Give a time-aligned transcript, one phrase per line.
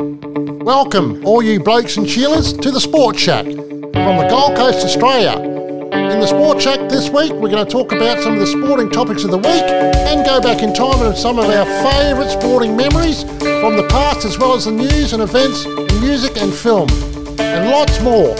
[0.00, 5.38] Welcome, all you blokes and cheerleaders, to the Sport Shack from the Gold Coast, Australia.
[5.92, 8.88] In the Sport Shack this week, we're going to talk about some of the sporting
[8.88, 12.74] topics of the week and go back in time and some of our favourite sporting
[12.74, 15.66] memories from the past, as well as the news and events,
[16.00, 16.88] music and film,
[17.38, 18.30] and lots more.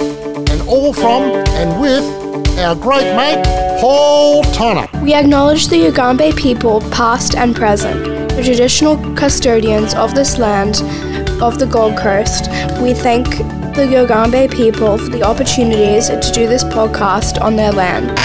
[0.49, 1.25] And all from
[1.61, 3.45] and with our great mate,
[3.83, 4.89] Paul Tonner.
[5.03, 10.77] We acknowledge the Yugambeh people, past and present, the traditional custodians of this land
[11.43, 12.51] of the Gold Coast.
[12.83, 13.27] We thank
[13.75, 18.19] the Yugambeh people for the opportunities to do this podcast on their land.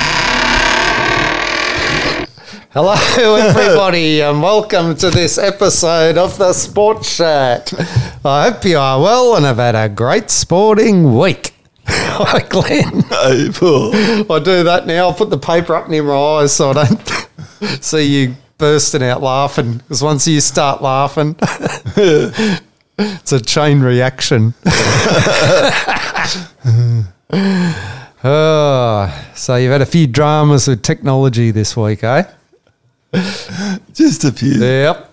[2.71, 2.93] Hello,
[3.39, 7.69] everybody, and welcome to this episode of the Sport Shack.
[8.25, 11.53] I hope you are well and have had a great sporting week.
[11.87, 13.01] Hi, Glenn.
[13.03, 13.95] Hey, Paul.
[14.29, 15.07] I do that now.
[15.07, 19.21] I'll put the paper up near my eyes so I don't see you bursting out
[19.21, 19.77] laughing.
[19.77, 21.35] Because once you start laughing,
[22.97, 24.53] it's a chain reaction.
[28.23, 32.23] oh, so you've had a few dramas with technology this week, eh?
[33.93, 34.53] Just a few.
[34.53, 35.11] Yep.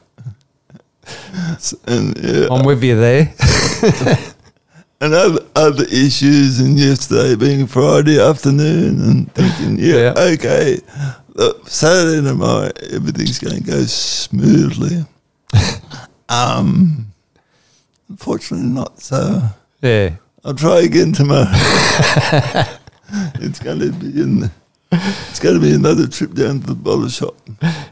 [1.86, 3.34] And, yeah, I'm with you there.
[5.00, 10.33] and other, other issues, and yesterday being Friday afternoon, and thinking, yeah, Yeah.
[10.34, 10.78] okay,
[11.34, 15.05] look, Saturday night, everything's going to go smoothly.
[16.28, 17.11] um,
[18.16, 19.41] unfortunately, not so.
[19.80, 20.16] Yeah.
[20.44, 21.46] I'll try again tomorrow.
[23.41, 24.50] it's going to be in.
[24.91, 27.34] It's going to be another trip down to the bottle shop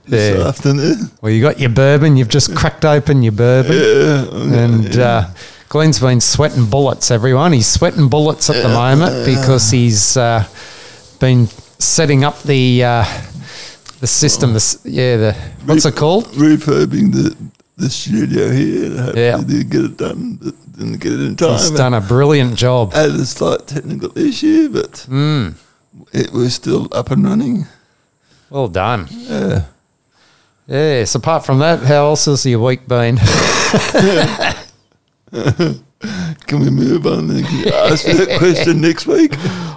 [0.05, 0.47] this Yeah.
[0.47, 1.11] afternoon.
[1.23, 2.17] Well, you got your bourbon.
[2.19, 3.73] You've just cracked open your bourbon.
[3.73, 5.29] Yeah, And uh,
[5.71, 7.53] Glenn's been sweating bullets, everyone.
[7.55, 10.45] He's sweating bullets at the moment because he's uh,
[11.21, 11.47] been
[11.79, 13.05] setting up the uh,
[14.01, 14.53] the system.
[14.53, 15.33] The, yeah, the
[15.65, 16.27] what's it called?
[16.33, 17.35] refurbing the
[17.81, 18.91] the studio here.
[18.97, 19.37] Hopefully Yeah.
[19.39, 20.39] they get it done,
[20.77, 21.59] didn't get it in time.
[21.59, 22.93] He's done a brilliant job.
[22.93, 25.55] Had a slight technical issue, but Mm,
[26.13, 27.67] it was still up and running.
[28.51, 29.09] well done.
[29.11, 29.63] Yeah.
[30.69, 31.15] Yes.
[31.17, 33.19] Apart from that, how else has your week been?
[36.47, 39.33] Can we move on and can you ask me that question next week?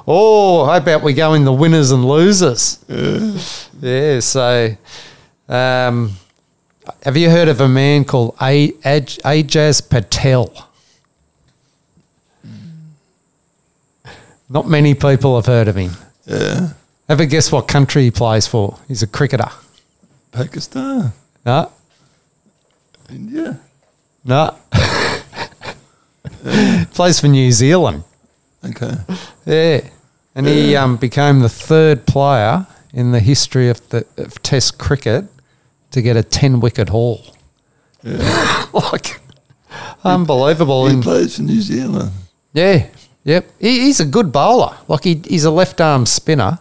[0.07, 2.79] Oh, how about we go in the winners and losers?
[2.87, 3.37] Yeah.
[3.81, 4.75] Yeah, so
[5.49, 6.11] um,
[7.03, 10.51] have you heard of a man called a- Aj- Ajaz Patel?
[14.49, 15.91] Not many people have heard of him.
[16.25, 16.69] yeah.
[17.09, 18.77] Have a guess what country he plays for?
[18.87, 19.49] He's a cricketer.
[20.31, 21.11] Pakistan,
[21.45, 21.69] No,
[23.09, 23.59] India.
[24.23, 24.55] no.
[26.93, 28.03] plays for New Zealand.
[28.65, 28.93] Okay.
[29.45, 29.81] Yeah.
[30.33, 35.25] And he um, became the third player in the history of, the, of Test cricket
[35.93, 37.21] to get a 10 wicket haul.
[38.03, 39.19] like,
[40.03, 40.87] unbelievable.
[40.87, 42.11] He And plays for New Zealand.
[42.53, 42.87] yeah,
[43.23, 43.45] yep.
[43.59, 44.75] He, he's a good bowler.
[44.87, 46.59] Like, he, he's a left arm spinner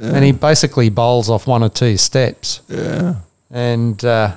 [0.00, 2.60] and he basically bowls off one or two steps.
[2.68, 3.16] Yeah.
[3.50, 4.36] And uh,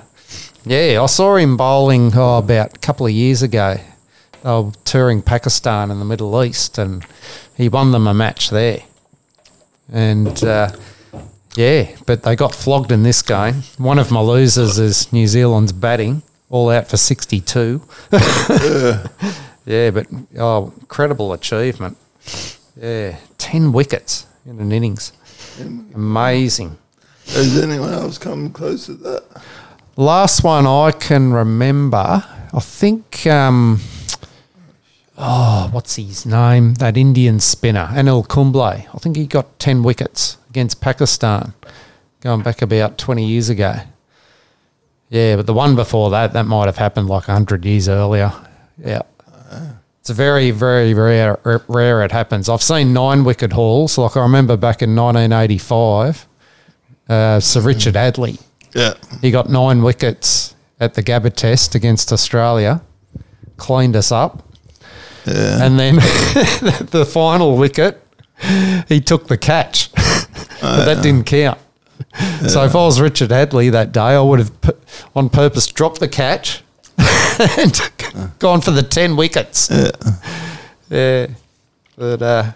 [0.64, 3.76] yeah, I saw him bowling oh, about a couple of years ago.
[4.42, 7.04] They were touring Pakistan in the Middle East, and
[7.56, 8.80] he won them a match there.
[9.90, 10.70] And uh,
[11.56, 13.62] yeah, but they got flogged in this game.
[13.78, 17.82] One of my losers is New Zealand's batting, all out for 62.
[19.64, 20.06] yeah, but
[20.38, 21.96] oh, incredible achievement.
[22.76, 25.12] Yeah, 10 wickets in an innings.
[25.94, 26.76] Amazing.
[27.26, 29.24] Has anyone else come close to that?
[29.96, 33.80] Last one I can remember, I think, um,
[35.18, 36.74] oh, what's his name?
[36.74, 38.62] That Indian spinner, Anil Kumble.
[38.62, 41.54] I think he got 10 wickets against Pakistan
[42.20, 43.76] going back about 20 years ago.
[45.10, 48.32] Yeah, but the one before that, that might have happened like 100 years earlier.
[48.78, 49.02] Yeah.
[50.00, 52.48] It's very, very rare, rare it happens.
[52.48, 53.96] I've seen nine wicket hauls.
[53.96, 56.26] Like I remember back in 1985,
[57.08, 58.38] uh, Sir Richard Hadlee.
[58.74, 58.94] Yeah.
[59.22, 62.82] He got nine wickets at the Gabba Test against Australia,
[63.56, 64.42] cleaned us up,
[65.26, 65.64] Yeah.
[65.64, 65.94] and then
[66.90, 68.00] the final wicket,
[68.88, 69.92] he took the catch,
[70.60, 71.58] but that didn't count.
[72.48, 74.52] So if I was Richard Hadlee that day, I would have
[75.16, 76.62] on purpose dropped the catch
[77.58, 77.80] and
[78.38, 79.70] gone for the ten wickets.
[79.70, 79.90] Yeah.
[80.90, 81.26] Yeah,
[81.96, 82.52] but uh,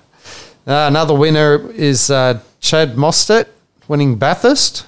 [0.66, 3.46] uh, another winner is uh, Chad Mostert
[3.88, 4.86] winning Bathurst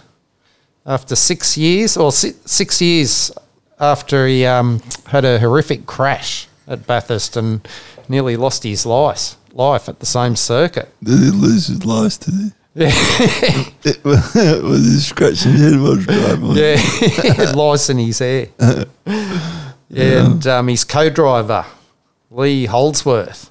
[0.85, 3.33] after six years, or si- six years
[3.81, 7.67] after he um, had a horrific crash at Bathurst and
[8.09, 10.89] nearly lost his life life at the same circuit.
[11.03, 12.53] Did he lose his life today?
[12.75, 16.53] It was, was he scratching his head while driving?
[16.53, 18.47] Yeah, he had lice in his hair.
[19.91, 21.67] and um, his co-driver
[22.31, 23.51] Lee Holdsworth.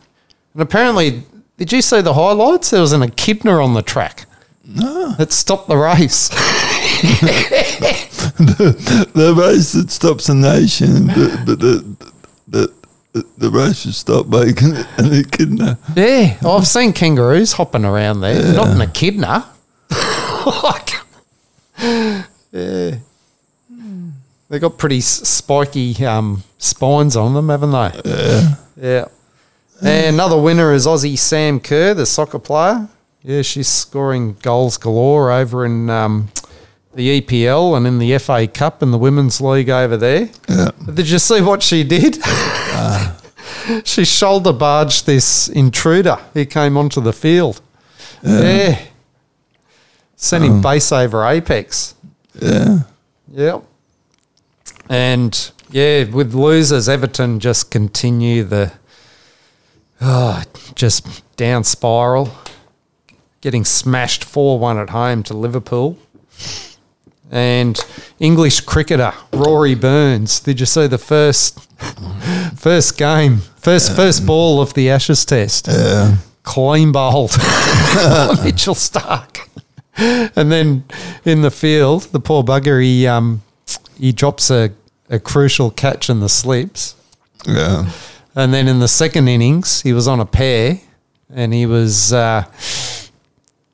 [0.54, 1.24] And apparently,
[1.58, 2.70] did you see the highlights?
[2.70, 4.26] There was an echidna on the track.
[4.66, 5.14] No.
[5.18, 6.30] That stopped the race.
[8.40, 12.14] the race that stops a nation, but, but the, the,
[12.48, 12.74] the,
[13.38, 15.78] the race should stop making an echidna.
[15.96, 18.54] yeah, I've seen kangaroos hopping around there.
[18.54, 19.50] Not an echidna.
[20.46, 20.90] like,
[22.52, 22.96] yeah.
[24.50, 28.02] They got pretty spiky um, spines on them, haven't they?
[28.06, 28.56] Yeah.
[28.82, 29.06] Yeah.
[29.82, 32.90] And another winner is Aussie Sam Kerr, the soccer player.
[33.22, 36.30] Yeah, she's scoring goals galore over in um,
[36.96, 40.30] the EPL and in the FA Cup and the Women's League over there.
[40.48, 40.72] Yeah.
[40.94, 42.18] Did you see what she did?
[43.84, 47.62] she shoulder barged this intruder who came onto the field.
[48.24, 48.82] Yeah.
[50.16, 50.62] Sent him oh.
[50.62, 51.96] base over apex.
[52.42, 52.80] Yeah.
[53.32, 53.64] Yep.
[54.90, 58.74] And yeah, with losers, Everton just continue the
[60.02, 60.44] oh,
[60.76, 62.32] just down spiral,
[63.42, 65.98] getting smashed 4 1 at home to Liverpool.
[67.32, 67.80] And
[68.20, 70.40] English cricketer Rory Burns.
[70.40, 71.60] Did you see the first
[72.56, 75.68] first game, first first ball of the Ashes Test?
[75.68, 76.18] Yeah.
[76.44, 77.32] clean bowled
[78.44, 79.48] Mitchell Starc.
[80.36, 80.86] And then
[81.26, 83.42] in the field, the poor bugger, he um,
[83.98, 84.72] he drops a,
[85.10, 86.96] a crucial catch in the slips.
[87.46, 87.92] Yeah.
[88.36, 90.80] And then in the second innings, he was on a pair
[91.34, 92.46] and he was uh,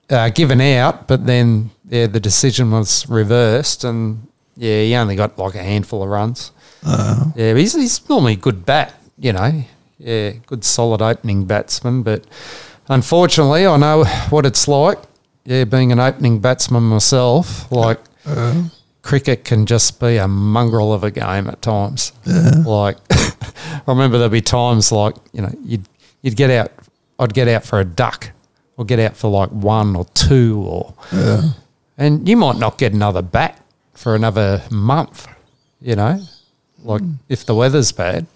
[0.10, 4.28] uh, given out, but then yeah, the decision was reversed and
[4.58, 6.52] yeah, he only got like a handful of runs.
[6.86, 9.64] Uh, Yeah, but he's, he's normally a good bat, you know.
[9.98, 12.04] Yeah, good solid opening batsman.
[12.04, 12.26] But
[12.90, 15.00] unfortunately, I know what it's like.
[15.46, 18.00] Yeah, being an opening batsman myself, like
[19.02, 22.12] cricket can just be a mongrel of a game at times.
[22.66, 25.88] Like, I remember there'd be times like, you know, you'd,
[26.24, 26.72] you'd get out,
[27.20, 28.32] I'd get out for a duck
[28.78, 30.94] or get out for like one or two or,
[31.98, 33.60] and you might not get another bat
[33.94, 35.28] for another month,
[35.82, 36.22] you know,
[36.84, 37.14] like hmm.
[37.30, 38.28] if the weather's bad.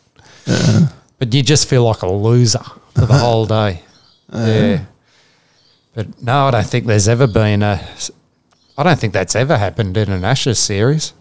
[1.19, 2.63] But you just feel like a loser
[2.95, 3.83] for the whole day.
[4.31, 4.85] Oh, yeah.
[5.93, 7.85] But no, I don't think there's ever been a.
[8.77, 11.13] I don't think that's ever happened in an Ashes series.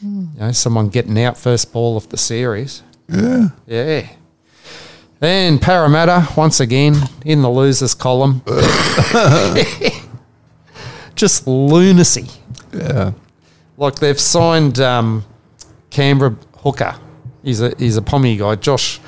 [0.00, 0.26] Hmm.
[0.34, 2.82] You know, someone getting out first ball of the series.
[3.08, 3.48] yeah.
[3.66, 4.08] Yeah.
[5.22, 8.42] And Parramatta, once again, in the losers column.
[11.22, 12.26] Just lunacy.
[12.74, 13.12] Yeah.
[13.76, 15.24] Like they've signed um,
[15.88, 16.96] Canberra hooker.
[17.44, 18.98] He's a he's a pommy guy, Josh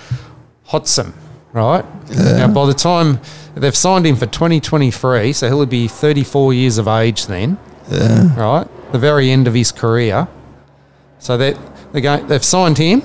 [0.67, 1.13] Hodgson,
[1.53, 1.85] right?
[2.11, 3.19] Now by the time
[3.57, 7.59] they've signed him for 2023, so he'll be 34 years of age then,
[7.91, 8.33] Yeah.
[8.41, 8.93] right?
[8.93, 10.29] The very end of his career.
[11.19, 11.57] So they
[11.91, 13.03] they go, they've signed him,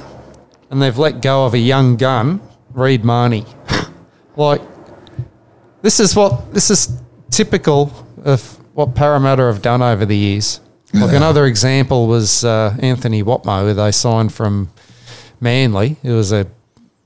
[0.70, 2.42] and they've let go of a young gun,
[2.76, 3.46] Reed Mahoney.
[4.36, 4.62] like
[5.82, 6.96] this is what this is
[7.32, 7.92] typical
[8.24, 10.62] of what Parramatta have done over the years.
[10.94, 14.70] Like another example was uh, Anthony Watmough, who they signed from
[15.42, 15.98] Manly.
[16.02, 16.48] He was a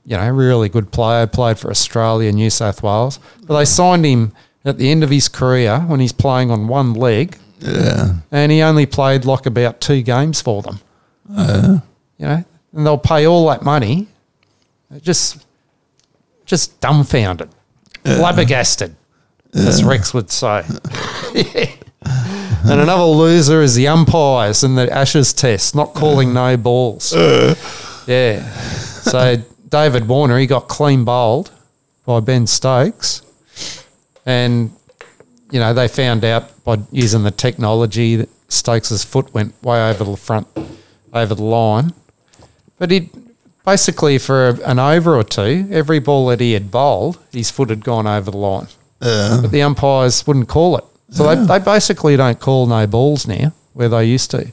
[0.06, 3.18] you know really good player, played for Australia, New South Wales.
[3.44, 4.32] But they signed him
[4.64, 8.14] at the end of his career when he's playing on one leg, Yeah.
[8.30, 10.78] and he only played like about two games for them.
[12.16, 14.06] You know, and they'll pay all that money,
[15.02, 15.44] just
[16.46, 17.50] just dumbfounded,
[18.04, 18.94] flabbergasted,
[19.54, 20.64] as Rex would say.
[22.66, 27.12] And another loser is the umpires in the Ashes test, not calling no balls.
[27.12, 27.54] Uh.
[28.06, 28.42] Yeah.
[28.50, 29.36] So
[29.68, 31.50] David Warner, he got clean bowled
[32.06, 33.20] by Ben Stokes.
[34.24, 34.72] And,
[35.50, 40.04] you know, they found out by using the technology that Stokes's foot went way over
[40.04, 40.48] the front,
[41.12, 41.92] over the line.
[42.78, 43.10] But he
[43.66, 47.84] basically, for an over or two, every ball that he had bowled, his foot had
[47.84, 48.68] gone over the line
[49.00, 49.38] Yeah.
[49.42, 50.84] but the umpires wouldn't call it.
[51.10, 54.50] So they, they basically don't call no balls now where they used to.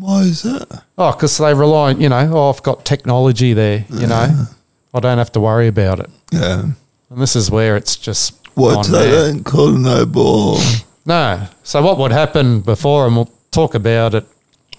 [0.00, 0.82] Why is that?
[0.96, 4.46] Oh, because they rely, on, you know, oh, I've got technology there, you know,
[4.92, 6.10] I don't have to worry about it.
[6.32, 6.62] Yeah.
[7.10, 10.58] And this is where it's just What they don't call no ball.
[11.06, 11.46] No.
[11.62, 14.26] So what would happen before, and we'll talk about it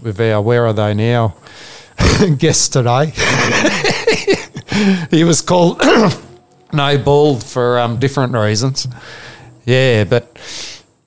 [0.02, 1.36] with our Where Are They Now
[2.38, 3.14] guest today.
[5.12, 5.82] he was called
[6.74, 8.88] no ball for um, different reasons.
[9.66, 10.38] Yeah, but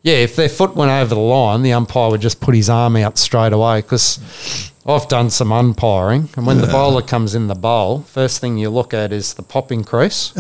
[0.02, 2.97] yeah, if their foot went over the line, the umpire would just put his arm
[2.97, 7.54] out straight away because I've done some umpiring, and when the bowler comes in the
[7.54, 10.33] bowl, first thing you look at is the popping crease.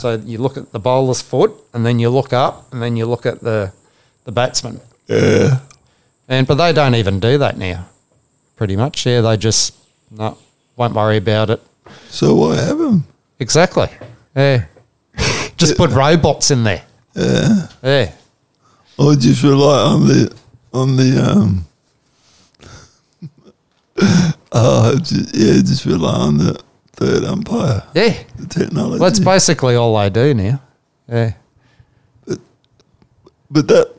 [0.00, 3.06] So you look at the bowler's foot, and then you look up, and then you
[3.06, 3.72] look at the
[4.24, 4.80] the batsman.
[5.06, 5.60] Yeah.
[6.28, 7.88] And but they don't even do that now.
[8.56, 9.20] Pretty much, yeah.
[9.20, 9.74] They just
[10.10, 10.38] no
[10.76, 11.60] won't worry about it.
[12.08, 13.06] So why have them?
[13.38, 13.88] Exactly.
[14.36, 14.64] Yeah.
[15.56, 16.84] just put robots in there.
[17.14, 17.66] Yeah.
[17.82, 18.12] Yeah.
[18.98, 20.34] Or just rely on the
[20.72, 21.66] on the um.
[24.52, 26.60] Oh, just, yeah, just rely on the
[26.94, 28.16] third umpire, Yeah.
[28.36, 28.98] the technology.
[28.98, 30.60] Well, that's basically all they do now.
[31.08, 31.34] Yeah.
[32.26, 32.38] But
[33.48, 33.94] but that,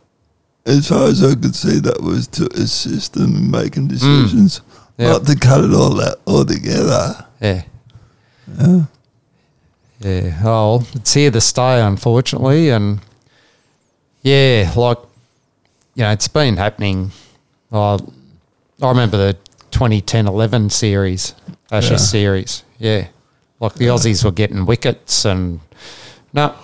[0.65, 4.63] as far as I could see, that was to assist them in making decisions, Mm.
[4.97, 5.07] Yeah.
[5.13, 7.25] not to cut it all out all together.
[7.41, 7.63] Yeah.
[10.01, 10.39] Yeah.
[10.43, 12.69] Oh, it's here to stay, unfortunately.
[12.69, 12.99] And
[14.23, 14.97] yeah, like,
[15.95, 17.11] you know, it's been happening.
[17.71, 17.99] Oh,
[18.81, 19.33] I remember the
[19.71, 21.35] 2010 11 series,
[21.71, 21.97] Ashes Yeah.
[21.97, 22.63] series.
[22.79, 23.07] Yeah.
[23.59, 25.59] Like the Aussies were getting wickets and
[26.33, 26.55] no.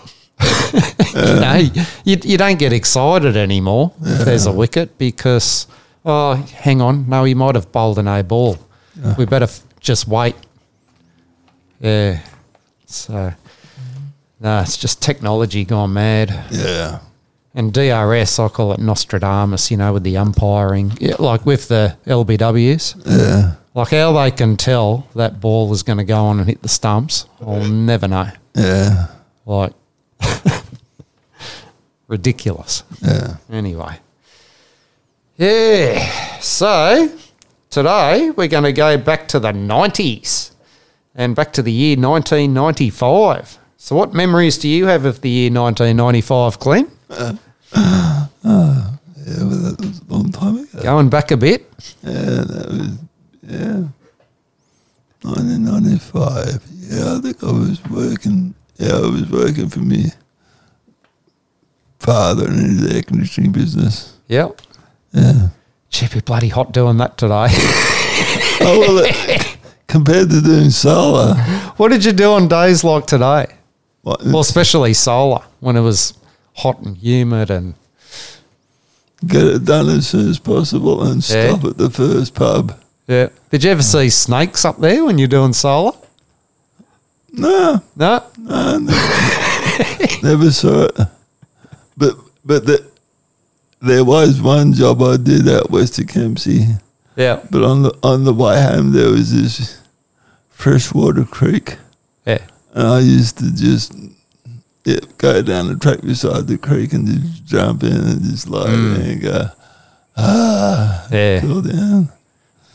[0.41, 1.61] you, know,
[2.03, 5.67] you, you don't get excited anymore if there's a wicket because,
[6.05, 7.07] oh, hang on.
[7.09, 8.57] No, he might have bowled an A ball.
[9.17, 10.35] We better f- just wait.
[11.79, 12.19] Yeah.
[12.89, 13.33] So,
[14.39, 16.29] no, it's just technology gone mad.
[16.51, 16.99] Yeah,
[17.53, 21.97] And DRS, I call it Nostradamus, you know, with the umpiring, yeah, like with the
[22.05, 22.95] LBWs.
[23.05, 26.61] yeah, Like how they can tell that ball is going to go on and hit
[26.61, 28.29] the stumps, I'll never know.
[28.55, 29.07] yeah,
[29.45, 29.73] Like,
[32.07, 32.83] ridiculous.
[33.01, 33.35] yeah.
[33.51, 33.99] Anyway.
[35.37, 36.09] Yeah.
[36.39, 37.11] So
[37.69, 40.51] today we're going to go back to the 90s
[41.17, 43.57] and back to the year 1995.
[43.75, 46.91] So, what memories do you have of the year 1995, Glenn?
[49.27, 50.81] Yeah, well, that was a long time ago.
[50.81, 51.67] Going back a bit.
[52.01, 52.97] Yeah, that was
[53.43, 53.83] yeah.
[55.23, 56.63] 1995.
[56.71, 58.55] Yeah, I think I was working.
[58.77, 60.11] Yeah, I was working for me
[61.99, 64.17] father in his air conditioning business.
[64.27, 64.61] Yep.
[65.11, 65.49] Yeah.
[65.89, 67.47] Gee, be bloody hot doing that today.
[68.59, 69.56] Oh well, it,
[69.87, 71.35] compared to doing solar,
[71.77, 73.47] what did you do on days like today?
[74.03, 76.13] what, Well, especially solar when it was
[76.55, 77.73] hot and humid and
[79.25, 81.49] get it done as soon as possible and Yeah.
[81.55, 82.73] stop at the first pub.
[83.07, 83.29] yeah.
[83.51, 85.93] Did you ever see snakes up there when you're doing solar?
[87.31, 88.23] No, No.
[88.37, 90.97] no, never, never saw it.
[91.97, 92.15] But
[92.45, 92.85] but the,
[93.81, 96.65] there was one job I did at west of Kempsey.
[97.17, 97.41] Yeah.
[97.51, 99.81] But on the on the way home, there was this
[100.49, 101.77] freshwater creek,
[102.25, 102.39] Yeah.
[102.73, 103.93] and I used to just
[104.85, 108.69] yeah, go down the track beside the creek and just jump in and just lie
[108.69, 109.49] there and go
[110.15, 111.41] ah, Yeah.
[111.41, 112.09] cool down.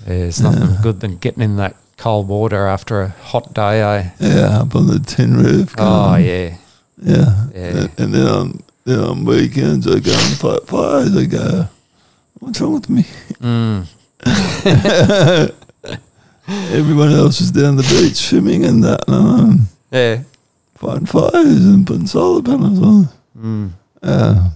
[0.05, 4.11] There's nothing good than getting in that cold water after a hot day, eh?
[4.19, 5.73] Yeah, up on the tin roof.
[5.79, 6.57] Oh, going, yeah.
[7.01, 7.47] yeah.
[7.55, 7.61] Yeah.
[7.63, 11.17] And, and then on then on weekends, I go and fight fires.
[11.17, 11.69] I go,
[12.41, 13.05] what's wrong with me?
[13.41, 13.87] Mm.
[16.49, 20.21] Everyone else is down the beach swimming and that, and I'm Yeah.
[20.75, 23.09] fighting fires and putting solar panels on.
[23.39, 23.71] Mm.
[24.03, 24.51] Uh,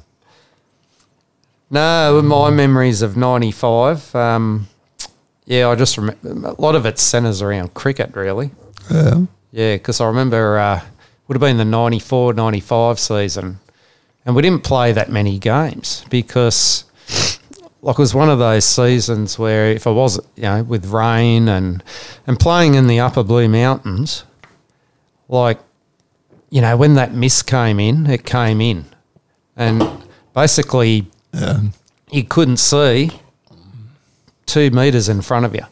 [1.71, 4.69] No, my memories of 95, um,
[5.47, 8.51] yeah, I just remember a lot of it centres around cricket, really.
[8.91, 9.23] yeah.
[9.53, 10.81] Yeah, because I remember uh,
[11.27, 13.59] would have been the 94 95 season,
[14.25, 16.85] and we didn't play that many games because,
[17.87, 21.49] like, it was one of those seasons where if I was, you know, with rain
[21.49, 21.85] and,
[22.27, 24.25] and playing in the upper Blue Mountains,
[25.29, 25.61] like,
[26.51, 28.87] you know, when that mist came in, it came in.
[29.57, 29.83] And
[30.35, 31.61] basically, Yeah.
[32.11, 33.11] you couldn't see
[34.47, 35.65] two metres in front of you.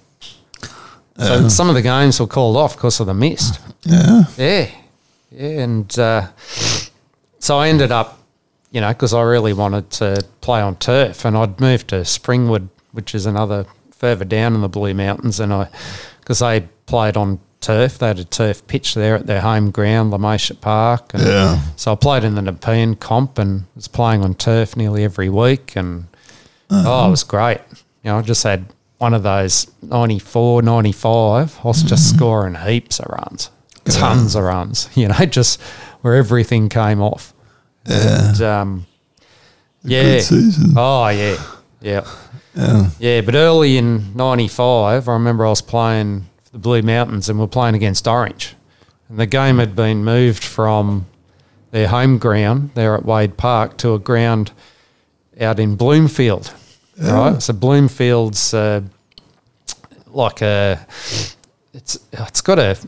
[1.19, 3.61] So some of the games were called off because of the mist.
[3.85, 4.25] Yeah.
[4.37, 4.71] Yeah,
[5.31, 6.29] yeah, and uh,
[7.39, 8.19] so I ended up,
[8.75, 12.69] you know, because I really wanted to play on turf, and I'd moved to Springwood,
[12.91, 15.69] which is another further down in the Blue Mountains, and I,
[16.19, 20.13] because they played on turf, they had a turf pitch there at their home ground,
[20.13, 21.61] Lamesha Park, and Yeah.
[21.77, 25.77] so I played in the Nepean comp and was playing on turf nearly every week,
[25.77, 26.07] and
[26.69, 27.11] oh, it uh-huh.
[27.11, 27.61] was great.
[28.03, 28.67] You know, I just had
[28.99, 31.61] one of those 94, 95.
[31.63, 32.17] I was just mm-hmm.
[32.17, 33.51] scoring heaps of runs,
[33.85, 35.61] tons of runs, you know, just
[36.03, 37.34] where everything came off.
[37.87, 38.29] Yeah.
[38.29, 38.87] And, um,
[39.83, 40.03] yeah.
[40.03, 40.75] Good season.
[40.77, 41.43] Oh, yeah.
[41.81, 42.07] Yeah.
[42.55, 42.91] Yeah.
[42.99, 47.39] Yeah, but early in '95, I remember I was playing for the Blue Mountains, and
[47.39, 48.55] we are playing against Orange,
[49.09, 51.07] and the game had been moved from
[51.73, 54.53] their home ground there at Wade Park to a ground
[55.41, 56.55] out in Bloomfield.
[56.97, 58.83] Right, so Bloomfield's uh,
[60.07, 60.87] like a
[61.73, 62.79] it's it's got a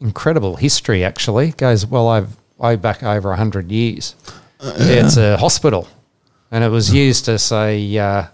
[0.00, 1.04] incredible history.
[1.04, 4.14] Actually, it goes well over way back over hundred years.
[4.62, 5.88] Yeah, it's a hospital,
[6.50, 8.24] and it was used as a uh,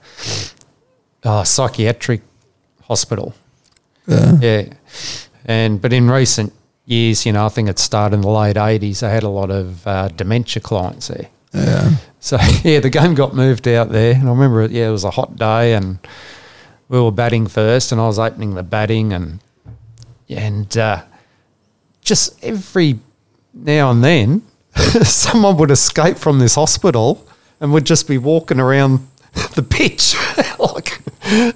[1.25, 2.23] uh, psychiatric
[2.85, 3.35] hospital.
[4.07, 4.39] Yeah.
[4.41, 4.65] Yeah,
[5.45, 6.53] And but in recent
[6.87, 9.03] years, you know, I think it started in the late eighties.
[9.03, 11.29] I had a lot of uh, dementia clients there.
[11.53, 11.91] Yeah.
[12.21, 14.71] So yeah, the game got moved out there, and I remember it.
[14.71, 15.99] Yeah, it was a hot day, and
[16.89, 19.41] we were batting first, and I was opening the batting, and
[20.29, 21.03] and uh,
[22.03, 22.99] just every
[23.55, 24.43] now and then,
[25.03, 27.27] someone would escape from this hospital
[27.61, 29.07] and would just be walking around
[29.55, 30.15] the pitch,
[30.59, 31.01] like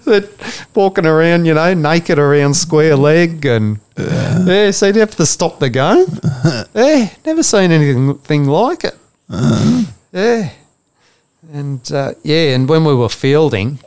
[0.04, 5.26] that, walking around, you know, naked around square leg, and yeah, so you'd have to
[5.26, 6.06] stop the game.
[6.74, 8.96] yeah, never seen anything like it.
[10.12, 10.50] Yeah.
[11.52, 13.78] And uh, yeah, and when we were fielding,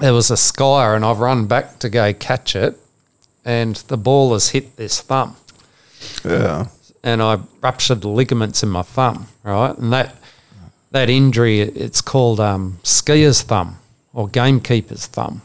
[0.00, 2.76] there was a skyer, and I've run back to go catch it,
[3.44, 5.36] and the ball has hit this thumb,
[6.24, 6.66] Yeah.
[7.04, 9.76] And I ruptured the ligaments in my thumb, right?
[9.76, 10.16] And that
[10.90, 13.78] that injury, it's called um, skier's thumb
[14.12, 15.42] or gamekeeper's thumb.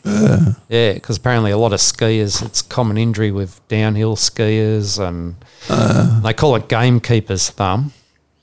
[0.70, 5.36] Yeah, because apparently a lot of skiers, it's a common injury with downhill skiers, and
[6.24, 7.92] they call it gamekeeper's thumb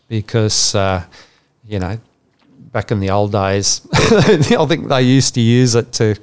[0.08, 1.04] because uh,
[1.66, 1.98] you know
[2.72, 6.14] back in the old days, I think they used to use it to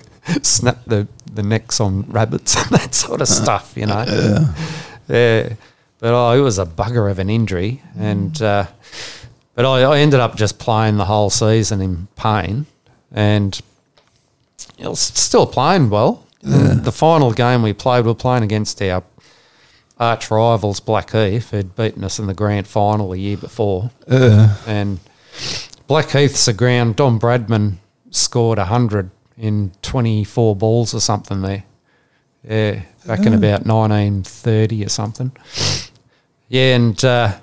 [0.43, 4.05] snap the, the necks on rabbits and that sort of stuff, you know.
[5.09, 5.53] Yeah.
[6.03, 8.67] But oh, it was a bugger of an injury, and uh,
[9.55, 12.65] but I, I ended up just playing the whole season in pain,
[13.10, 13.57] and
[14.77, 16.27] it was still playing well.
[16.41, 19.01] The final game we played, we were playing against our
[19.98, 23.89] arch rivals Blackheath, who'd beaten us in the grand final the year before.
[24.05, 24.57] Yeah.
[24.67, 25.00] And
[25.88, 26.98] Blackheath's a ground.
[26.98, 27.75] Don Bradman
[28.12, 31.63] scored 100 in 24 balls or something there.
[32.45, 35.31] Yeah, back in about 1930 or something.
[36.50, 37.38] Yeah, and uh,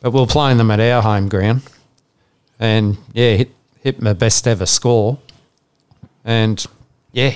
[0.00, 1.62] but we're playing them at our home ground,
[2.58, 3.50] and yeah, hit
[3.82, 5.18] hit my best ever score,
[6.24, 6.64] and
[7.12, 7.34] yeah,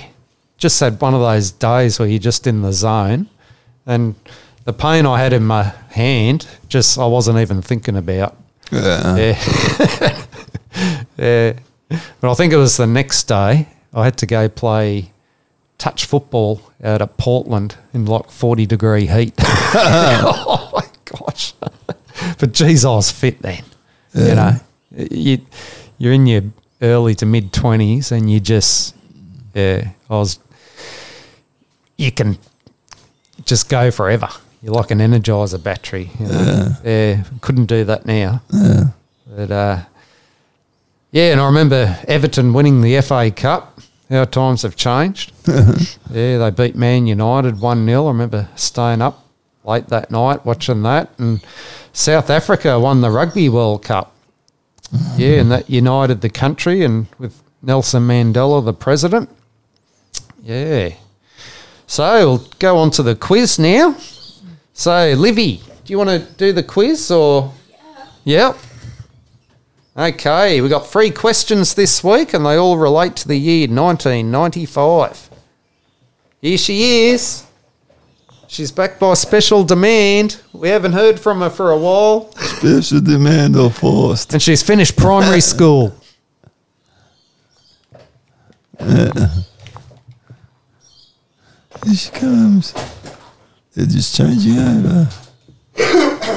[0.56, 3.28] just had one of those days where you're just in the zone,
[3.86, 4.14] and
[4.64, 8.37] the pain I had in my hand, just I wasn't even thinking about.
[8.70, 9.16] Yeah.
[9.16, 10.24] Yeah.
[11.16, 11.52] yeah.
[12.20, 15.11] But I think it was the next day I had to go play
[15.78, 19.35] touch football out at Portland in like 40 degree heat.
[19.38, 21.55] oh gosh.
[22.38, 23.62] But geez, I was fit then.
[24.12, 24.53] You know,
[24.90, 25.38] you,
[25.99, 26.42] you're in your
[26.83, 28.97] early to mid 20s and you just,
[29.55, 30.40] yeah, I was,
[31.97, 32.38] you can
[33.44, 34.29] just go forever.
[34.62, 36.11] You're like an energizer battery.
[36.18, 36.68] You know?
[36.85, 37.25] yeah.
[37.40, 38.42] Couldn't do that now.
[39.29, 39.83] But uh,
[41.12, 43.79] yeah, and I remember Everton winning the FA Cup.
[44.11, 45.33] How times have changed.
[45.47, 48.05] yeah, they beat Man United 1 0.
[48.07, 49.27] I remember staying up
[49.68, 51.11] late that night watching that.
[51.18, 51.44] And
[51.92, 54.14] South Africa won the Rugby World Cup.
[55.16, 59.28] Yeah, and that united the country and with Nelson Mandela, the president.
[60.42, 60.94] Yeah.
[61.87, 63.96] So we'll go on to the quiz now.
[64.72, 67.52] So, Livy, do you want to do the quiz or?
[68.24, 68.52] Yeah.
[68.54, 68.57] Yep.
[69.98, 75.28] Okay, We've got three questions this week, and they all relate to the year 1995.
[76.40, 77.47] Here she is.
[78.50, 80.40] She's back by special demand.
[80.52, 84.32] We haven't heard from her for a while, Special demand or forced.
[84.32, 85.94] and she's finished primary school.
[91.84, 92.74] Here she comes.
[93.74, 95.08] They're just changing over.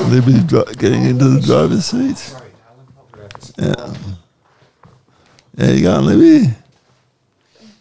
[0.09, 2.35] Libby dri- getting into the driver's seat.
[3.57, 3.93] Yeah.
[5.53, 6.53] There you go, Libby.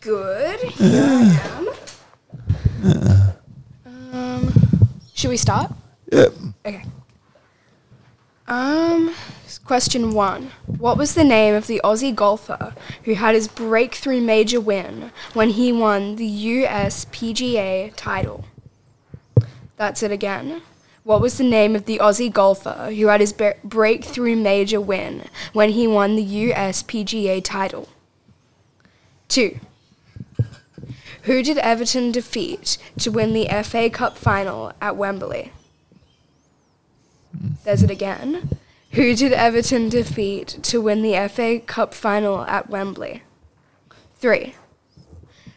[0.00, 0.60] Good.
[0.60, 1.68] Here I am.
[2.82, 3.19] Um,
[5.20, 5.70] should we start?
[6.10, 6.32] Yep.
[6.64, 6.84] Okay.
[8.48, 9.14] Um,
[9.66, 10.50] question one.
[10.66, 15.50] What was the name of the Aussie golfer who had his breakthrough major win when
[15.50, 18.46] he won the US PGA title?
[19.76, 20.62] That's it again.
[21.04, 25.28] What was the name of the Aussie golfer who had his bre- breakthrough major win
[25.52, 27.88] when he won the US PGA title?
[29.28, 29.60] Two.
[31.24, 35.52] Who did Everton defeat to win the FA Cup final at Wembley?
[37.64, 38.58] There's it again.
[38.92, 43.22] Who did Everton defeat to win the FA Cup final at Wembley?
[44.16, 44.54] 3.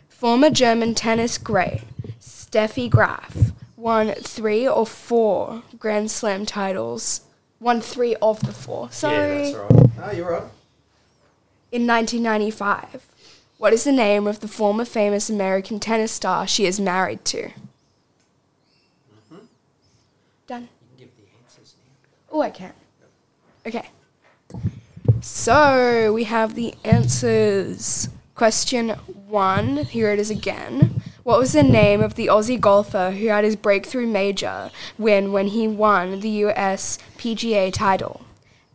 [0.10, 1.82] Former German tennis great
[2.20, 7.22] Steffi Graf won three or four Grand Slam titles.
[7.60, 8.90] Won three of the four.
[8.92, 9.50] Sorry.
[9.50, 9.98] Yeah, that's right.
[9.98, 10.44] No, you're right.
[11.72, 13.08] In 1995.
[13.64, 17.52] What is the name of the former famous American tennis star she is married to?
[20.46, 20.68] Done.
[22.30, 22.74] Oh, I can.
[23.66, 23.88] Okay.
[25.22, 28.10] So we have the answers.
[28.36, 28.90] Question
[29.30, 31.02] one, here it is again.
[31.24, 35.48] What was the name of the Aussie golfer who had his breakthrough major win when
[35.48, 38.26] he won the US PGA title?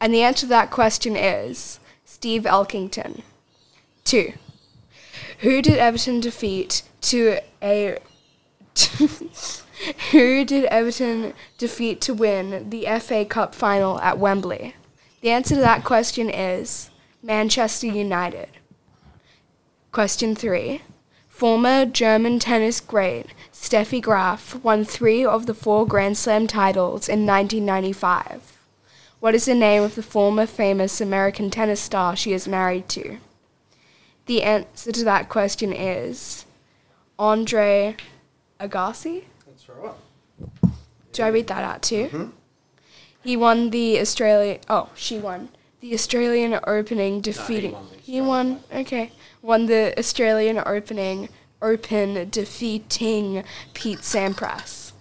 [0.00, 3.20] And the answer to that question is Steve Elkington.
[4.02, 4.32] Two.
[5.38, 7.98] Who did Everton defeat to a
[10.10, 14.74] Who did Everton defeat to win the FA Cup final at Wembley?
[15.20, 16.90] The answer to that question is
[17.22, 18.48] Manchester United.
[19.92, 20.82] Question 3.
[21.28, 27.24] Former German tennis great Steffi Graf won three of the four Grand Slam titles in
[27.24, 28.58] 1995.
[29.20, 33.18] What is the name of the former famous American tennis star she is married to?
[34.28, 36.44] The answer to that question is
[37.18, 37.96] Andre
[38.60, 39.24] Agassi.
[39.46, 39.94] That's right.
[41.12, 42.34] Do I read that out too?
[43.24, 44.58] He won the Australian.
[44.68, 45.48] Oh, she won
[45.80, 47.72] the Australian Opening, defeating.
[47.72, 48.60] won he won.
[48.70, 51.30] Okay, won the Australian Opening
[51.62, 54.92] Open, defeating Pete Sampras.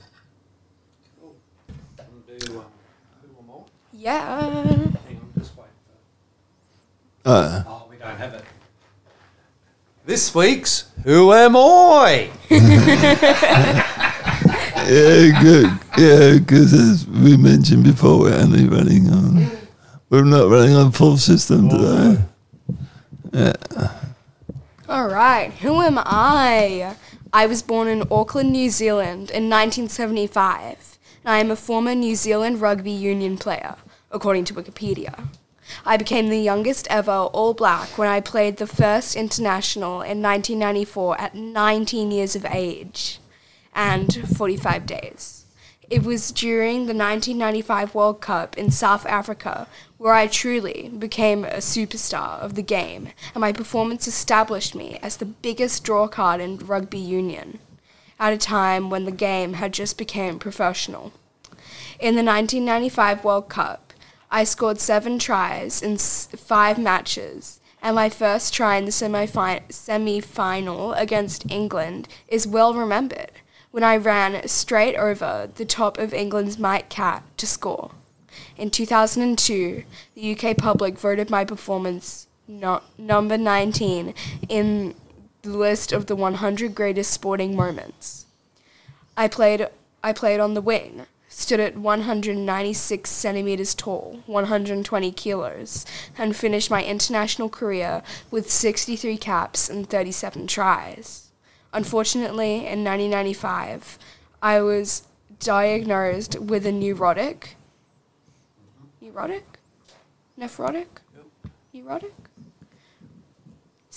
[3.91, 4.39] Yeah.
[4.41, 5.67] Hang on, just wait
[7.25, 7.29] for.
[7.29, 8.45] Uh, Oh, we don't have it.
[10.07, 12.31] This week's Who Am I?
[12.49, 12.61] yeah,
[15.41, 15.69] good.
[15.97, 19.51] Yeah, because as we mentioned before, we're only running on.
[20.09, 22.21] We're not running on full system today.
[23.33, 23.91] Yeah.
[24.87, 25.51] All right.
[25.55, 26.95] Who am I?
[27.33, 32.15] I was born in Auckland, New Zealand in 1975, and I am a former New
[32.15, 33.75] Zealand rugby union player,
[34.09, 35.27] according to Wikipedia.
[35.85, 41.19] I became the youngest ever All Black when I played the first international in 1994
[41.19, 43.19] at 19 years of age
[43.73, 45.45] and 45 days.
[45.89, 51.57] It was during the 1995 World Cup in South Africa where I truly became a
[51.57, 56.57] superstar of the game, and my performance established me as the biggest draw card in
[56.57, 57.59] rugby union
[58.19, 61.13] at a time when the game had just become professional.
[61.99, 63.86] In the 1995 World Cup,
[64.29, 70.93] I scored seven tries in five matches, and my first try in the semi final
[70.93, 73.31] against England is well remembered
[73.71, 77.91] when I ran straight over the top of England's Mike Catt to score.
[78.57, 79.83] In 2002,
[80.15, 84.13] the UK public voted my performance no- number 19
[84.49, 84.95] in
[85.43, 88.25] the list of the 100 greatest sporting moments.
[89.15, 89.67] I played
[90.03, 95.85] I played on the wing, stood at 196 centimeters tall, 120 kilos,
[96.17, 101.31] and finished my international career with 63 caps and 37 tries.
[101.73, 103.99] Unfortunately, in 1995,
[104.41, 105.03] I was
[105.39, 107.55] diagnosed with a neurotic
[108.99, 109.59] neurotic
[110.39, 110.87] nephrotic
[111.73, 112.13] neurotic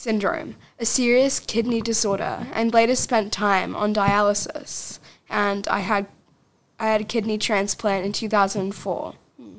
[0.00, 4.98] syndrome, a serious kidney disorder, and later spent time on dialysis.
[5.28, 6.06] And I had
[6.80, 9.14] I had a kidney transplant in 2004.
[9.36, 9.58] Hmm.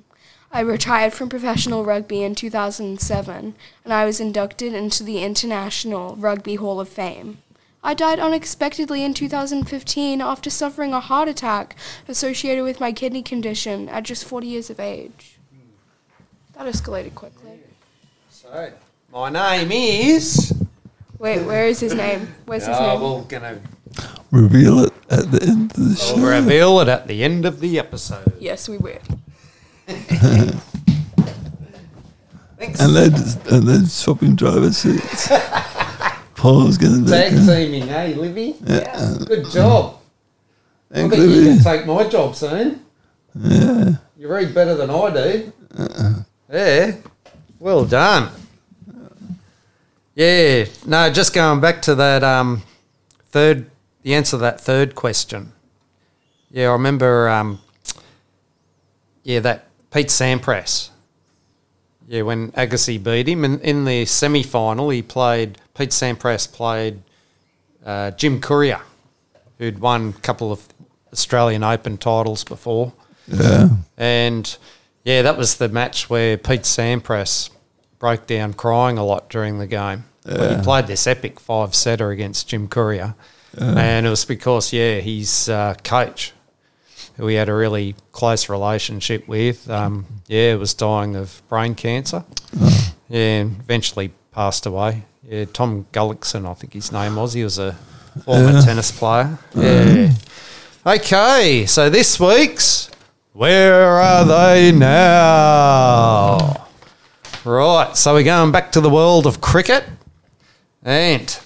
[0.52, 3.56] I retired from professional rugby in 2007,
[3.86, 7.38] and I was inducted into the International Rugby Hall of Fame.
[7.84, 11.76] I died unexpectedly in 2015 after suffering a heart attack
[12.08, 15.38] associated with my kidney condition at just 40 years of age.
[16.54, 17.60] That escalated quickly.
[18.30, 18.74] So,
[19.12, 20.54] my name is.
[21.20, 22.34] Wait, where is his name?
[22.46, 23.00] Where's his name?
[23.00, 26.16] we're to Reveal it at the end of the show.
[26.18, 28.34] reveal it at the end of the episode.
[28.40, 28.98] Yes, we will.
[29.88, 30.62] Thanks.
[32.80, 33.14] And then,
[33.50, 35.28] and then swapping driver seats.
[36.36, 37.38] Paul's going to Tag be.
[37.40, 38.56] teaming, eh, Livy?
[38.64, 39.16] Yeah.
[39.26, 39.98] Good job.
[40.92, 41.56] I Thank think you you.
[41.56, 42.86] can take my job soon.
[43.34, 43.94] Yeah.
[44.16, 45.54] You read better than I do.
[46.54, 46.96] Yeah.
[47.60, 48.30] Well done.
[50.14, 50.66] Yeah.
[50.86, 52.62] No, just going back to that um,
[53.30, 53.71] third,
[54.04, 55.54] the answer to that third question.
[56.50, 57.30] Yeah, I remember.
[57.30, 57.60] Um,
[59.24, 60.90] yeah, that Pete Sampras.
[62.08, 65.58] Yeah, when Agassi beat him in, in the semi final, he played.
[65.76, 67.02] Pete Sampras played
[67.86, 68.82] uh, Jim Courier,
[69.58, 70.68] who'd won a couple of
[71.14, 72.94] Australian Open titles before.
[73.28, 73.70] Yeah.
[73.98, 74.58] And
[75.04, 77.50] yeah, that was the match where Pete Sampras
[78.00, 80.06] broke down crying a lot during the game.
[80.24, 83.16] But he played this epic five setter against Jim Courier.
[83.58, 86.34] And it was because, yeah, his uh, coach,
[87.18, 92.24] who he had a really close relationship with, um, yeah, was dying of brain cancer.
[92.58, 92.72] Yeah,
[93.10, 95.04] and eventually passed away.
[95.28, 97.34] Yeah, Tom Gullikson, I think his name was.
[97.34, 97.74] He was a
[98.24, 99.38] former tennis player.
[99.54, 100.14] Yeah.
[100.86, 102.90] Okay, so this week's
[103.34, 106.68] Where Are They Now?
[107.44, 109.84] Right, so we're going back to the world of cricket.
[110.84, 111.38] And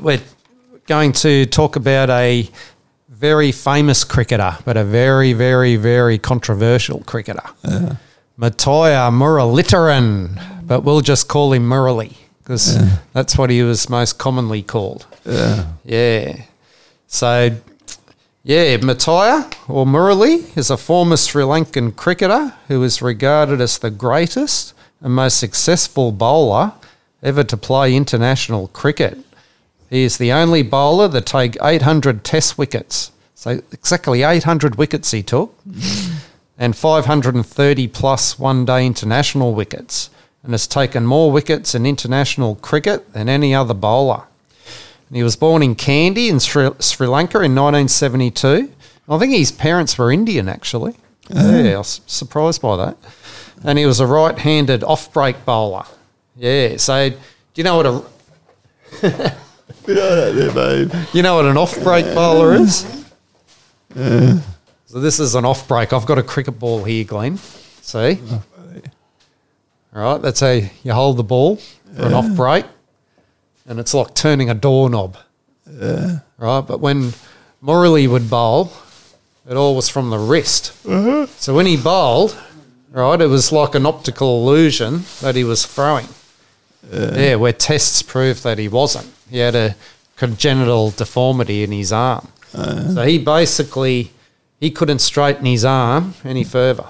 [0.00, 0.20] we're
[0.86, 2.48] going to talk about a
[3.08, 7.42] very famous cricketer, but a very, very, very controversial cricketer.
[7.64, 7.94] Uh-huh.
[8.38, 12.76] Muttiah Muralitharan, but we'll just call him Murali because
[13.12, 15.06] that's what he was most commonly called.
[15.24, 15.66] Yeah.
[15.84, 16.42] Yeah.
[17.06, 17.56] So,
[18.42, 23.90] yeah, Muttiah or Murali is a former Sri Lankan cricketer who is regarded as the
[23.90, 26.72] greatest and most successful bowler
[27.22, 29.18] ever to play international cricket.
[29.90, 33.12] He is the only bowler that take 800 test wickets.
[33.34, 35.54] So exactly 800 wickets he took
[36.58, 40.10] and 530 plus one day international wickets
[40.42, 44.24] and has taken more wickets in international cricket than any other bowler.
[45.08, 48.72] And he was born in Kandy in Sri, Sri Lanka in 1972.
[49.08, 50.94] I think his parents were Indian, actually.
[51.34, 51.62] Oh.
[51.62, 52.96] Yeah, I was surprised by that.
[53.62, 55.84] And he was a right handed off break bowler.
[56.36, 57.16] Yeah, so do
[57.54, 59.36] you know what a
[59.68, 60.92] On that there, babe.
[61.12, 62.86] you know what an off break bowler is?
[63.94, 65.92] So this is an off break.
[65.92, 67.38] I've got a cricket ball here, Glenn.
[67.80, 68.20] See?
[68.28, 68.42] Oh,
[69.94, 72.64] all right, that's how you hold the ball for an off break.
[73.66, 75.16] And it's like turning a doorknob.
[75.70, 76.18] Yeah.
[76.36, 77.12] Right, but when
[77.62, 78.72] Murali would bowl,
[79.48, 80.72] it all was from the wrist.
[80.86, 81.26] Uh-huh.
[81.38, 82.36] So when he bowled,
[82.90, 86.08] right, it was like an optical illusion that he was throwing.
[86.92, 89.10] Yeah, where tests proved that he wasn't.
[89.30, 89.76] He had a
[90.16, 92.28] congenital deformity in his arm.
[92.54, 92.94] Uh-huh.
[92.94, 94.12] So he basically
[94.60, 96.86] he couldn't straighten his arm any further.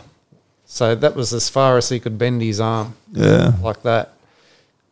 [0.66, 3.54] So that was as far as he could bend his arm Yeah.
[3.62, 4.12] like that.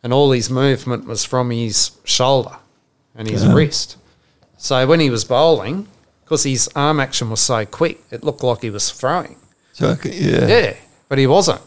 [0.02, 2.56] And all his movement was from his shoulder
[3.14, 3.54] and his uh-huh.
[3.54, 3.96] wrist.
[4.56, 5.88] So when he was bowling,
[6.24, 9.36] because his arm action was so quick, it looked like he was throwing.
[9.78, 10.46] It, yeah.
[10.46, 10.76] Yeah,
[11.08, 11.60] but he wasn't.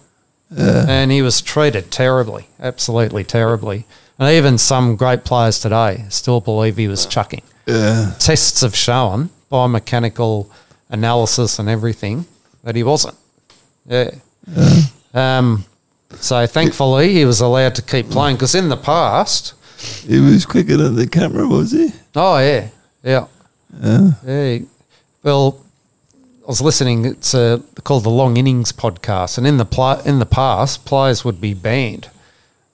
[0.49, 3.85] And he was treated terribly, absolutely terribly.
[4.17, 7.41] And even some great players today still believe he was chucking.
[7.65, 8.13] Yeah.
[8.19, 10.47] Tests have shown, biomechanical
[10.89, 12.25] analysis and everything,
[12.63, 13.15] that he wasn't.
[13.85, 14.11] Yeah.
[15.13, 15.65] Um,
[16.19, 19.53] so thankfully, he was allowed to keep playing because in the past,
[20.07, 21.91] He was quicker than the camera, was he?
[22.15, 22.69] Oh yeah,
[23.03, 23.27] yeah,
[23.81, 24.11] Yeah.
[24.25, 24.59] yeah.
[25.23, 25.59] Well,
[26.43, 27.05] I was listening.
[27.05, 31.25] It's uh called the Long Innings podcast, and in the pl- in the past, players
[31.25, 32.09] would be banned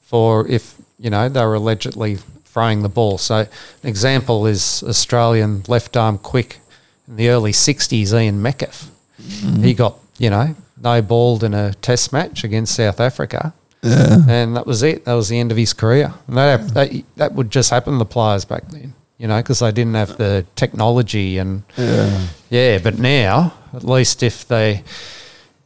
[0.01, 3.17] for if you know they were allegedly throwing the ball.
[3.17, 3.47] So an
[3.89, 6.59] example is Australian left arm quick
[7.07, 8.87] in the early '60s, Ian Meckiff.
[9.21, 9.63] Mm.
[9.63, 13.53] He got you know no balled in a Test match against South Africa.
[13.83, 14.17] Yeah.
[14.29, 15.05] and that was it.
[15.05, 16.13] That was the end of his career.
[16.27, 19.57] And that that, that would just happen to the players back then, you know, because
[19.59, 22.27] they didn't have the technology and Yeah.
[22.51, 22.77] yeah.
[22.77, 24.83] But now, at least if they,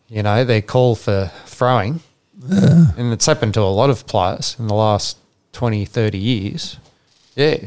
[0.07, 1.99] you know, they call for throwing,
[2.49, 5.17] and it's happened to a lot of players in the last
[5.55, 6.77] 20, 30 years.
[7.35, 7.57] Yeah,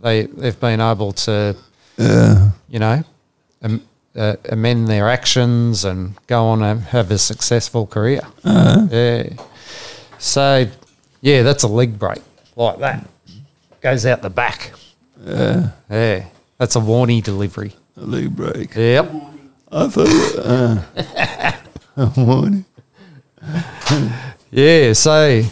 [0.00, 1.56] they they've been able to,
[1.98, 2.50] Yeah.
[2.68, 3.02] you know,
[4.16, 8.20] uh, amend their actions and go on and have a successful career.
[8.44, 9.24] Yeah.
[10.18, 10.66] So,
[11.20, 12.22] yeah, that's a leg break
[12.56, 13.04] like that.
[13.80, 14.72] Goes out the back.
[15.26, 15.70] Yeah.
[15.90, 16.24] Yeah.
[16.58, 17.72] That's a warning delivery.
[17.96, 18.74] A leg break.
[18.76, 19.12] Yep.
[19.72, 20.38] I thought,
[21.96, 22.64] uh, morning.
[24.50, 24.92] Yeah.
[24.92, 25.42] So,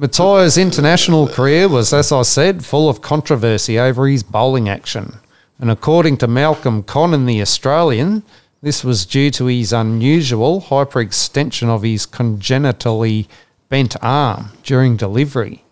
[0.00, 5.18] Muttiah's international career was, as I said, full of controversy over his bowling action.
[5.58, 8.22] And according to Malcolm Conn in The Australian,
[8.62, 13.28] this was due to his unusual hyperextension of his congenitally
[13.68, 15.64] bent arm during delivery.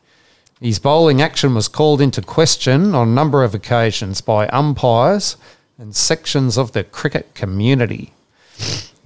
[0.61, 5.38] His bowling action was called into question on a number of occasions by umpires
[5.79, 8.12] and sections of the cricket community.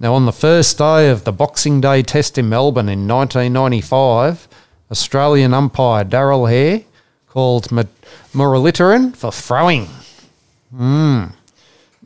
[0.01, 4.49] Now, on the first day of the Boxing Day Test in Melbourne in 1995,
[4.93, 6.81] Australian umpire Darrell Hair
[7.27, 7.69] called
[8.31, 9.87] Muralitharan for throwing.
[10.71, 11.31] Mm.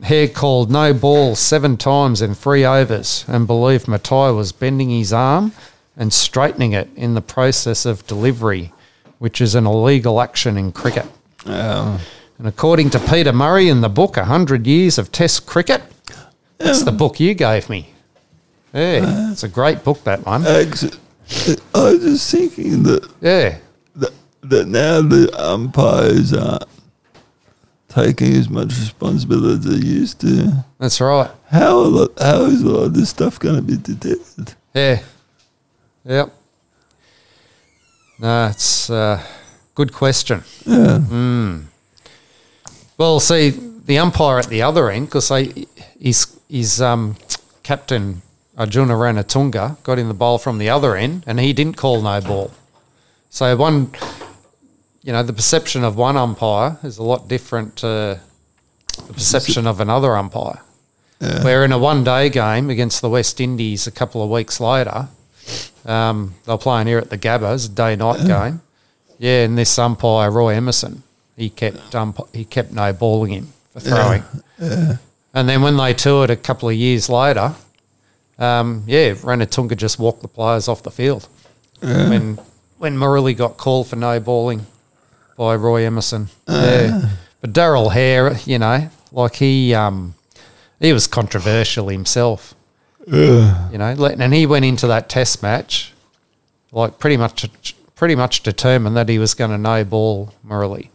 [0.02, 5.12] Hair called no ball seven times in three overs and believed Muttiah was bending his
[5.12, 5.52] arm
[5.98, 8.72] and straightening it in the process of delivery,
[9.18, 11.04] which is an illegal action in cricket.
[12.38, 15.82] And according to Peter Murray in the book, 100 Years of Test Cricket,
[16.56, 17.90] that's the book you gave me.
[18.72, 20.46] Yeah, it's a great book, that one.
[20.46, 20.96] actually,
[21.74, 23.58] I was just thinking that, Yeah,
[23.96, 24.12] that,
[24.42, 26.64] that now the umpires aren't
[27.88, 30.64] taking as much responsibility as they used to.
[30.78, 31.30] that's right.
[31.50, 34.54] How, a lot, how is a lot of this stuff going to be detected?
[34.74, 35.02] Yeah.
[36.04, 36.32] Yep.
[38.20, 39.22] No, it's a
[39.74, 40.42] good question.
[40.66, 41.58] Yeah.
[42.96, 45.28] Well, see, the umpire at the other end, because
[46.00, 47.16] his, his um,
[47.62, 48.22] captain,
[48.58, 52.20] Arjuna Ranatunga, got in the bowl from the other end and he didn't call no
[52.20, 52.50] ball.
[53.30, 53.92] So one
[55.02, 58.20] you know, the perception of one umpire is a lot different to
[59.06, 60.60] the perception of another umpire.
[61.42, 65.08] Where in a one day game against the West Indies a couple of weeks later,
[65.86, 68.60] um, they're playing here at the Gabbas, a day night game.
[69.18, 71.02] Yeah, and this umpire, Ross Emerson,
[71.36, 74.24] he kept ump- he kept no balling him for throwing.
[75.34, 77.54] And then when they toured a couple of years later,
[78.38, 81.28] um, yeah, Ranatunga just walked the players off the field.
[81.80, 82.38] When
[82.78, 84.66] when Murali got called for no balling
[85.36, 86.28] by Ross Emerson.
[86.48, 87.10] yeah.
[87.40, 90.14] But Darrell Hair, you know, like he um,
[90.80, 92.54] he was controversial himself.
[93.72, 95.92] You know, and he went into that test match
[96.72, 97.48] like pretty much
[97.94, 100.90] pretty much determined that he was going to no ball Murali.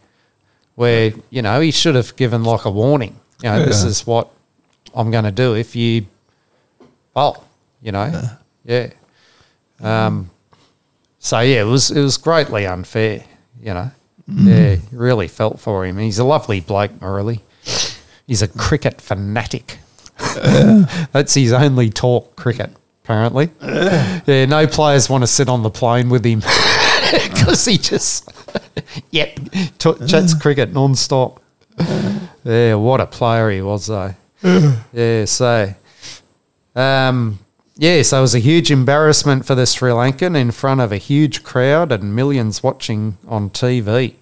[0.74, 3.20] Where, you know, he should have given like a warning.
[3.42, 4.30] You know, this is what
[4.94, 6.06] I'm going to do if you
[7.14, 7.44] bowl,
[7.80, 8.22] you know.
[8.64, 8.90] Yeah.
[9.80, 10.30] Um,
[11.18, 13.24] so yeah, it was it was greatly unfair,
[13.60, 13.90] you know.
[14.26, 15.98] Yeah, really felt for him.
[15.98, 17.40] He's a lovely bloke, Murali.
[18.26, 19.78] He's a cricket fanatic.
[20.34, 22.70] That's his only talk, cricket,
[23.04, 23.50] apparently.
[23.62, 26.40] Yeah, no players want to sit on the plane with him
[27.10, 28.30] because he just,
[29.10, 29.38] yep,
[29.78, 31.42] t- chats cricket non-stop.
[32.44, 34.14] Yeah, what a player he was, though.
[34.92, 35.74] Yeah, so,
[36.74, 37.38] um,
[37.76, 40.96] yeah, so it was a huge embarrassment for the Sri Lankan in front of a
[40.96, 44.14] huge crowd and millions watching on TV.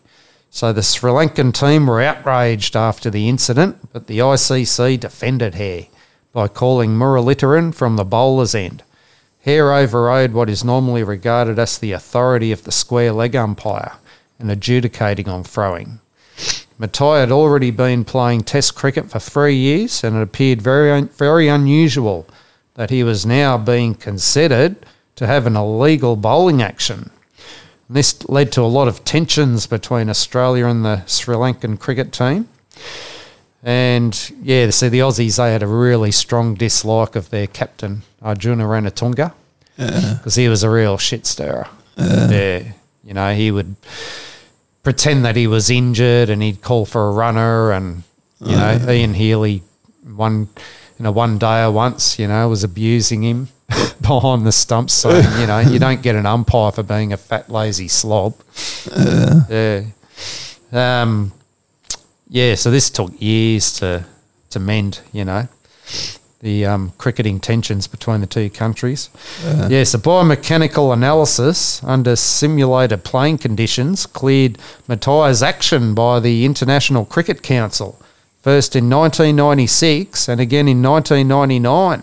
[0.51, 5.87] So the Sri Lankan team were outraged after the incident, but the ICC defended Hair
[6.33, 8.83] by calling Muralitharan from the bowler's end.
[9.45, 13.97] Hair overrode what is normally regarded as the authority of the square leg umpire
[14.39, 16.01] in adjudicating on throwing.
[16.81, 21.49] Muttiah had already been playing Test cricket for three years, and it appeared very, very
[21.49, 22.27] unusual
[22.75, 24.77] that he was now being considered
[25.17, 27.11] to have an illegal bowling action.
[27.89, 32.13] And this led to a lot of tensions between Australia and the Sri Lankan cricket
[32.13, 32.49] team.
[33.63, 38.65] And yeah, see, the Aussies, they had a really strong dislike of their captain, Arjuna
[38.65, 39.33] Ranatunga,
[39.77, 41.69] because he was a real shit stirrer.
[41.97, 42.73] Yeah.
[43.05, 43.77] You know, he would
[44.83, 47.71] pretend that he was injured and he'd call for a runner.
[47.71, 48.03] And,
[48.41, 49.63] you know, Ian Healy,
[50.05, 50.49] one
[51.03, 53.49] in a one dayer once, you know, was abusing him
[54.01, 57.51] behind the stumps, saying, you know, you don't get an umpire for being a fat,
[57.51, 58.37] lazy slob.
[58.97, 59.83] Yeah.
[60.71, 61.33] Um,
[62.29, 64.05] yeah, so this took years to
[64.51, 65.49] to mend, you know,
[66.41, 69.11] the um, cricketing tensions between the two countries.
[69.45, 74.57] Yeah, so biomechanical analysis under simulated playing conditions cleared
[74.89, 78.01] Muttiah's action by the International Cricket Council,
[78.43, 82.03] first in 1996 and again in 1999.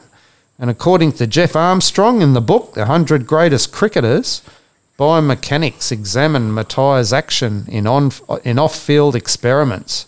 [0.58, 4.42] And according to Jeff Armstrong in the book, The 100 Greatest Cricketers,
[4.98, 8.12] biomechanics examined Muttiah's action in, on,
[8.44, 10.06] in off field experiments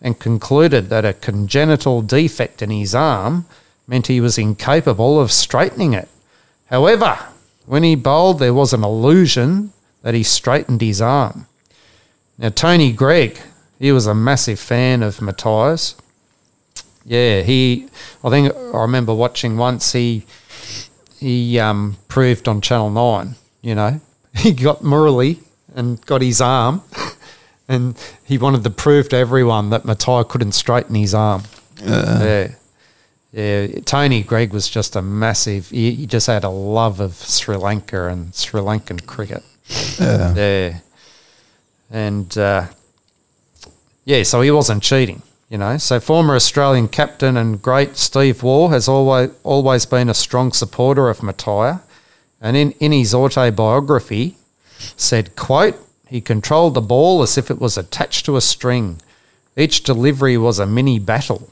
[0.00, 3.46] and concluded that a congenital defect in his arm
[3.86, 6.08] meant he was incapable of straightening it.
[6.66, 7.18] However,
[7.66, 11.46] when he bowled, there was an illusion that he straightened his arm.
[12.38, 13.38] Now, Tony Greig,
[13.82, 15.96] he was a massive fan of Muttiah's.
[17.04, 17.88] Yeah, he.
[18.22, 19.92] I think I remember watching once.
[19.92, 20.24] He
[21.18, 23.34] he um, proved on Channel Nine.
[23.60, 24.00] You know,
[24.36, 25.38] he got Murali
[25.74, 26.82] and got his arm,
[27.68, 31.42] and he wanted to prove to everyone that Muttiah couldn't straighten his arm.
[31.84, 32.52] yeah,
[33.32, 33.66] yeah.
[33.84, 35.70] Tony Greig was just a massive.
[35.70, 39.42] He, he just had a love of Sri Lanka and Sri Lankan cricket.
[39.98, 40.34] Yeah.
[40.36, 40.78] Yeah.
[41.90, 42.68] And uh,
[44.04, 45.76] yeah, so he wasn't cheating, you know.
[45.78, 51.08] So former Australian captain and great Steve Waugh has always always been a strong supporter
[51.08, 51.82] of Muttiah.
[52.40, 54.36] And in, in his autobiography
[54.96, 55.76] said, quote,
[56.08, 59.00] he controlled the ball as if it was attached to a string.
[59.56, 61.48] Each delivery was a mini battle.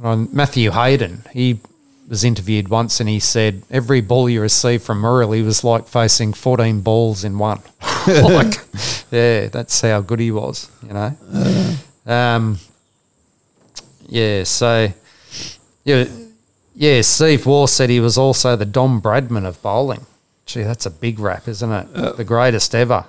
[0.00, 1.60] On Matthew Hayden, he
[2.08, 6.32] was interviewed once and he said every ball you received from Murali was like facing
[6.32, 7.60] 14 balls in one.
[8.06, 8.54] like,
[9.10, 11.76] yeah, that's how good he was, you know.
[12.06, 12.58] Um,
[14.08, 14.90] yeah, so,
[15.84, 16.06] yeah,
[16.74, 20.06] yeah, Steve Waugh said he was also the Don Bradman of bowling.
[20.46, 22.16] Gee, that's a big rap, isn't it?
[22.16, 23.04] The greatest ever.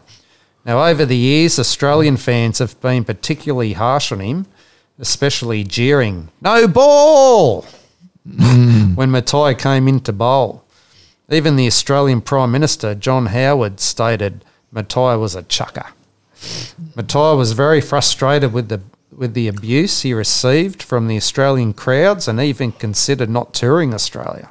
[0.65, 4.45] Now, over the years, Australian fans have been particularly harsh on him,
[4.99, 7.65] especially jeering, no ball,
[8.95, 10.63] when Muttiah came in to bowl.
[11.30, 15.86] Even the Australian Prime Minister, John Howard, stated Muttiah was a chucker.
[16.95, 18.82] Muttiah was very frustrated with the
[19.15, 24.49] with the abuse he received from the Australian crowds and even considered not touring Australia.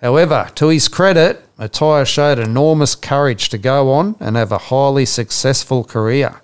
[0.00, 5.04] However, to his credit, Muttiah showed enormous courage to go on and have a highly
[5.04, 6.40] successful career.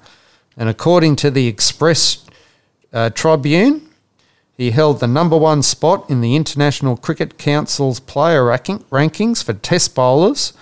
[0.57, 2.27] And according to the Express
[2.93, 3.90] uh, Tribune,
[4.61, 9.55] he held the number one spot in the International Cricket Council's player ranking, rankings for
[9.55, 10.53] test bowlers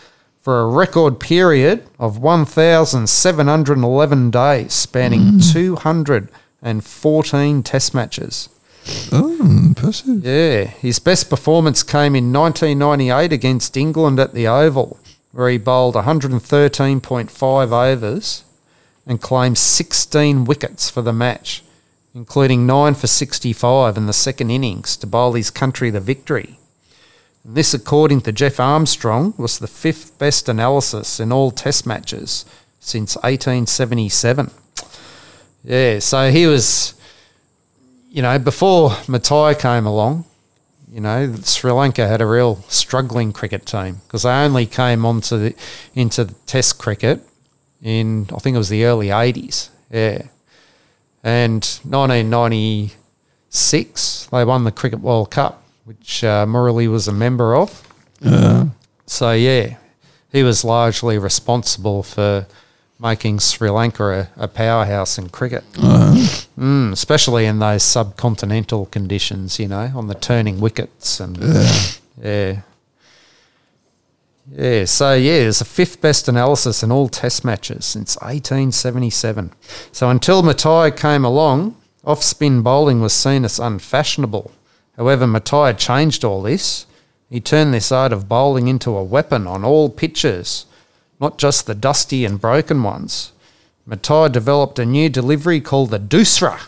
[0.40, 5.52] for a record period of 1,711 days, spanning mm.
[5.52, 8.48] 214 test matches.
[9.10, 10.24] Oh, impressive.
[10.24, 15.00] Yeah, his best performance came in 1998 against England at the Oval,
[15.32, 18.44] where he bowled 113.5 overs
[19.08, 21.64] and claimed 16 wickets for the match,
[22.14, 26.58] including 9 for 65 in the second innings to bowl his country the victory.
[27.44, 32.44] And this, according to Jeff Armstrong, was the fifth best analysis in all Test matches
[32.80, 34.50] since 1877.
[35.64, 36.94] Yeah, so he was
[38.10, 40.24] you know, before Muttiah came along,
[40.90, 45.38] you know, Sri Lanka had a real struggling cricket team because they only came onto
[45.38, 45.54] the
[45.94, 47.20] into the Test cricket
[47.82, 49.70] in I think it was the early eighties.
[49.90, 50.22] Yeah,
[51.22, 57.86] and 1996 they won the Cricket World Cup, which uh, Murali was a member of.
[59.06, 59.76] So yeah,
[60.30, 62.46] he was largely responsible for
[63.00, 65.64] making Sri Lanka a, a powerhouse in cricket.
[66.58, 71.72] Mm, especially in those subcontinental conditions, you know, on the turning wickets and yeah.
[72.22, 72.60] yeah.
[74.56, 79.52] So yeah, it's the fifth best analysis in all test matches since 1877.
[79.92, 84.50] So until Muttiah came along, off spin bowling was seen as unfashionable.
[84.96, 86.86] However, Muttiah changed all this.
[87.28, 90.64] He turned this art of bowling into a weapon on all pitches,
[91.20, 93.32] not just the dusty and broken ones.
[93.86, 96.58] Muttiah developed a new delivery called the Doosra.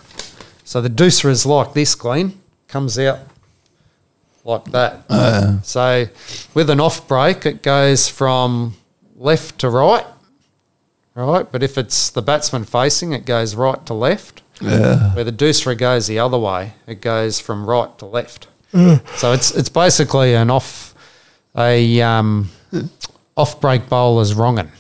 [0.64, 3.20] So the Doosra is like this, Glenn, comes out
[4.44, 5.60] like that.
[5.64, 6.06] so
[6.54, 8.74] with an off break, it goes from
[9.16, 10.06] left to right,
[11.14, 11.50] right?
[11.50, 14.42] But if it's the batsman facing, it goes right to left.
[14.60, 15.14] Yeah.
[15.14, 18.46] Where the Doosra goes the other way, it goes from right to left.
[18.72, 20.94] So it's it's basically an off
[21.56, 22.50] a um,
[23.36, 24.70] off break bowler's wrong'un.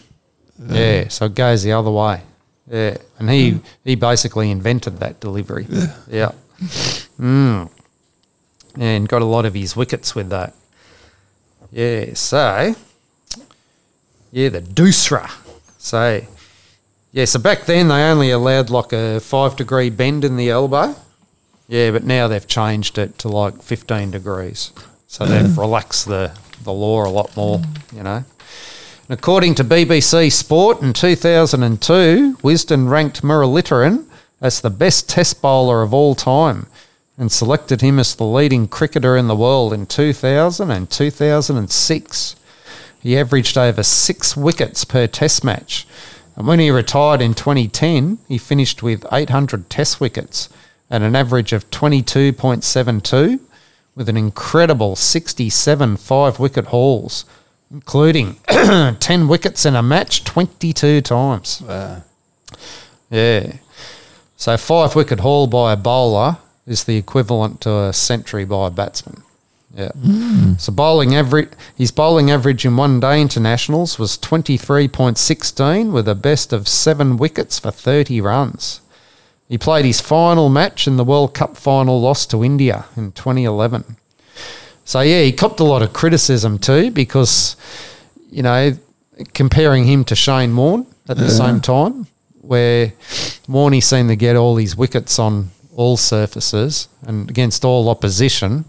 [0.68, 2.22] Yeah, so it goes the other way.
[2.70, 5.66] Yeah, and he he basically invented that delivery.
[6.08, 6.32] Yeah,
[7.18, 7.70] Mm.
[8.78, 10.54] And got a lot of his wickets with that.
[11.72, 12.74] Yeah, so
[14.32, 15.30] yeah, the Doosra.
[15.78, 16.22] So
[17.12, 20.94] yeah, so back then they only allowed like a five degree bend in the elbow.
[21.68, 24.72] Yeah, but now they've changed it to like fifteen degrees.
[25.06, 25.58] So they've mm.
[25.58, 27.60] relaxed the, the law a lot more,
[27.92, 28.24] you know.
[29.08, 34.06] And according to BBC Sport in 2002, Wisden ranked Muralitharan
[34.40, 36.68] as the best test bowler of all time
[37.20, 42.36] and selected him as the leading cricketer in the world in 2000 and 2006.
[42.98, 45.86] He averaged over six wickets per test match.
[46.34, 50.48] And when he retired in 2010, he finished with 800 test wickets
[50.90, 53.38] at an average of 22.72
[53.94, 57.26] with an incredible 67 five wicket hauls,
[57.70, 61.60] including 10 wickets in a match 22 times.
[61.60, 62.02] Wow.
[63.10, 63.56] Yeah.
[64.38, 66.38] So five wicket haul by a bowler
[66.70, 69.22] is the equivalent to a century by a batsman.
[69.74, 69.90] Yeah.
[69.90, 70.54] Hmm.
[70.54, 76.52] So bowling average, his bowling average in one day internationals was 23.16 with a best
[76.52, 78.80] of seven wickets for 30 runs.
[79.48, 83.96] He played his final match in the World Cup final loss to India in 2011.
[84.84, 87.56] So yeah, he copped a lot of criticism too because,
[88.30, 88.76] you know,
[89.34, 92.06] comparing him to Shane Warne at the same time,
[92.42, 92.92] where
[93.48, 98.64] Warney seemed to get all his wickets on all surfaces and against all opposition.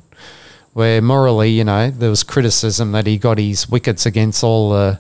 [0.73, 4.99] Where Murali, you know, there was criticism that he got his wickets against all the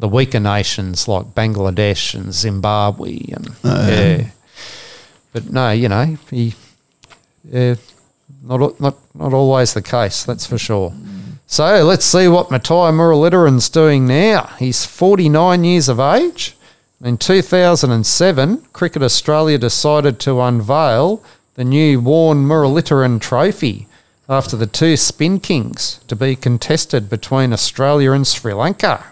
[0.00, 4.30] the weaker nations like Bangladesh and Zimbabwe and yeah.
[5.32, 6.54] But no, you know, he
[7.44, 7.76] yeah,
[8.42, 10.92] not not not always the case, that's for sure.
[11.46, 14.50] So let's see what Muttiah Muralitharan's doing now.
[14.58, 16.56] He's 49 years of age.
[17.04, 21.22] In 2007, Cricket Australia decided to unveil
[21.54, 23.86] the new Warne Muralitharan Trophy
[24.26, 29.04] after the two Spin Kings to be contested between Australia and Sri Lanka.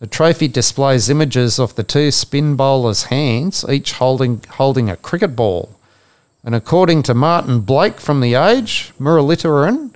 [0.00, 5.36] The trophy displays images of the two spin bowlers' hands, each holding holding a cricket
[5.36, 5.70] ball.
[6.44, 9.94] And according to Martin Blake from The Age, Muralitharan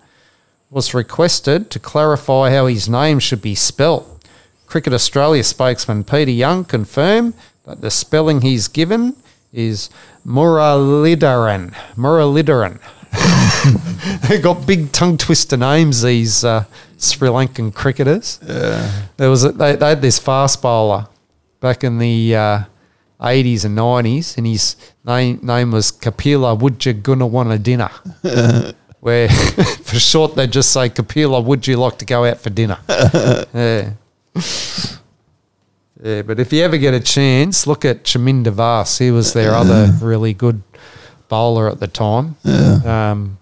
[0.70, 4.24] was requested to clarify how his name should be spelt.
[4.66, 7.34] Cricket Australia spokesman Peter Young confirmed
[7.66, 9.16] that the spelling he's given
[9.52, 9.90] is
[10.26, 11.74] Muralidharan.
[11.96, 12.80] Muralidharan.
[14.28, 16.02] they got big tongue twister names.
[16.02, 16.64] These uh,
[16.96, 18.38] Sri Lankan cricketers.
[18.46, 19.06] Yeah.
[19.16, 21.06] There was a, they, they had this fast bowler
[21.60, 22.62] back in the uh,
[23.20, 27.90] 80s and 90s, and his name name was Kapila Would you gonna want a dinner?
[29.00, 29.28] Where
[29.82, 32.78] for short they just say Kapila Would you like to go out for dinner?
[32.88, 33.92] yeah.
[36.02, 38.98] Yeah, but if you ever get a chance, look at Chaminda Vas.
[38.98, 40.62] He was their other really good
[41.28, 42.36] bowler at the time.
[42.42, 43.10] Yeah.
[43.10, 43.38] Um,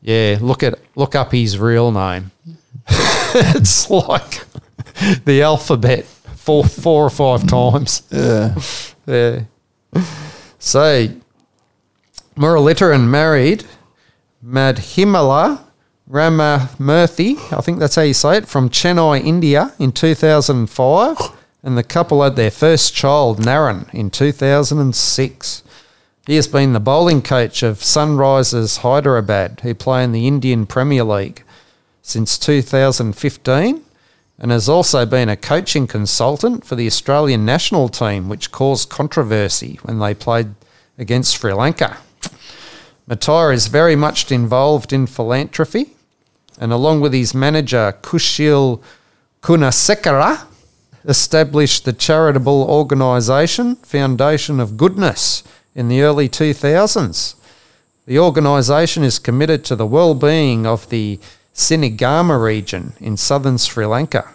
[0.00, 2.32] yeah, look at look up his real name.
[2.88, 4.44] it's like
[5.24, 8.02] the alphabet four four or five times.
[8.10, 8.54] Yeah.
[9.04, 9.40] Yeah.
[10.60, 11.08] So
[12.36, 13.64] Muralidharan married
[14.46, 15.60] Madhimala
[16.08, 21.16] Ramamurthy, I think that's how you say it, from Chennai, India in 2005.
[21.62, 25.62] And the couple had their first child, Naren, in 2006.
[26.26, 31.04] He has been the bowling coach of Sunrisers Hyderabad, who play in the Indian Premier
[31.04, 31.44] League
[32.02, 33.82] since 2015
[34.38, 39.78] and has also been a coaching consultant for the Australian national team, which caused controversy
[39.82, 40.54] when they played
[40.98, 41.98] against Sri Lanka.
[43.08, 45.96] Muttiah is very much involved in philanthropy,
[46.58, 48.82] and along with his manager Kushil
[49.42, 50.46] Gunasekera,
[51.04, 55.42] established the charitable organisation Foundation of Goodness
[55.74, 57.34] in the early 2000s.
[58.06, 61.18] The organisation is committed to the well-being of the
[61.54, 64.34] Seenigama region in southern Sri Lanka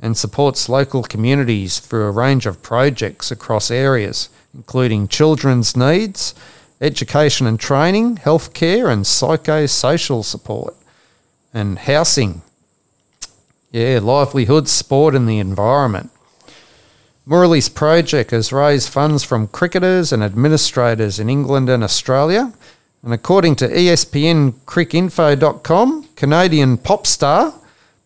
[0.00, 6.34] and supports local communities through a range of projects across areas, including children's needs,
[6.80, 10.76] education and training, healthcare, and psychosocial support,
[11.52, 12.42] and housing.
[13.70, 16.10] Yeah, livelihood, sport, and the environment.
[17.26, 22.52] Murali's project has raised funds from cricketers and administrators in England and Australia.
[23.02, 27.54] And according to E ESPN cricinfo.com, Canadian pop star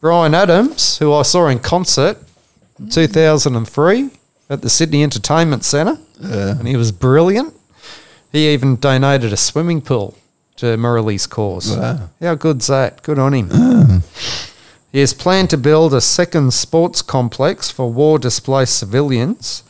[0.01, 2.19] Bryan Adams, who I saw in concert
[2.81, 4.11] in 2003
[4.51, 7.55] at the Sydney Entertainment Centre, and he was brilliant.
[8.33, 10.19] He even donated a swimming pool
[10.57, 11.77] to Murali's cause.
[11.77, 12.11] Wow.
[12.21, 13.03] How good's that?
[13.05, 13.49] Good on him.
[14.93, 19.65] He has planned to build a second sports complex for war displaced civilians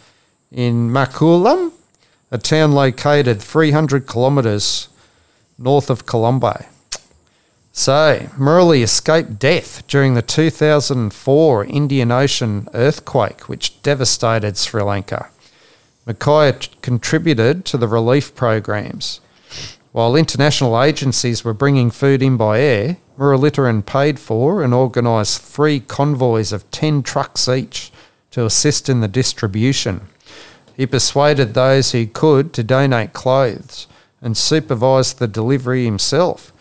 [0.51, 1.71] in Mankulam,
[2.33, 4.89] a town located 300 kilometres
[5.57, 6.67] north of Colombo.
[7.71, 15.31] So, Murali escaped death during the 2004 Indian Ocean earthquake, which devastated Sri Lanka.
[16.05, 19.21] Mackay contributed to the relief programs.
[19.93, 25.79] While international agencies were bringing food in by air, Muralidharan paid for and organised three
[25.79, 27.93] convoys of 10 trucks each
[28.33, 30.09] to assist in the distribution.
[30.77, 33.87] He persuaded those who could to donate clothes
[34.21, 36.53] and supervised the delivery himself.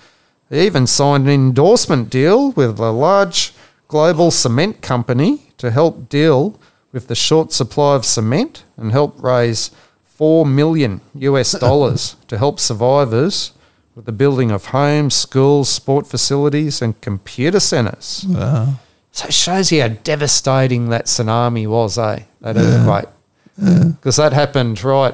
[0.51, 3.53] He even signed an endorsement deal with a large
[3.87, 6.59] global cement company to help deal
[6.91, 9.71] with the short supply of cement and help raise
[10.03, 13.53] 4 million US dollars to help survivors
[13.95, 18.25] with the building of homes, schools, sport facilities, and computer centres.
[18.27, 18.79] Wow.
[19.11, 22.23] So it shows you how devastating that tsunami was, eh?
[22.39, 23.09] That earthquake.
[23.57, 25.13] Because that happened right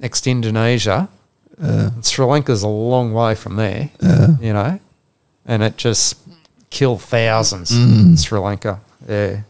[0.00, 1.08] next to Indonesia.
[1.56, 3.90] And Sri Lanka's a long way from there,
[4.40, 4.78] you know,
[5.46, 6.16] and it just
[6.70, 8.80] killed thousands in Sri Lanka.
[9.08, 9.40] Yeah.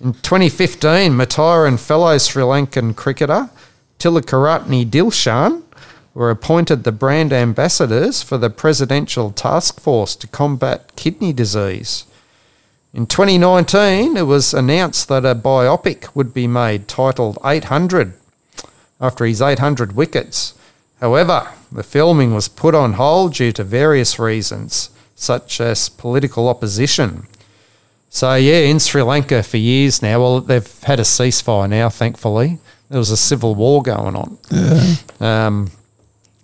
[0.00, 3.50] In 2015, Muttiah and fellow Sri Lankan cricketer
[3.98, 5.62] Tilakaratne Dilshan
[6.16, 12.06] were appointed the brand ambassadors for the Presidential Task Force to combat kidney disease.
[12.94, 18.14] In 2019, it was announced that a biopic would be made titled 800
[18.98, 20.54] after his 800 wickets.
[21.02, 27.26] However, the filming was put on hold due to various reasons, such as political opposition.
[28.08, 32.58] So, yeah, in Sri Lanka for years now, well, they've had a ceasefire now, thankfully.
[32.88, 34.38] There was a civil war going on.
[35.20, 35.70] Um,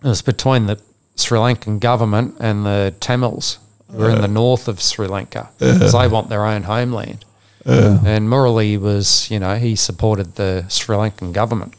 [0.03, 0.81] it was between the
[1.17, 3.59] Sri Lankan government and the Tamils,
[3.91, 4.27] who are in the uh.
[4.27, 5.73] north of Sri Lanka, uh.
[5.73, 7.25] because they want their own homeland.
[7.65, 8.01] Uh.
[8.05, 11.75] And Murali was, you know, he supported the Sri Lankan government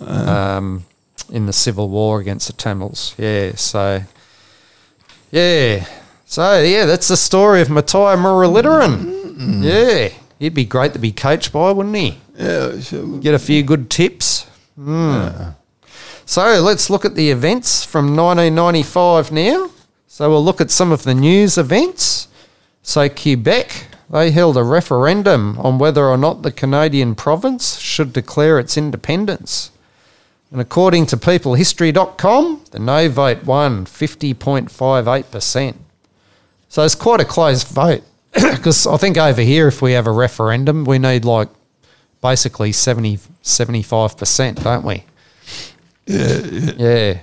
[0.00, 0.84] um,
[1.30, 3.14] in the civil war against the Tamils.
[3.18, 4.02] Yeah, so,
[5.30, 5.86] yeah.
[6.26, 9.62] So, yeah, that's the story of Muttiah Muralidharan.
[9.62, 12.18] Yeah, he'd be great to be coached by, wouldn't he?
[12.36, 13.18] Yeah, sure.
[13.18, 14.46] Get a few good tips.
[14.78, 15.54] Mm.
[16.28, 19.70] So let's look at the events from 1995 now.
[20.08, 22.26] So we'll look at some of the news events.
[22.82, 28.58] So Quebec, they held a referendum on whether or not the Canadian province should declare
[28.58, 29.70] its independence.
[30.50, 35.74] And according to peoplehistory.com, the no vote won 50.58%.
[36.68, 38.02] So it's quite a close vote.
[38.32, 41.48] Because I think over here, if we have a referendum, we need like
[42.20, 45.04] basically 70, 75%, don't we?
[46.06, 46.72] Yeah, yeah.
[46.76, 47.18] Yeah.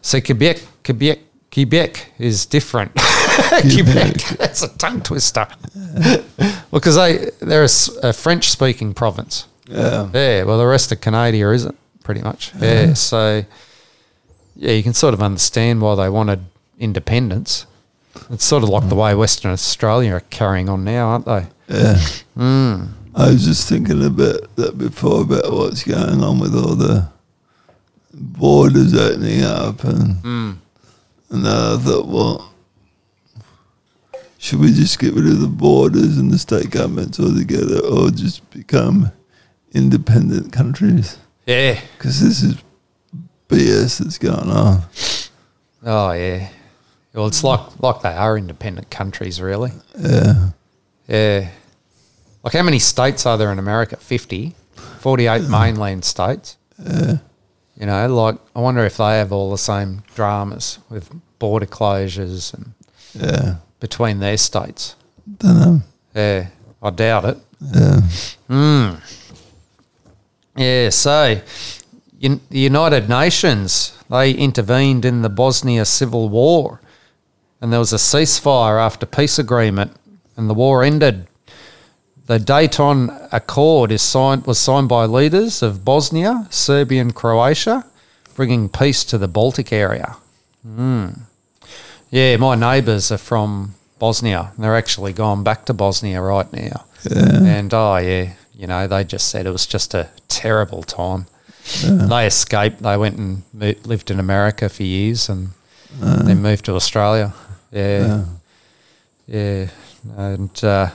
[0.00, 1.18] So Quebec, Quebec,
[1.52, 2.92] Quebec is different.
[3.60, 5.46] Quebec, that's a tongue twister.
[5.74, 7.64] Well, because they they're
[8.02, 9.46] a French-speaking province.
[9.66, 10.08] Yeah.
[10.12, 10.44] Yeah.
[10.44, 12.52] Well, the rest of Canada isn't pretty much.
[12.60, 12.94] Yeah.
[12.94, 13.44] So
[14.56, 16.44] yeah, you can sort of understand why they wanted
[16.78, 17.66] independence.
[18.30, 21.46] It's sort of like the way Western Australia are carrying on now, aren't they?
[21.68, 21.98] Yeah.
[22.36, 22.84] Hmm.
[23.14, 27.08] I was just thinking about that before about what's going on with all the
[28.20, 30.50] borders opening up and Hmm.
[31.30, 32.52] and then I thought, well,
[34.38, 38.48] should we just get rid of the borders and the state governments altogether, or just
[38.50, 39.12] become
[39.72, 41.18] independent countries?
[41.46, 41.80] Yeah.
[41.96, 42.56] Because this is
[43.48, 44.82] BS that's going on.
[45.84, 46.48] Oh yeah.
[47.12, 49.72] Well, it's like like they are independent countries, really.
[49.98, 50.50] Yeah,
[51.08, 51.48] Yeah.
[52.42, 53.96] Like how many states are there in America?
[53.96, 54.54] 50.
[55.00, 56.56] 48 mainland states.
[56.82, 57.18] yeah,
[57.80, 62.52] You know, like I wonder if they have all the same dramas with border closures
[62.52, 62.74] and
[63.14, 63.56] yeah.
[63.80, 64.96] between their states.
[65.38, 65.80] Don't know.
[66.14, 66.48] Yeah,
[66.82, 67.38] I doubt it.
[67.62, 68.00] Yeah,
[68.48, 68.94] hmm.
[70.56, 71.40] Yeah, so
[72.22, 76.82] un- the United Nations, they intervened in the Bosnia Civil War
[77.62, 79.96] and there was a ceasefire after peace agreement
[80.36, 81.26] and the war ended.
[82.30, 87.84] The Dayton Accord is signed, was signed by leaders of Bosnia, Serbia and Croatia,
[88.36, 90.16] bringing peace to the Baltic area.
[90.64, 91.22] Mm.
[92.08, 94.52] Yeah, my neighbours are from Bosnia.
[94.56, 96.84] They're actually gone back to Bosnia right now.
[97.10, 101.26] yeah, And oh yeah, you know, they just said it was just a terrible time.
[101.82, 102.80] They escaped.
[102.80, 103.42] They went and
[103.84, 105.48] lived in America for years, and
[105.98, 107.34] then moved to Australia.
[107.72, 108.24] Yeah,
[109.26, 109.66] yeah.
[110.16, 110.90] And uh,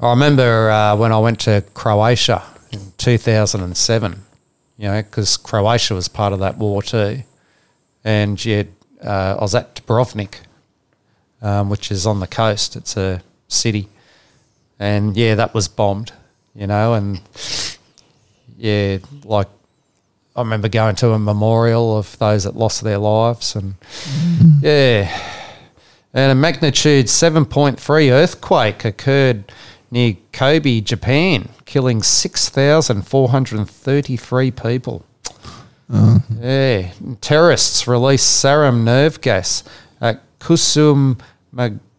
[0.00, 2.42] I remember uh, when I went to Croatia
[2.72, 4.22] in two thousand and seven.
[4.78, 7.22] You know, because Croatia was part of that war too,
[8.04, 8.66] and yet
[9.02, 10.40] uh, I was at Dubrovnik,
[11.40, 12.76] um, which is on the coast.
[12.76, 13.88] It's a city
[14.78, 16.12] and yeah, that was bombed,
[16.54, 17.20] you know, and
[18.56, 19.48] yeah, like
[20.34, 23.74] I remember going to a memorial of those that lost their lives, and
[24.60, 25.10] yeah,
[26.12, 29.50] and a magnitude seven point three earthquake occurred
[29.96, 35.04] near Kobe, Japan, killing six thousand four hundred thirty three people.
[35.90, 36.22] Oh.
[36.38, 36.92] Yeah,
[37.22, 39.64] terrorists released sarin nerve gas
[40.00, 41.18] at Kusum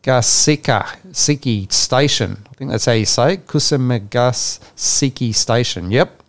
[0.06, 2.46] Siki Station.
[2.50, 3.48] I think that's how you say it.
[3.48, 5.92] Magasiki Station.
[5.92, 6.24] Yep.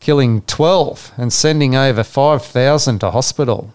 [0.00, 3.72] Killing 12 and sending over 5,000 to hospital.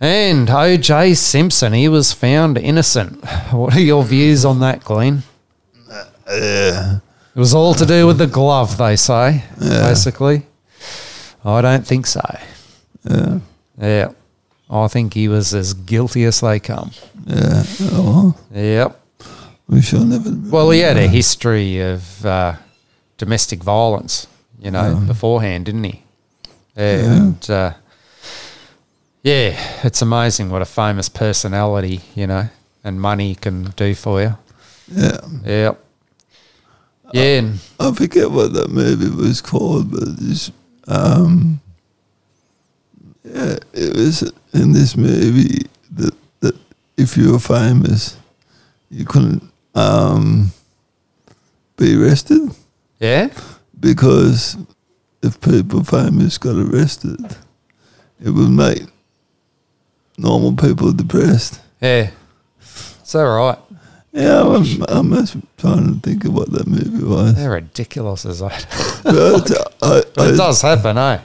[0.00, 3.24] And OJ Simpson, he was found innocent.
[3.52, 5.24] What are your views on that, Glenn?
[6.28, 6.98] Yeah.
[7.34, 10.42] It was all to do with the glove, they say, basically.
[11.44, 12.22] I don't think so.
[13.04, 13.38] Yeah,
[13.80, 14.08] Yeah.
[14.68, 16.90] I think he was as guilty as they come.
[17.26, 17.62] yeah.
[17.92, 19.00] Oh, Yep.
[19.68, 20.30] we shall never.
[20.50, 22.54] Well, he had a history of uh,
[23.18, 24.26] domestic violence,
[24.58, 26.02] you know, beforehand, didn't he?
[26.76, 27.32] Yeah.
[27.48, 27.72] Uh,
[29.22, 32.48] yeah, it's amazing what a famous personality, you know,
[32.82, 34.36] and money can do for you.
[34.88, 35.82] Yeah, Yep.
[37.12, 37.38] Yeah.
[37.38, 40.50] And, I forget what that movie was called, but it's
[40.88, 41.60] um,
[43.24, 46.56] yeah, it was in this movie that that
[46.96, 48.16] if you were famous,
[48.90, 49.42] you couldn't
[49.74, 50.52] um
[51.76, 52.50] be arrested
[52.98, 53.28] yeah.
[53.78, 54.56] because
[55.22, 57.20] if people famous got arrested,
[58.22, 58.82] it would make
[60.16, 61.60] normal people depressed.
[61.80, 62.10] Yeah.
[62.60, 63.58] Is that right?
[64.16, 67.34] Yeah, I'm, I'm just trying to think of what that movie was.
[67.34, 68.66] They're ridiculous as that.
[69.04, 69.50] But
[69.82, 71.20] I, I, it does happen, eh?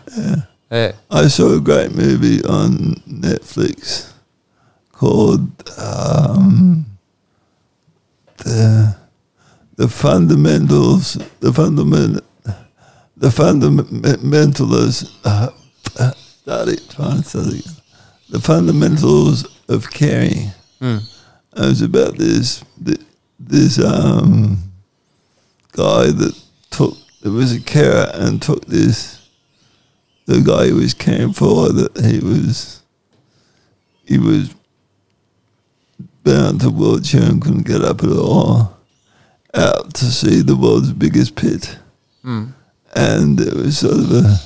[0.70, 0.92] Yeah.
[1.10, 4.12] I saw a great movie on Netflix
[4.92, 6.86] called um,
[8.38, 8.96] the
[9.78, 12.24] the fundamentals the fundament
[13.16, 15.50] the fundamentals uh,
[15.98, 17.62] uh, start it trying to again.
[18.30, 20.52] the fundamentals of caring.
[20.82, 21.21] Mm.
[21.56, 22.64] It was about this
[23.40, 24.72] this um
[25.74, 26.40] guy that
[26.70, 29.28] took it was a carer and took this
[30.26, 32.84] the guy he was caring for that he was
[34.06, 34.54] he was
[36.24, 38.78] bound to wheelchair and couldn't get up at all
[39.54, 41.78] out to see the world's biggest pit
[42.24, 42.54] Mm.
[42.96, 44.40] and it was sort of a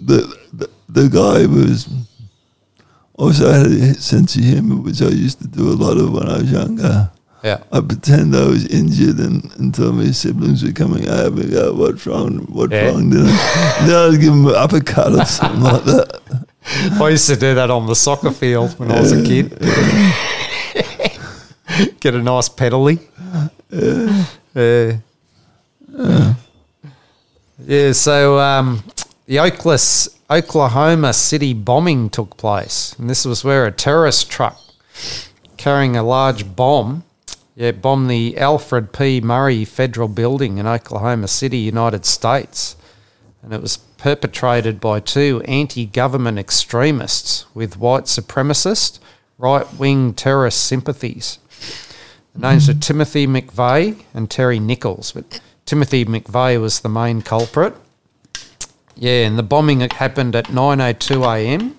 [0.00, 1.86] the, the the guy was
[3.16, 6.28] also had a sense of humour, which I used to do a lot of when
[6.28, 7.10] I was younger.
[7.44, 7.62] Yeah.
[7.70, 12.06] I pretend I was injured and, until my siblings were coming over and go, what's
[12.06, 12.46] wrong?
[12.50, 12.86] What's Yeah.
[12.88, 13.10] wrong?
[13.10, 16.20] Then, I, then I'd give them an uppercut or something like that.
[17.00, 19.50] I used to do that on the soccer field when I was a kid.
[22.00, 22.98] Get a nice penalty.
[23.70, 24.24] Yeah.
[27.64, 28.82] Yeah, so um,
[29.26, 29.78] the Oklahoma,
[30.30, 32.94] Oklahoma City bombing took place.
[32.98, 34.60] And this was where a terrorist truck
[35.56, 37.04] carrying a large bomb
[37.54, 39.20] yeah, bombed the Alfred P.
[39.20, 42.76] Murrah Federal Building in Oklahoma City, United States
[43.46, 48.98] and it was perpetrated by two anti government extremists with white supremacist,
[49.38, 51.38] right wing terrorist sympathies.
[52.34, 57.74] The names were Timothy McVeigh and Terry Nichols, but Timothy McVeigh was the main culprit.
[58.96, 61.76] Yeah, and the bombing happened at 9:02 a.m.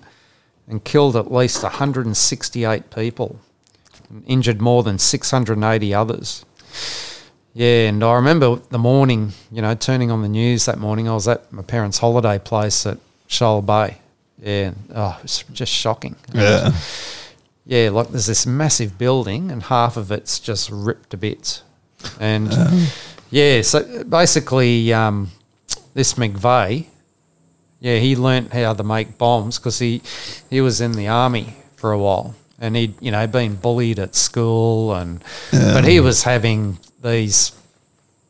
[0.68, 3.40] and killed at least 168 people,
[4.08, 6.44] and injured more than 680 others.
[7.54, 11.08] Yeah, and I remember the morning, you know, turning on the news that morning.
[11.08, 13.98] I was at my parents' holiday place at Shoal Bay.
[14.40, 16.14] Yeah, oh, it was just shocking.
[16.32, 16.72] Yeah.
[17.66, 21.62] Yeah, like there's this massive building and half of it's just ripped to bits.
[22.18, 22.50] And
[23.30, 25.32] yeah, so basically, um,
[25.92, 26.86] this McVeigh,
[27.80, 30.02] yeah, he learnt how to make bombs because he,
[30.50, 34.14] he was in the army for a while and he'd, you know, been bullied at
[34.14, 35.22] school and,
[35.52, 37.52] but he was having these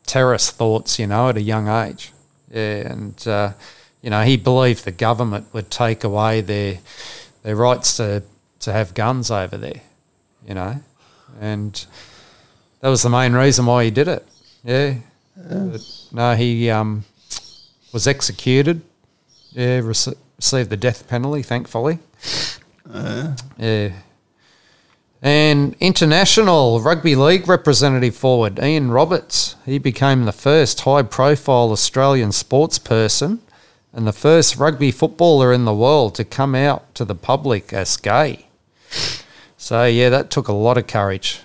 [0.05, 2.11] terrorist thoughts, you know, at a young age.
[2.51, 3.53] Yeah, and, uh,
[4.01, 6.79] you know, he believed the government would take away their,
[7.43, 8.23] their rights to,
[8.59, 9.81] to have guns over there,
[10.47, 10.81] you know,
[11.39, 11.85] and
[12.81, 14.25] that was the main reason why he did it.
[14.63, 14.95] Yeah.
[15.35, 15.81] But,
[16.11, 17.05] no, he um,
[17.93, 18.81] was executed.
[19.51, 21.99] Yeah, rece- received the death penalty, thankfully.
[22.91, 23.35] Uh.
[23.57, 23.91] Yeah.
[25.21, 29.55] And international rugby league representative forward Ian Roberts.
[29.65, 33.41] He became the first high profile Australian sports person
[33.91, 37.97] and the first rugby footballer in the world to come out to the public as
[37.97, 38.47] gay.
[39.57, 41.41] So, yeah, that took a lot of courage.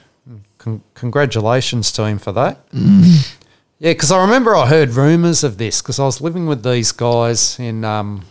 [0.58, 2.70] Con- congratulations to him for that.
[2.70, 3.34] Mm.
[3.78, 6.92] Yeah, because I remember I heard rumours of this because I was living with these
[6.92, 8.24] guys in um,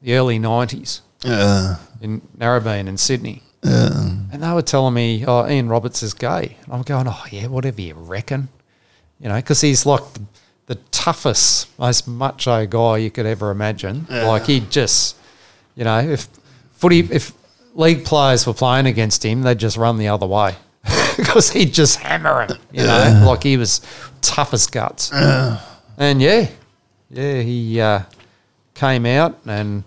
[0.00, 1.76] the early 90s Yeah.
[2.00, 3.42] in Narrabeen in Sydney.
[3.62, 3.90] Yeah.
[4.32, 6.56] And they were telling me, oh, Ian Roberts is gay.
[6.64, 8.48] And I'm going, oh, yeah, whatever you reckon.
[9.20, 10.22] You know, because he's like the,
[10.66, 14.06] the toughest, most macho guy you could ever imagine.
[14.08, 15.16] Like, he just,
[15.76, 16.28] you know, if
[16.72, 17.32] footy, if
[17.74, 20.56] league players were playing against him, they'd just run the other way
[21.16, 23.80] because he'd just hammer him, you know, like he was
[24.20, 25.10] tough as guts.
[25.98, 26.48] And yeah,
[27.10, 28.02] yeah, he uh,
[28.74, 29.84] came out and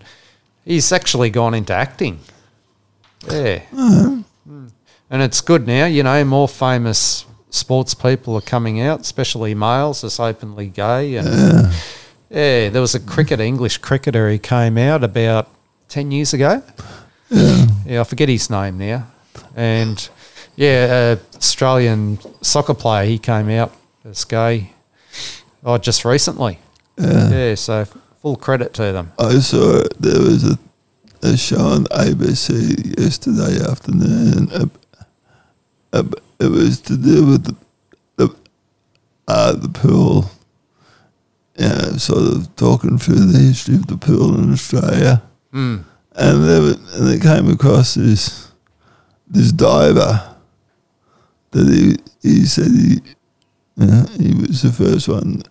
[0.64, 2.20] he's actually gone into acting.
[3.30, 3.62] Yeah.
[3.72, 4.24] Mm.
[5.10, 10.04] And it's good now, you know, more famous sports people are coming out, especially males,
[10.04, 11.16] as openly gay.
[11.16, 11.72] And
[12.28, 12.68] yeah.
[12.68, 15.48] there was a cricket, English cricketer who came out about
[15.88, 16.62] 10 years ago.
[17.30, 18.00] Yeah.
[18.00, 19.06] I forget his name now.
[19.54, 20.08] And
[20.56, 23.72] yeah, uh, Australian soccer player, he came out
[24.04, 24.72] as gay
[25.64, 26.58] oh, just recently.
[26.98, 27.84] Yeah, so
[28.22, 29.12] full credit to them.
[29.18, 30.58] I saw there was a,
[31.22, 34.50] a show on ABC yesterday afternoon.
[34.50, 34.66] Uh,
[35.92, 36.02] uh,
[36.40, 37.56] it was to do with the
[38.16, 38.34] the,
[39.28, 40.30] uh, the pool.
[41.58, 45.22] Yeah, sort of talking through the history of the pool in Australia,
[45.54, 45.84] Mm.
[46.14, 48.48] and they were, and they came across this
[49.26, 50.35] this diver
[51.56, 51.68] that
[52.22, 53.00] he he said he
[54.22, 55.42] he was the first one,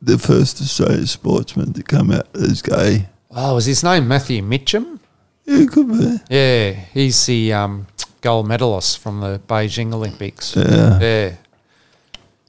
[0.00, 3.06] the first Australian sportsman to come out as gay.
[3.30, 5.00] Oh, was his name Matthew Mitcham?
[5.44, 6.16] Yeah, it could be.
[6.30, 7.86] Yeah, he's the um,
[8.20, 10.54] gold medalist from the Beijing Olympics.
[10.56, 10.98] Yeah.
[11.00, 11.34] Yeah.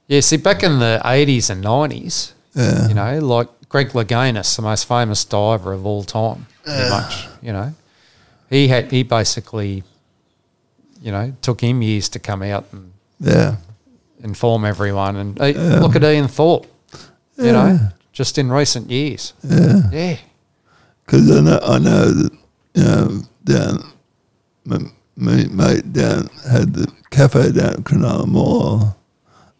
[0.08, 2.88] Yeah, see, back in the 80s and 90s, Yeah.
[2.88, 7.52] you know, like Greg Louganis, the most famous diver of all time, pretty much, you
[7.52, 7.74] know.
[8.48, 9.84] He had, he basically,
[11.00, 13.56] you know, took him years to come out and Yeah.
[14.22, 15.16] inform everyone.
[15.16, 16.66] And hey, look at Ian Thorpe,
[17.36, 17.78] you know,
[18.12, 19.32] just in recent years.
[19.42, 19.82] Yeah.
[19.92, 20.16] Yeah.
[21.06, 22.32] Because I know, I know that,
[22.74, 23.92] you know, down,
[24.64, 24.78] my,
[25.16, 28.96] my mate down had the cafe down at Cronulla Mall.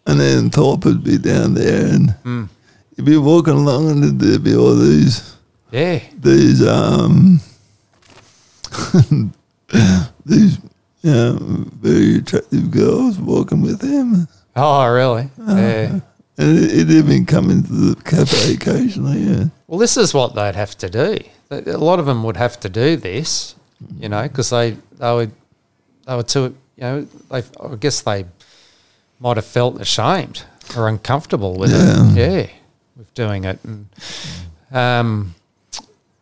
[0.07, 2.49] And then Thorpe would be down there and Mm.
[2.97, 5.34] you'd be walking along and there'd be all these,
[5.70, 6.01] Yeah.
[6.20, 7.41] these, um,
[10.26, 10.59] these,
[11.03, 11.39] know,
[11.81, 14.29] very attractive girls walking with him.
[14.57, 15.31] Oh, really?
[15.39, 16.01] Yeah.
[16.37, 19.45] And it, it'd even come into the cafe occasionally, yeah.
[19.67, 21.19] Well, this is what they'd have to do.
[21.51, 23.55] A lot of them would have to do this,
[23.99, 25.33] you know, because they they would
[26.07, 28.27] they were too, you know, they I guess they
[29.19, 30.45] might have felt ashamed
[30.77, 32.17] or uncomfortable with it.
[32.17, 32.51] Yeah,
[32.97, 33.89] with doing it, and
[34.71, 35.35] um,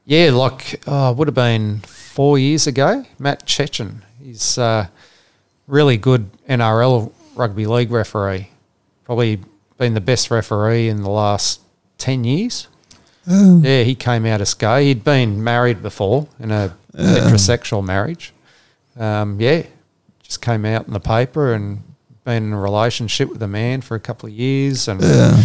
[0.04, 3.04] yeah, like oh, it would have been four years ago.
[3.18, 4.90] Matt Cecchin, he's a
[5.66, 8.48] really good NRL rugby league referee.
[9.04, 9.40] Probably
[9.78, 11.60] been the best referee in the last
[11.98, 12.66] ten years.
[13.28, 14.86] Yeah, he came out as gay.
[14.86, 18.32] He'd been married before in a heterosexual marriage.
[18.96, 19.64] Um, yeah,
[20.22, 21.82] just came out in the paper and
[22.24, 24.88] been in a relationship with a man for a couple of years.
[24.88, 25.42] And Yeah.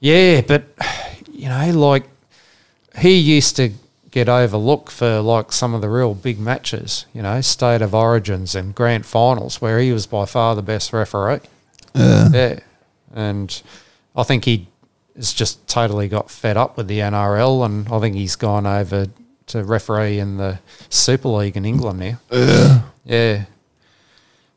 [0.00, 0.64] yeah, but
[1.32, 2.04] you know, like
[2.98, 3.70] he used to
[4.10, 8.54] get overlooked for like some of the real big matches, you know, state of origins
[8.54, 11.40] and grand finals, where he was by far the best referee.
[11.94, 12.28] Yeah.
[12.32, 12.60] Yeah,
[13.14, 13.62] and
[14.14, 14.68] I think he
[15.16, 19.06] has just totally got fed up with the NRL, and I think he's gone over
[19.48, 22.20] to referee in the Super League in England now.
[22.30, 22.82] Yeah.
[23.04, 23.44] Yeah.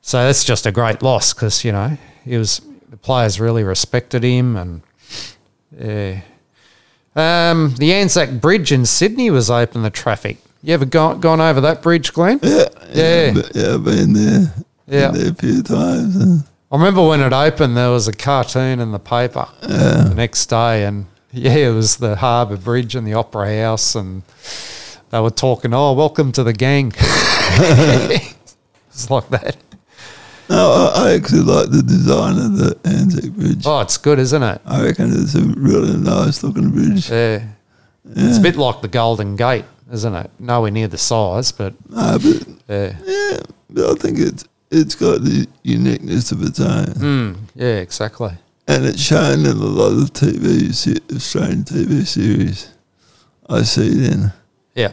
[0.01, 4.23] So that's just a great loss because you know he was the players really respected
[4.23, 4.81] him and
[5.77, 6.21] yeah.
[7.15, 10.37] Um, the Anzac Bridge in Sydney was open to traffic.
[10.63, 12.39] You ever gone gone over that bridge, Glenn?
[12.41, 12.65] Yeah.
[12.93, 13.41] Yeah.
[13.53, 14.53] Yeah, I've been there.
[14.87, 15.11] Yeah.
[15.11, 16.43] Been there a few times.
[16.71, 20.85] I remember when it opened, there was a cartoon in the paper the next day,
[20.85, 24.23] and yeah, it was the Harbour Bridge and the Opera House, and
[25.11, 29.57] they were talking, "Oh, welcome to the gang." it's like that.
[30.49, 33.63] No, I, I actually like the design of the Anzac Bridge.
[33.65, 34.61] Oh, it's good, isn't it?
[34.65, 37.09] I reckon it's a really nice looking bridge.
[37.09, 37.43] Yeah.
[38.05, 40.29] It's a bit like the Golden Gate, isn't it?
[40.39, 43.39] Nowhere near the size, but No, but yeah, yeah,
[43.69, 48.31] but I think it's it's got the uniqueness of its own, mm, yeah, exactly.
[48.67, 52.69] and it's shown in a lot of TV se- Australian TV series.
[53.49, 54.33] I see it in
[54.75, 54.91] Yeah,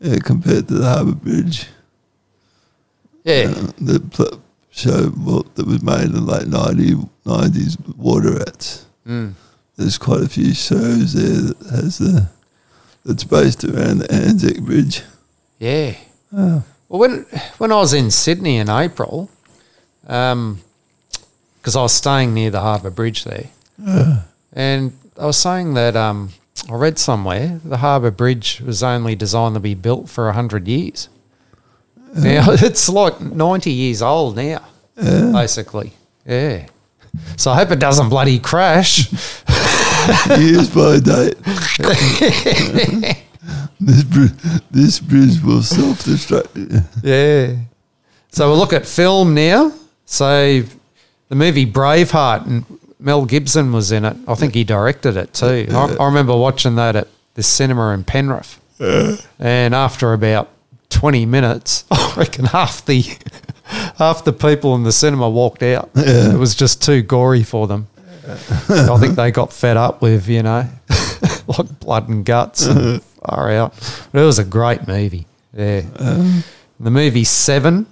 [0.00, 1.66] yeah, compared to the Harbour Bridge.
[3.24, 4.40] yeah, uh, the pl-
[4.76, 5.06] show
[5.54, 8.84] that was made in the late 90, 90s, Water Rats.
[9.06, 9.32] mm,
[9.76, 12.28] There's quite a few shows there that has the
[13.04, 15.02] that's based around the Anzac Bridge.
[15.58, 15.94] yeah.
[16.32, 16.62] Oh.
[16.88, 17.26] Well, when
[17.58, 19.30] when I was in Sydney in April,
[20.02, 20.56] because
[21.76, 23.50] I was staying near the Harbour Bridge there,
[24.52, 26.30] and I was saying that um,
[26.70, 31.08] I read somewhere the Harbour Bridge was only designed to be built for hundred years.
[32.16, 34.62] Now uh, it's like ninety years old now,
[34.96, 35.32] uh.
[35.32, 35.92] basically.
[36.24, 36.66] Yeah.
[37.36, 39.10] So I hope it doesn't bloody crash.
[40.38, 41.36] Years by date.
[43.80, 46.84] this, bri- this bridge will self destruct.
[47.02, 47.56] Yeah.
[48.30, 49.72] So we'll look at film now.
[50.04, 50.62] So
[51.28, 52.64] the movie Braveheart and
[52.98, 54.16] Mel Gibson was in it.
[54.28, 55.66] I think he directed it too.
[55.70, 58.60] I, I remember watching that at the cinema in Penrith.
[58.78, 59.16] Uh.
[59.38, 60.50] And after about
[60.90, 63.02] 20 minutes, I reckon half the
[63.96, 65.90] half the people in the cinema walked out.
[65.94, 67.88] It was just too gory for them.
[68.68, 70.68] I think they got fed up with, you know,
[71.46, 72.98] like blood and guts and uh-huh.
[73.24, 73.72] far out.
[74.10, 75.26] But it was a great movie.
[75.52, 75.82] Yeah.
[75.96, 76.42] Uh-huh.
[76.80, 77.86] The movie Seven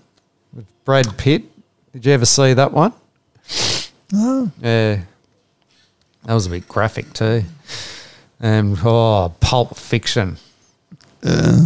[0.52, 1.44] with Brad Pitt.
[1.92, 2.92] Did you ever see that one?
[4.12, 4.50] No.
[4.60, 5.02] Yeah.
[6.24, 7.44] That was a bit graphic too.
[8.40, 10.38] And oh, Pulp Fiction.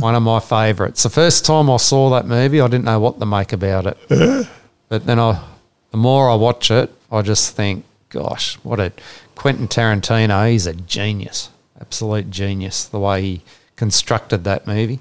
[0.00, 1.02] One of my favourites.
[1.02, 4.48] The first time I saw that movie, I didn't know what to make about it.
[4.88, 5.42] but then I,
[5.90, 8.92] the more I watch it, I just think, gosh, what a
[9.34, 10.48] Quentin Tarantino.
[10.50, 11.50] He's a genius,
[11.80, 12.84] absolute genius.
[12.84, 13.40] The way he
[13.76, 15.00] constructed that movie.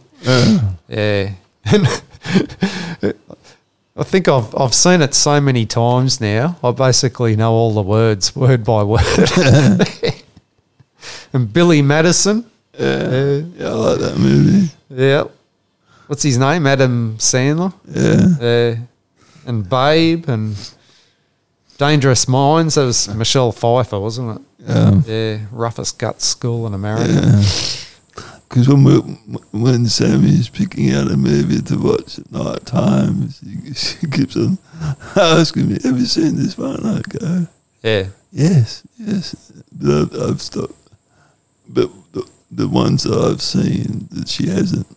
[0.88, 1.32] Yeah.
[1.70, 3.14] And
[3.98, 6.58] I think I've I've seen it so many times now.
[6.64, 9.02] I basically know all the words word by word.
[11.34, 12.50] and Billy Madison.
[12.80, 14.70] Yeah, yeah, I like that movie.
[14.90, 15.24] Yeah.
[16.08, 16.68] What's his name?
[16.68, 17.74] Adam Sandler.
[17.88, 18.78] Yeah.
[18.80, 20.56] Uh, and Babe and
[21.78, 22.76] Dangerous Minds.
[22.76, 24.72] That was Michelle Pfeiffer, wasn't it?
[24.72, 25.40] Um, Yeah.
[25.52, 27.12] Roughest Guts School in America.
[27.12, 27.44] Yeah.
[28.50, 28.94] Because when we,
[29.52, 34.58] when Sammy's picking out a movie to watch at night time, she, she keeps on
[35.18, 37.48] asking me, "Have you seen this one?" I go,
[37.84, 38.08] Yeah.
[38.32, 40.74] "Yes, yes." But I've, I've stopped.
[41.68, 44.88] But the, the ones that I've seen that she hasn't,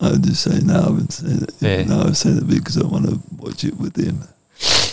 [0.00, 1.52] I just say no, I haven't seen it.
[1.60, 1.84] Yeah.
[1.84, 4.20] No, I've seen it because I want to watch it with him,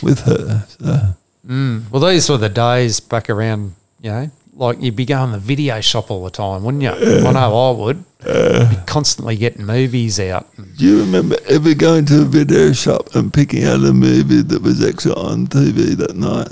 [0.02, 0.66] with her.
[0.80, 1.16] So
[1.48, 1.90] Mm.
[1.90, 5.44] Well, these were the days back around, you know, like you'd be going to the
[5.44, 6.92] video shop all the time, wouldn't you?
[6.92, 8.04] I know I would.
[8.24, 10.48] Be constantly getting movies out.
[10.56, 14.62] Do you remember ever going to a video shop and picking out a movie that
[14.62, 16.50] was actually on TV that night?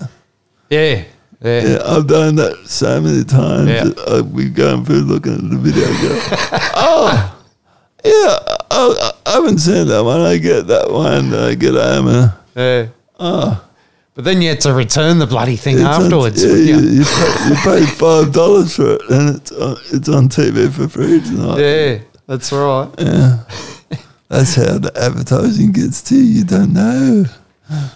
[0.70, 1.04] Yeah.
[1.42, 1.62] Yeah.
[1.68, 3.70] Yeah, I've done that so many times.
[3.70, 3.90] Yeah.
[4.06, 5.86] Uh, we going through looking at the video.
[5.88, 6.20] and Go,
[6.76, 7.40] oh,
[8.04, 8.38] yeah.
[8.72, 10.22] I, I haven't seen that one.
[10.22, 11.34] I get that one.
[11.34, 12.08] I get home.
[12.08, 12.88] And, Yeah.
[13.20, 13.66] Oh.
[14.16, 16.44] But then you had to return the bloody thing it's on- afterwards.
[16.44, 16.90] yeah, you, you?
[17.00, 20.90] you, pay, you paid five dollars for it, and it's on, it's on TV for
[20.90, 21.58] free tonight.
[21.60, 22.90] Yeah, that's right.
[22.98, 23.44] Yeah,
[24.28, 26.22] that's how the advertising gets to you.
[26.40, 27.26] You don't know.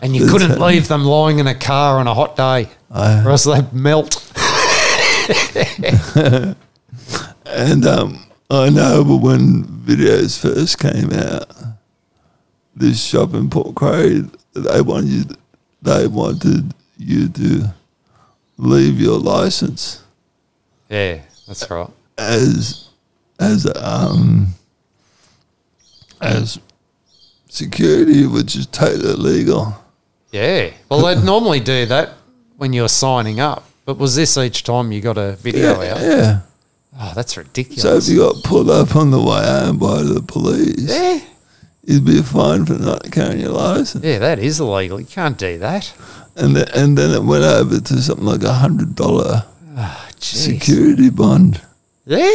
[0.01, 3.31] And you couldn't leave them lying in a car on a hot day, I- or
[3.31, 4.19] else they'd melt.
[7.45, 11.45] And um, I know, but when videos first came out,
[12.75, 15.25] this shop in Port Crary, they wanted you,
[15.81, 17.73] they wanted you to
[18.57, 20.01] leave your license
[20.89, 21.89] Yeah, that's right.
[22.17, 22.87] as
[23.39, 24.47] as um
[26.21, 26.59] as
[27.53, 29.75] security, which is totally legal.
[30.31, 30.71] Yeah.
[30.89, 32.13] Well, they'd normally do that
[32.57, 33.63] when you're signing up.
[33.85, 36.01] But was this each time you got a video Yeah, out?
[36.01, 36.39] yeah.
[36.99, 37.81] Oh, that's ridiculous.
[37.81, 41.19] So if you got pulled up on the way home by the police, yeah.
[41.83, 44.03] you'd be fined for not carrying your license.
[44.05, 44.99] Yeah, that is illegal.
[44.99, 45.91] You can't do that.
[46.35, 49.43] And then, and then it went over to something like a hundred dollar
[49.75, 50.45] ah, Jeez.
[50.45, 51.61] security bond.
[52.05, 52.31] Yeah.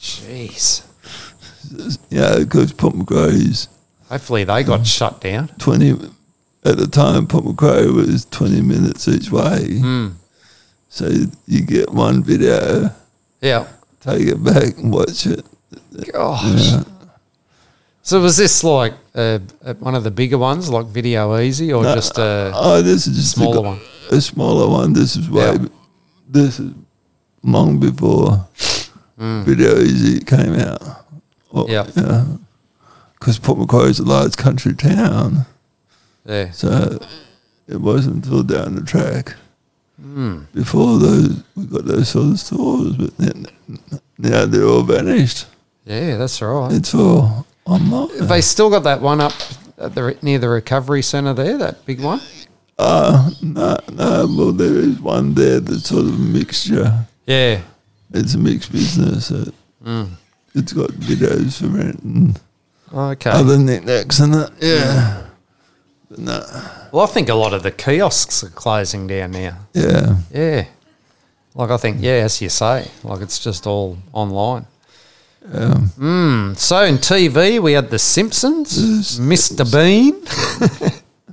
[0.00, 0.84] Jeez.
[2.10, 3.68] Yeah, because Port Macquarie's
[4.08, 5.48] Hopefully they got shut down.
[5.58, 5.90] twenty
[6.64, 7.26] at the time.
[7.26, 10.08] Port Macquarie was twenty minutes each way, Hmm.
[10.88, 11.08] so
[11.46, 12.90] you get one video,
[13.40, 13.66] Yeah.
[14.00, 15.44] take it back and watch it.
[16.12, 16.72] Gosh.
[16.72, 16.82] Yeah.
[18.02, 21.82] So was this like uh, uh, one of the bigger ones, like Video Ezy, or
[21.84, 23.80] No, just a Oh, this is just a smaller go- one?
[24.10, 24.92] A smaller one.
[24.92, 25.44] This is way.
[25.44, 25.66] Yeah.
[26.28, 26.72] This is
[27.44, 28.48] long before
[29.18, 30.82] Video Ezy came out.
[31.52, 31.66] Well.
[31.68, 31.84] Yeah.
[33.18, 35.44] Because Port Macquarie is a large country town,
[36.26, 36.50] Yeah.
[36.52, 36.98] so
[37.68, 39.34] it wasn't until down the track
[40.00, 40.44] Hmm.
[40.54, 42.96] before those we got those sort of stores.
[42.96, 43.46] But then,
[44.16, 45.44] now they're all vanished.
[45.84, 46.72] Yeah, that's right.
[46.72, 48.08] It's all online.
[48.18, 49.34] Have they still got that one up
[49.76, 52.20] at the, near the recovery centre there, that big one?
[52.78, 54.26] Uh, no, no.
[54.34, 57.04] Well, there is one there that's sort of a mixture.
[57.26, 57.60] Yeah.
[58.14, 59.30] It's a mixed business.
[59.30, 59.52] It,
[59.84, 60.04] Hmm.
[60.54, 62.40] It's got videos for rent and
[62.92, 63.30] Okay.
[63.30, 64.50] other knickknacks and that.
[64.60, 65.22] Yeah.
[66.10, 66.44] But no.
[66.92, 69.58] well, I think a lot of the kiosks are closing down now.
[69.74, 70.16] Yeah.
[70.32, 70.64] Yeah.
[71.54, 74.66] Like I think, yeah, as you say, like it's just all online.
[75.44, 76.56] Mm.
[76.58, 79.64] So in TV, we had The Simpsons, Mr.
[79.70, 80.14] Bean.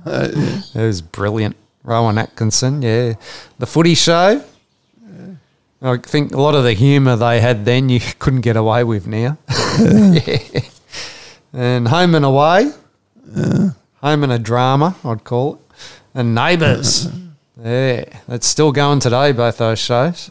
[0.06, 0.60] uh, yeah.
[0.82, 1.56] It was brilliant.
[1.84, 3.14] Rowan Atkinson, yeah.
[3.58, 4.42] The Footy Show.
[5.80, 9.06] I think a lot of the humour they had then you couldn't get away with
[9.06, 9.38] now.
[9.80, 10.60] yeah.
[11.52, 12.72] And Home and Away.
[14.02, 15.60] Home and a Drama, I'd call it.
[16.14, 17.08] And Neighbours.
[17.62, 20.30] yeah, that's still going today, both those shows.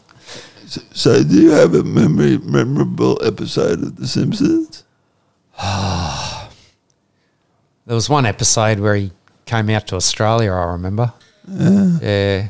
[0.66, 4.84] So, so do you have a memory memorable episode of The Simpsons?
[7.86, 9.12] There was one episode where he
[9.46, 11.14] came out to Australia, I remember.
[11.50, 12.48] Yeah.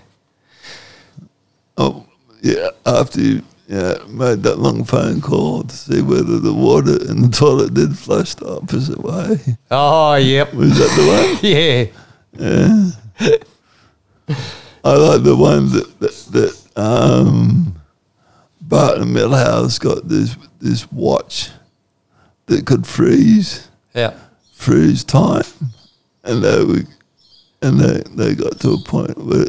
[1.76, 2.07] Oh,
[2.42, 2.68] yeah.
[2.86, 7.28] After you yeah, made that long phone call to see whether the water in the
[7.28, 9.38] toilet did flush the opposite way.
[9.70, 10.54] Oh, yep.
[10.54, 11.38] Was that the one?
[11.42, 11.86] Yeah.
[12.38, 13.36] Yeah.
[14.84, 17.74] I like the one that that, that um,
[18.60, 21.50] Bart and Milhouse got this this watch
[22.46, 24.14] that could freeze Yeah.
[24.52, 25.44] freeze time,
[26.24, 26.82] and they were,
[27.62, 29.46] and they they got to a point where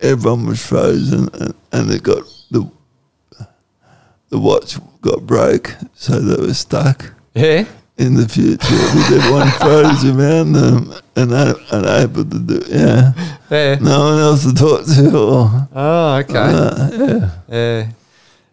[0.00, 2.70] everyone was frozen, and, and it got the
[4.28, 7.64] the watch got broke, so they were stuck Yeah.
[7.96, 13.12] in the future with everyone froze around them and un- unable to do yeah.
[13.50, 13.76] Yeah.
[13.80, 15.16] No one else to talk to.
[15.16, 16.34] Or, Oh, okay.
[16.36, 17.30] uh, yeah.
[17.48, 17.88] Yeah.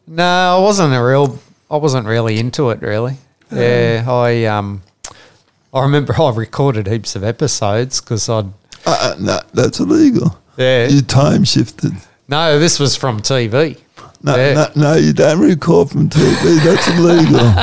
[0.06, 1.40] No, I wasn't a real.
[1.72, 2.82] I wasn't really into it.
[2.82, 3.18] Really.
[3.52, 4.06] Yeah.
[4.08, 4.84] I um.
[5.74, 8.46] I remember I recorded heaps of episodes because I'd.
[8.86, 10.38] Uh, no, that's illegal.
[10.58, 10.88] Yeah.
[10.88, 11.94] You time shifted.
[12.28, 13.78] No, this was from TV.
[14.22, 14.54] No, Yeah.
[14.54, 16.64] no, no, you don't record from TV.
[16.64, 17.54] That's illegal.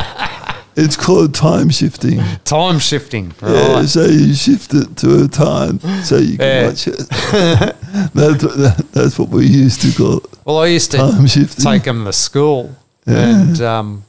[0.77, 2.21] it's called time shifting.
[2.45, 3.33] Time shifting.
[3.41, 3.53] Right.
[3.53, 6.67] Yeah, so you shift it to a time so you can Yeah.
[6.69, 6.99] watch it.
[8.15, 10.25] that's, what, that, that's what we used to call it.
[10.45, 11.65] Well, I used to Time shifting.
[11.65, 12.77] take them to school,
[13.07, 13.41] Yeah.
[13.41, 14.05] and um,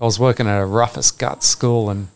[0.00, 2.08] I was working at a roughest gut school in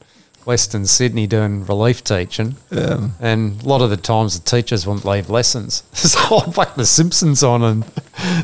[0.47, 2.57] Western Sydney doing relief teaching.
[2.71, 3.09] Yeah.
[3.21, 5.83] And a lot of the times the teachers wouldn't leave lessons.
[5.95, 7.83] So I'd whack the Simpsons on and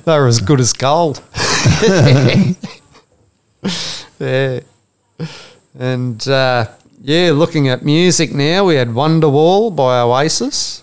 [0.04, 1.22] they were as good as gold.
[4.18, 4.60] yeah.
[5.78, 6.68] And uh,
[7.00, 10.82] yeah, looking at music now, we had Wonderwall by Oasis.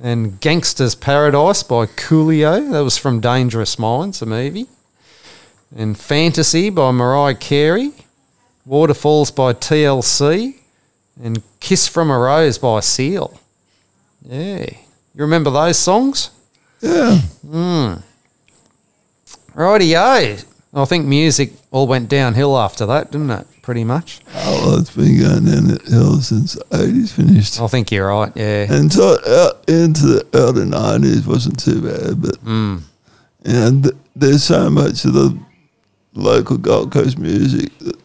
[0.00, 2.70] And Gangster's Paradise by Coolio.
[2.72, 4.66] That was from Dangerous Minds, a movie.
[5.74, 7.92] And Fantasy by Mariah Carey.
[8.66, 10.54] Waterfalls by TLC.
[11.22, 13.38] And Kiss from a Rose by Seal.
[14.22, 14.66] Yeah.
[15.14, 16.30] You remember those songs?
[16.80, 17.20] Yeah.
[19.54, 20.44] Rightio.
[20.76, 23.46] I think music all went downhill after that, didn't it?
[23.62, 24.20] Pretty much.
[24.34, 27.60] Oh, well, it's been going downhill since the 80s finished.
[27.60, 28.32] I think you're right.
[28.34, 28.66] Yeah.
[28.72, 32.82] And so out into the early 90s wasn't too bad, but Mm.
[33.44, 35.38] and there's so much of the
[36.14, 37.96] local Gold Coast music that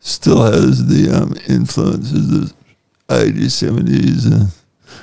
[0.00, 2.52] still has the um, influences of
[3.08, 4.48] 80s, 70s, and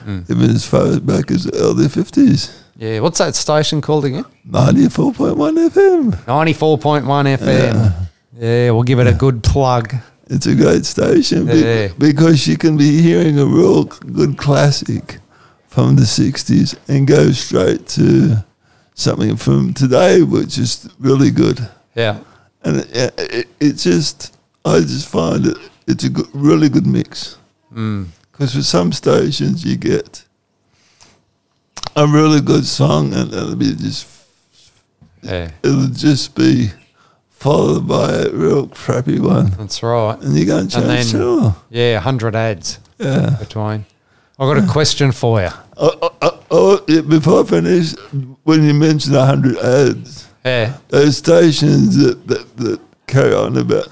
[0.05, 0.29] Mm.
[0.29, 2.51] even as far back as the early 50s.
[2.77, 2.99] Yeah.
[2.99, 4.25] What's that station called again?
[4.47, 6.11] 94.1 FM.
[6.25, 7.93] 94.1 FM.
[8.37, 8.71] Yeah.
[8.71, 9.95] we'll give it a good plug.
[10.27, 11.87] It's a great station be- Yeah.
[11.97, 15.19] because you can be hearing a real good classic
[15.67, 18.43] from the 60s and go straight to
[18.95, 21.67] something from today, which is really good.
[21.95, 22.17] Yeah.
[22.63, 24.34] And it, it, it just,
[24.65, 25.57] I just find it,
[25.87, 27.37] it's a good, really good mix.
[27.73, 28.07] Mm.
[28.31, 30.23] Because for some stations, you get
[31.95, 34.07] a really good song and it'll be just,
[35.21, 35.51] Yeah.
[35.63, 36.71] it'll just be
[37.29, 39.51] followed by a real crappy one.
[39.57, 40.19] That's right.
[40.21, 41.55] And you go and And change then- channel.
[41.69, 41.95] Yeah.
[41.97, 43.29] 100 ads Yeah.
[43.39, 43.85] between.
[44.37, 45.49] I've got a question for you.
[45.77, 47.93] Oh, oh, oh, oh, yeah, before I finish,
[48.43, 50.73] when you mentioned 100 ads, Yeah.
[50.89, 53.87] those stations that, that, that carry on about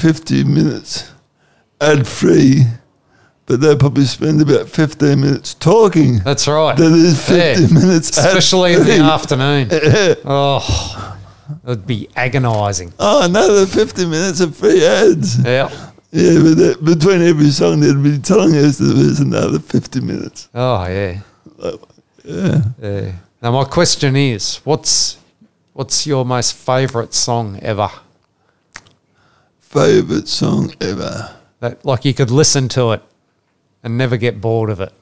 [0.00, 1.10] 50 minutes
[1.80, 2.64] ad free,
[3.46, 6.18] but they probably spend about 15 minutes talking.
[6.18, 6.76] That's right.
[6.76, 7.80] That is 50 Yeah.
[7.80, 9.68] minutes ad Especially in the afternoon.
[10.24, 11.18] Oh,
[11.66, 12.92] it'd be agonising.
[12.98, 15.38] Oh, another 50 minutes of free ads.
[15.44, 15.68] Yeah.
[16.12, 20.48] Yeah, but that, between every song, they'd be telling us there was another 50 minutes.
[20.54, 21.20] Oh, yeah.
[22.24, 22.62] Yeah.
[22.82, 23.12] Yeah.
[23.42, 25.16] Now my question is, what's
[25.72, 27.88] what's your most favourite song ever?
[29.70, 31.36] Favorite song ever.
[31.60, 33.02] That like you could listen to it
[33.84, 34.92] and never get bored of it.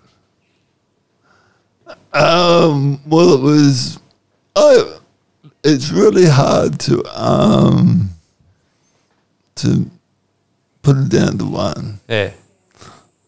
[2.13, 3.99] Um, well, it was.
[4.55, 4.99] I.
[5.65, 8.11] It's really hard to um.
[9.57, 9.91] To
[10.83, 12.33] put it down to one, Yeah.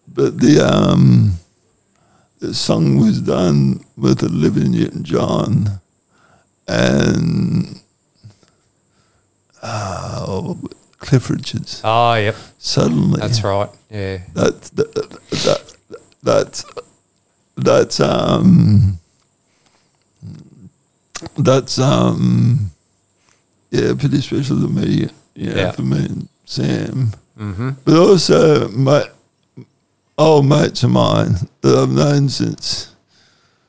[0.06, 1.38] but the um.
[2.40, 5.80] The song was done with Olivia Newton-John,
[6.68, 7.80] and
[9.62, 10.54] uh,
[11.00, 11.80] Cliff Richards.
[11.82, 12.36] Oh, yep.
[12.58, 13.70] Suddenly, That's right.
[13.90, 14.18] Yeah.
[14.34, 14.94] that that
[15.30, 15.74] that
[16.22, 16.64] that's
[17.56, 18.98] that's um
[21.36, 22.70] that's um
[23.70, 25.70] yeah pretty special to me yeah, Yeah.
[25.72, 27.70] for me and Sam Mm-hmm.
[27.86, 29.08] but also my
[30.18, 32.94] old mates of mine that I've known since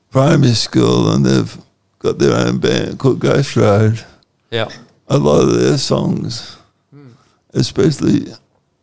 [0.09, 1.57] primary school and they've
[1.99, 4.03] got their own band called Ghost Road
[4.49, 4.67] Yeah.
[5.07, 6.57] a lot of their songs
[7.54, 8.28] especially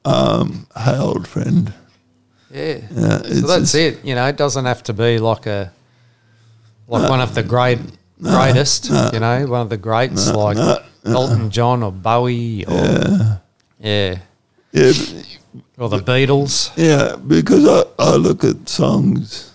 [0.04, 1.72] um hey old Friend
[2.50, 2.78] Yeah.
[2.90, 4.04] yeah, So that's it.
[4.04, 5.70] You know, it doesn't have to be like a
[6.88, 7.10] like No.
[7.10, 7.78] one of the great
[8.20, 8.90] No, greatest.
[8.90, 9.10] no.
[9.12, 10.58] You know, one of the greats like.
[11.04, 13.38] Elton John or Bowie or Yeah,
[13.80, 14.18] yeah,
[14.72, 15.24] yeah, but-
[15.78, 16.70] or the Beatles.
[16.76, 17.16] yeah.
[17.16, 19.52] Because I, I look at songs.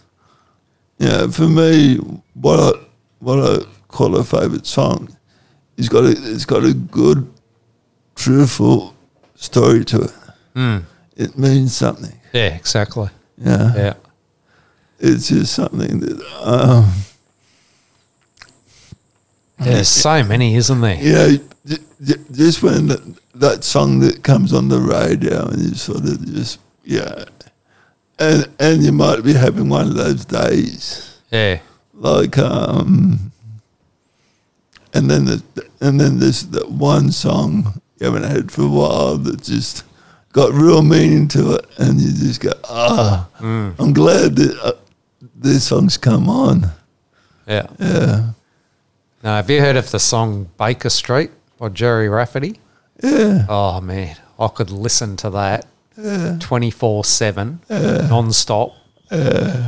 [0.98, 1.98] Yeah, for me,
[2.34, 2.72] what I
[3.20, 5.10] what I call a favorite song,
[5.78, 7.28] it's got a it's got a good,
[8.16, 8.93] truthful
[9.44, 10.12] story to it.
[10.56, 10.84] Mm.
[11.16, 12.18] It means something.
[12.34, 13.10] Yeah, exactly.
[13.38, 13.94] Yeah, Yeah.
[15.00, 16.92] it's just something that um,
[19.60, 20.96] There's so many, isn't there?
[20.96, 21.38] you know.
[21.66, 26.00] j- j- Just when that, that song that comes on the radio and you sort
[26.00, 27.26] of just yeah,
[28.20, 31.18] and and you might be having one of those days.
[31.32, 31.60] Yeah.
[31.94, 33.32] like um
[34.94, 35.42] and then the
[35.82, 39.84] and then there's that one song haven't had for a while that just
[40.32, 43.76] got real meaning to it and you just go ah Mm.
[43.80, 44.74] i'm glad that uh,
[45.36, 46.72] this song's come on
[47.48, 47.68] Yeah.
[47.80, 48.32] yeah
[49.24, 52.60] Now, have you heard of the song Baker Street by Gerry Rafferty?
[53.04, 55.66] yeah Oh man, I could listen to that
[56.40, 58.72] twenty four seven, non stop,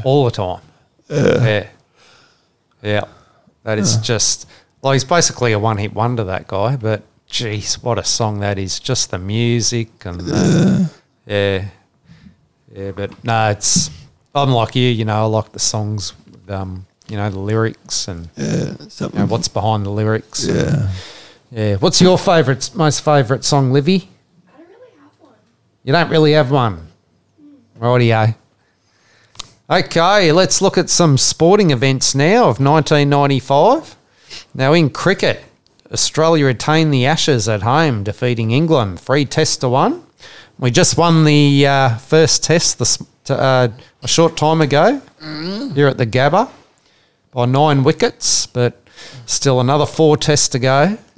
[0.04, 0.62] all the time.
[1.10, 1.68] Yeah,
[2.82, 3.06] yeah.
[3.64, 4.48] That is just
[4.82, 6.24] like he's basically a one hit wonder.
[6.24, 7.04] That guy, but
[7.36, 8.80] geez, what a song that is!
[8.80, 10.90] Just the music and the,
[11.28, 11.66] yeah,
[12.74, 12.92] yeah.
[12.92, 13.90] But no, it's
[14.34, 14.90] I'm like you.
[14.90, 16.14] You know, I like the songs.
[16.32, 20.48] With, um, you know the lyrics and yeah something you know, what's behind the lyrics.
[20.48, 20.90] and- yeah
[21.52, 21.76] yeah.
[21.76, 24.10] What's your favourite, most favourite song, Livy?
[24.48, 25.36] I don't really have one.
[25.84, 26.88] You don't really have one.
[27.80, 28.36] Rightio.
[29.70, 33.96] Okay, let's look at some sporting events now of 1995.
[34.54, 35.45] Now, in cricket,
[35.92, 40.04] Australia retained the Ashes at home, defeating England three tests to one.
[40.58, 43.68] We just won the uh, first test this, uh,
[44.02, 45.02] a short time ago
[45.74, 46.50] here at the Gabba
[47.32, 48.82] by nine wickets, but
[49.26, 50.98] still another four tests to go.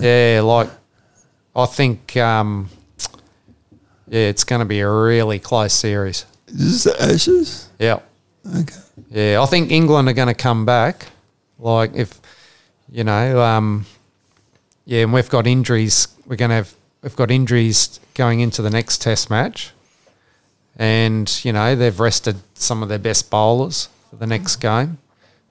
[0.00, 0.70] yeah, like
[1.54, 2.70] I think, um,
[4.08, 6.24] yeah, it's going to be a really close series.
[6.48, 7.68] Is this the Ashes?
[7.78, 8.00] Yeah.
[8.56, 8.74] Okay.
[9.10, 11.06] Yeah, I think England are going to come back.
[11.58, 12.20] Like if
[12.90, 13.86] you know, um,
[14.90, 16.08] yeah, and we've got injuries.
[16.26, 19.70] We're going to have we've got injuries going into the next Test match,
[20.76, 24.98] and you know they've rested some of their best bowlers for the next game,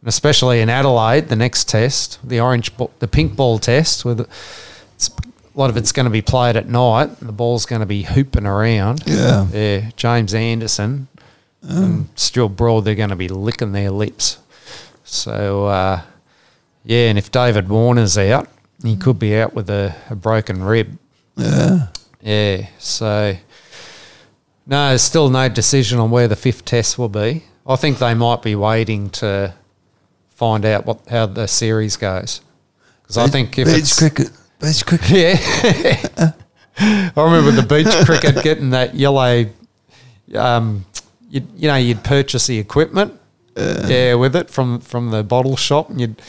[0.01, 4.19] and especially in Adelaide, the next Test, the orange, ball, the pink ball Test, with
[4.95, 7.07] it's, a lot of it's going to be played at night.
[7.21, 9.03] And the ball's going to be hooping around.
[9.05, 9.47] Yeah.
[9.53, 11.07] Yeah, James Anderson
[11.61, 14.37] and Stuart Broad, they're going to be licking their lips.
[15.05, 16.01] So, uh,
[16.83, 18.49] yeah, and if David Warner's out,
[18.83, 20.97] he could be out with a, a broken rib.
[21.35, 21.87] Yeah.
[22.21, 23.37] Yeah, so
[24.67, 27.43] no, there's still no decision on where the fifth test will be.
[27.65, 29.53] I think they might be waiting to
[30.29, 32.41] find out what how the series goes.
[33.01, 35.09] Because I think if beach it's cricket, beach cricket.
[35.63, 36.31] yeah.
[36.77, 39.45] I remember the beach cricket getting that yellow.
[40.35, 40.85] Um,
[41.29, 43.19] you you know you'd purchase the equipment,
[43.55, 46.21] yeah, with it from from the bottle shop, and you'd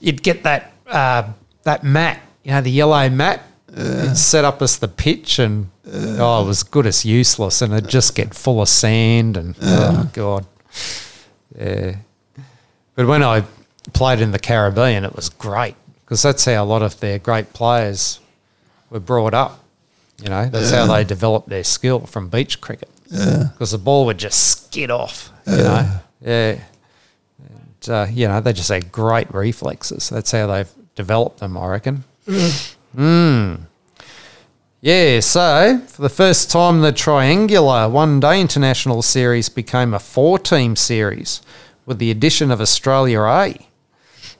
[0.00, 1.32] you'd get that uh,
[1.66, 3.42] that mat, you know, the yellow mat.
[3.76, 7.90] You'd set up as the pitch, and oh, it was good as useless, and it'd
[7.90, 10.46] just get full of sand, and oh god,
[11.58, 11.96] yeah.
[12.94, 13.44] But when I
[13.92, 15.74] played in the Caribbean, it was great
[16.04, 18.20] because that's how a lot of their great players
[18.88, 19.62] were brought up.
[20.22, 22.88] You know, that's how they developed their skill from beach cricket.
[23.10, 25.30] Because the ball would just skid off.
[25.46, 26.60] You know, yeah.
[27.38, 30.08] And, uh, you know, they just had great reflexes.
[30.08, 32.04] That's how they've developed them, I reckon.
[32.96, 33.60] Mm.
[34.80, 40.38] Yeah, so for the first time, the triangular one day international series became a four
[40.38, 41.42] team series
[41.84, 43.68] with the addition of Australia A.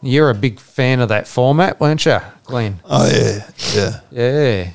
[0.02, 2.80] You're a big fan of that format, weren't you, Glenn?
[2.84, 4.00] Oh yeah, yeah.
[4.10, 4.70] Yeah.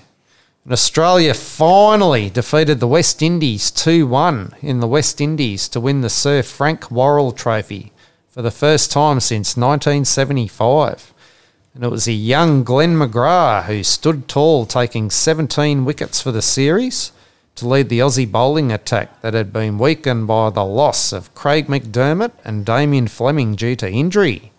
[0.63, 6.01] And Australia finally defeated the West Indies 2 1 in the West Indies to win
[6.01, 7.91] the Sir Frank Worrell Trophy
[8.29, 11.10] for the first time since 1975.
[11.73, 16.41] And it was a young Glenn McGrath who stood tall, taking 17 wickets for the
[16.41, 17.13] series
[17.55, 21.67] to lead the Aussie bowling attack that had been weakened by the loss of Craig
[21.67, 24.51] McDermott and Damien Fleming due to injury.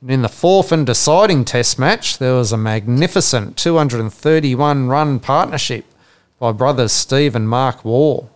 [0.00, 5.84] And in the fourth and deciding test match, there was a magnificent 231 run partnership
[6.40, 8.26] by brothers Steve and Mark Waugh.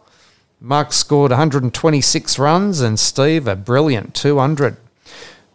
[0.61, 4.77] Mark scored 126 runs and Steve a brilliant 200.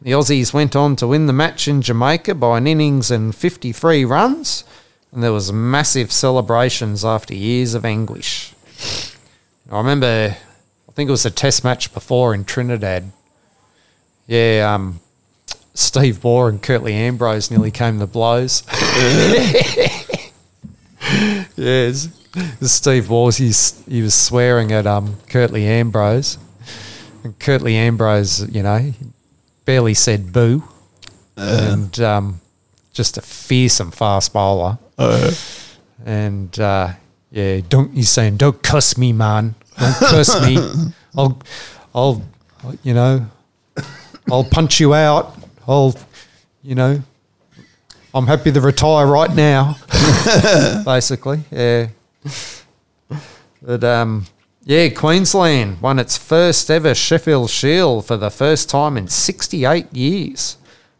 [0.01, 4.05] The Aussies went on to win the match in Jamaica by an innings and 53
[4.05, 4.63] runs,
[5.11, 8.53] and there was massive celebrations after years of anguish.
[9.69, 10.37] I remember,
[10.87, 13.11] I think it was a test match before in Trinidad.
[14.25, 15.01] Yeah, um,
[15.73, 18.63] Steve Waugh and Curtly Ambrose nearly came to blows.
[21.57, 22.07] yes,
[22.61, 26.37] Steve Waugh, he's, he was swearing at um, Curtly Ambrose.
[27.25, 28.93] And Curtly Ambrose, you know, he
[29.69, 30.63] barely said boo.
[31.37, 32.41] and um,
[32.91, 34.79] just a fearsome fast bowler.
[36.03, 36.93] And uh,
[37.29, 39.53] yeah, don't he's saying, don't cuss me, man.
[39.77, 40.57] Don't cuss me.
[41.15, 41.39] I'll,
[41.93, 42.23] I'll,
[42.81, 43.27] you know,
[44.31, 45.37] I'll punch you out.
[45.67, 45.95] I'll,
[46.63, 47.03] you know,
[48.15, 49.75] I'm happy to retire right now.
[50.83, 51.89] Basically, yeah.
[53.61, 54.25] But um,
[54.69, 60.57] yeah, Queensland won its first ever Sheffield Shield for the first time in 68 years.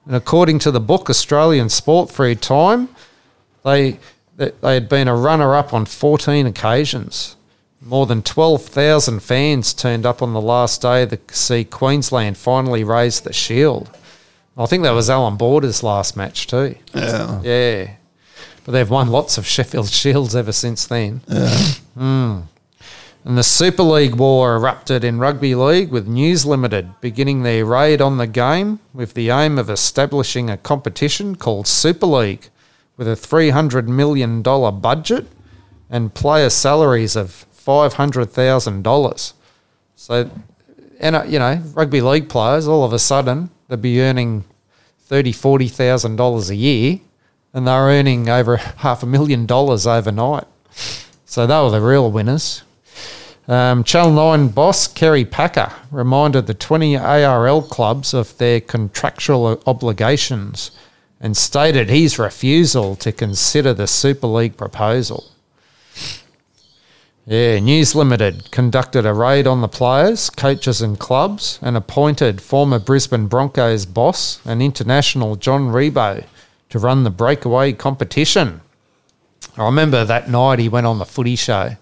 [0.08, 2.90] And according to the book Australian Sport Through Time,
[3.64, 4.00] they
[4.38, 7.36] they had been a runner up on 14 occasions.
[7.80, 13.22] More than 12,000 fans turned up on the last day to see Queensland finally raise
[13.22, 13.96] the shield.
[14.58, 16.74] I think that was Alan Border's last match too.
[16.96, 17.41] Yeah.
[17.44, 17.91] Yeah.
[18.66, 21.22] But they've won lots of Sheffield Shields ever since then.
[21.96, 22.46] Mm.
[23.26, 28.02] And the Super League war erupted in Rugby League with News Limited beginning their raid
[28.02, 32.50] on the game with the aim of establishing a competition called Super League
[32.96, 35.28] with a $300 million budget
[35.90, 39.34] and player salaries of $500,000.
[39.96, 40.30] So,
[41.00, 44.46] and uh, you know, rugby league players all of a sudden they'd be earning
[44.98, 47.00] thirty, forty thousand dollars a year,
[47.54, 50.46] and they're earning over half a million dollars overnight.
[51.26, 52.64] So they were the real winners.
[53.49, 60.69] Um, Channel 9 boss Kerry Packer reminded the 20 ARL clubs of their contractual obligations
[61.19, 65.31] and stated his refusal to consider the Super League proposal.
[67.26, 72.77] Yeah, News Limited conducted a raid on the players, coaches, and clubs and appointed former
[72.77, 76.26] Brisbane Broncos boss and international John Ribot
[76.69, 78.61] to run the breakaway competition.
[79.57, 81.77] I remember that night he went on the footy show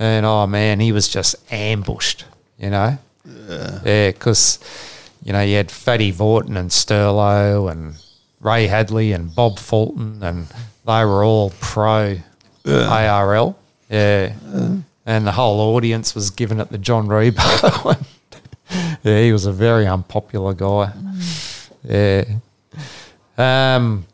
[0.00, 2.24] and oh man, he was just ambushed,
[2.58, 2.98] you know?
[3.84, 4.58] Yeah, because,
[5.22, 7.94] you know, you had Fatty Vautin and Sterlo and
[8.40, 10.46] Ray Hadley and Bob Fulton and
[10.86, 12.16] they were all pro
[12.66, 13.58] ARL.
[13.90, 14.32] Yeah.
[15.04, 18.04] And the whole audience was given it the John Ribot.
[19.02, 20.92] yeah, he was a very unpopular guy.
[21.84, 22.24] Yeah.
[23.36, 24.06] Um,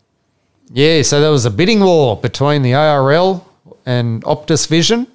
[0.73, 3.47] yeah, so there was a bidding war between the ARL
[3.85, 5.07] and Optus Vision.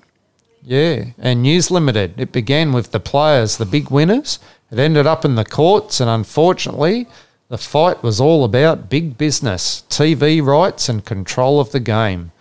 [0.63, 2.19] Yeah, and News Limited.
[2.19, 4.39] It began with the players, the big winners.
[4.71, 7.07] It ended up in the courts, and unfortunately,
[7.49, 12.31] the fight was all about big business, TV rights, and control of the game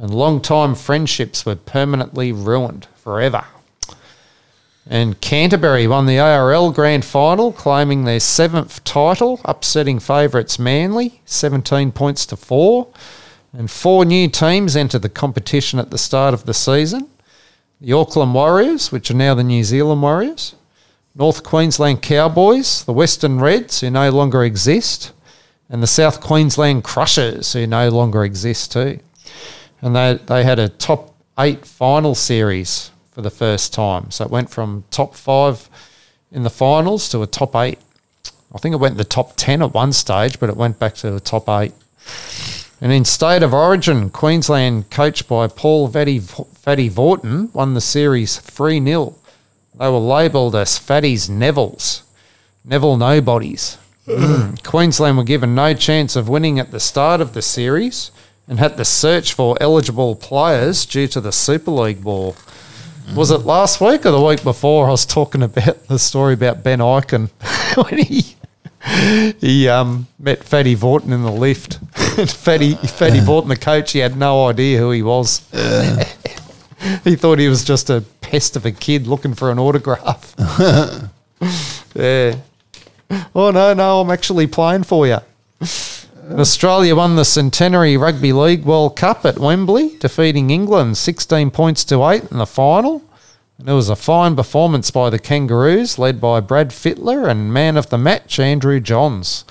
[0.00, 3.44] and long-time friendships were permanently ruined forever.
[4.86, 11.92] And Canterbury won the ARL Grand Final, claiming their seventh title, upsetting favourites Manly, 17
[11.92, 12.88] points to four.
[13.52, 17.09] And four new teams entered the competition at the start of the season
[17.80, 20.54] the Auckland Warriors, which are now the New Zealand Warriors,
[21.14, 25.12] North Queensland Cowboys, the Western Reds, who no longer exist,
[25.68, 29.00] and the South Queensland Crushers, who no longer exist too
[29.82, 34.10] and they they had a top eight final series for the first time.
[34.10, 35.68] So it went from top five
[36.30, 37.78] in the finals to a top eight.
[38.54, 41.10] I think it went the top ten at one stage, but it went back to
[41.10, 41.72] the top eight.
[42.80, 48.38] And in state of origin, Queensland, coached by Paul Fatty, Fatty Vautin, won the series
[48.38, 49.14] 3 0.
[49.78, 52.04] They were labelled as Fatty's Neville's,
[52.64, 53.76] Neville Nobodies.
[54.06, 54.62] Mm.
[54.64, 58.10] Queensland were given no chance of winning at the start of the series
[58.48, 62.34] and had to search for eligible players due to the Super League war.
[63.14, 64.86] Was it last week or the week before?
[64.86, 67.28] I was talking about the story about Ben Ikin
[67.76, 68.36] when he
[69.40, 71.74] he um, met Fatty Vautin in the lift.
[71.94, 75.40] Fatty Fatty Vautin, the coach, he had no idea who he was.
[77.04, 80.34] he thought he was just a pest of a kid looking for an autograph.
[81.94, 82.36] yeah.
[83.34, 85.18] Oh no, no, I'm actually playing for you.
[86.32, 92.06] Australia won the Centenary Rugby League World Cup at Wembley, defeating England 16 points to
[92.06, 93.02] 8 in the final.
[93.60, 97.76] And it was a fine performance by the Kangaroos, led by Brad Fittler and man
[97.76, 99.44] of the match, Andrew Johns.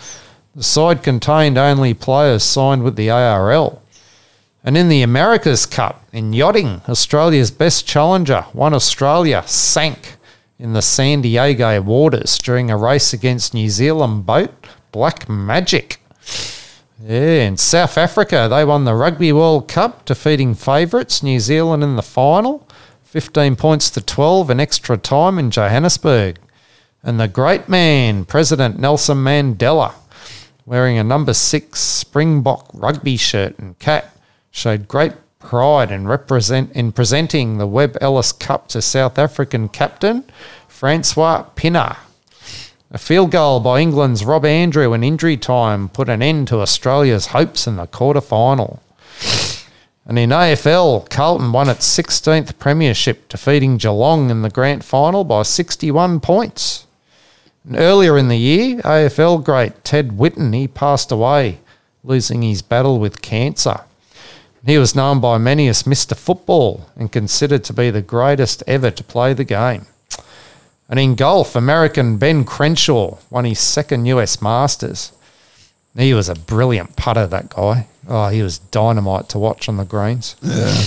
[0.56, 3.84] The side contained only players signed with the ARL.
[4.64, 10.16] And in the America's Cup, in yachting, Australia's best challenger, One Australia, sank
[10.58, 14.52] in the San Diego waters during a race against New Zealand boat
[14.92, 16.02] Black Magic.
[17.00, 21.96] Yeah, in South Africa, they won the Rugby World Cup, defeating favourites New Zealand in
[21.96, 22.68] the final,
[23.10, 26.38] 15 points to 12 in extra time in Johannesburg.
[27.02, 29.96] And the great man, President Nelson Mandela,
[30.64, 34.16] wearing a number six Springbok rugby shirt and cap,
[34.52, 40.24] showed great pride in represent in presenting the Webb Ellis Cup to South African captain
[40.68, 41.98] Francois Pienaar.
[42.92, 47.28] A field goal by England's Rob Andrew in injury time put an end to Australia's
[47.28, 48.84] hopes in the quarter final.
[50.10, 55.44] And in AFL, Carlton won its 16th premiership, defeating Geelong in the grand final by
[55.44, 56.88] 61 points.
[57.64, 61.60] And earlier in the year, AFL great Ted Whitten he passed away,
[62.04, 63.82] losing his battle with cancer.
[64.66, 66.18] He was known by many as Mr.
[66.18, 69.86] Football and considered to be the greatest ever to play the game.
[70.90, 75.12] And in golf, American Ben Crenshaw won his second US Masters.
[76.00, 77.88] He was a brilliant putter, that guy.
[78.08, 80.36] Oh, he was dynamite to watch on the greens.
[80.42, 80.84] Yeah.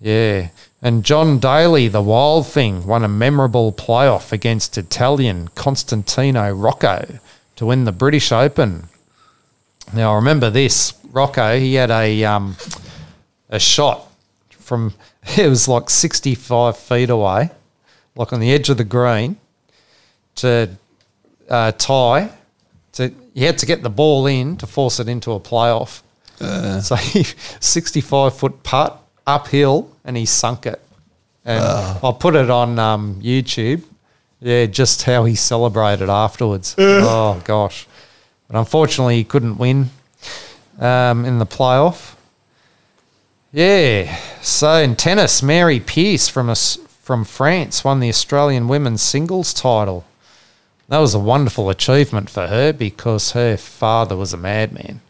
[0.00, 0.48] Yeah.
[0.82, 7.20] And John Daly, the wild thing, won a memorable playoff against Italian Constantino Rocca
[7.56, 8.88] to win the British Open.
[9.94, 10.94] Now, I remember this.
[11.10, 12.56] Rocca, he had a, um,
[13.48, 14.10] a shot
[14.50, 14.94] from,
[15.38, 17.50] it was like 65 feet away
[18.16, 19.36] like on the edge of the green,
[20.36, 20.70] to
[21.48, 22.30] uh, tie.
[22.92, 26.00] To he had to get the ball in to force it into a playoff.
[26.40, 27.24] Uh, So he
[27.60, 30.80] 65 foot putt uphill and he sunk it.
[31.44, 31.62] And
[32.02, 33.82] I'll put it on um, YouTube.
[34.40, 36.74] Yeah, just how he celebrated afterwards.
[36.78, 37.86] oh gosh,
[38.48, 39.90] but unfortunately he couldn't win
[40.80, 42.14] um, in the playoff.
[43.52, 44.16] Yeah.
[44.42, 50.04] So in tennis, Mary Pierce from us from France won the Australian women's singles title.
[50.88, 55.00] That was a wonderful achievement for her because her father was a madman.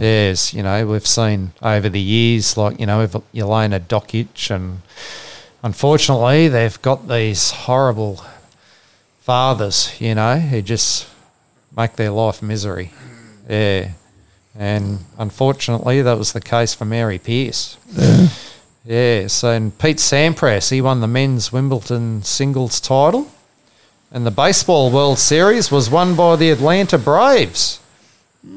[0.00, 4.82] Yes, you know, we've seen over the years, like, you know, Elena Dokic, and
[5.62, 8.24] unfortunately, they've got these horrible
[9.20, 11.06] fathers, you know, who just
[11.76, 12.90] make their life misery.
[13.48, 13.92] Yeah.
[14.56, 17.76] And unfortunately, that was the case for Mary Pierce.
[18.84, 19.26] Yeah.
[19.28, 23.28] So, and Pete Sampras, he won the men's Wimbledon singles title.
[24.14, 27.80] And the Baseball World Series was won by the Atlanta Braves.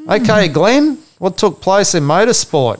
[0.07, 2.79] Okay, Glenn, what took place in motorsport?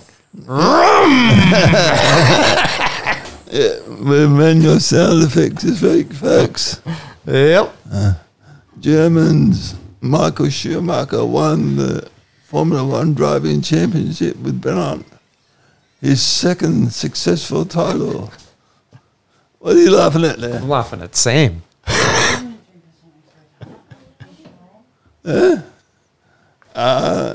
[4.06, 6.80] With manual sound effects is fake facts.
[7.26, 7.76] Yep.
[7.92, 8.14] Uh,
[8.80, 12.08] Germans Michael Schumacher won the
[12.44, 15.08] Formula One driving championship with Brabant.
[16.00, 18.32] His second successful title.
[19.58, 20.60] What are you laughing at there?
[20.60, 21.64] I'm laughing at Sam.
[25.28, 25.62] Uh,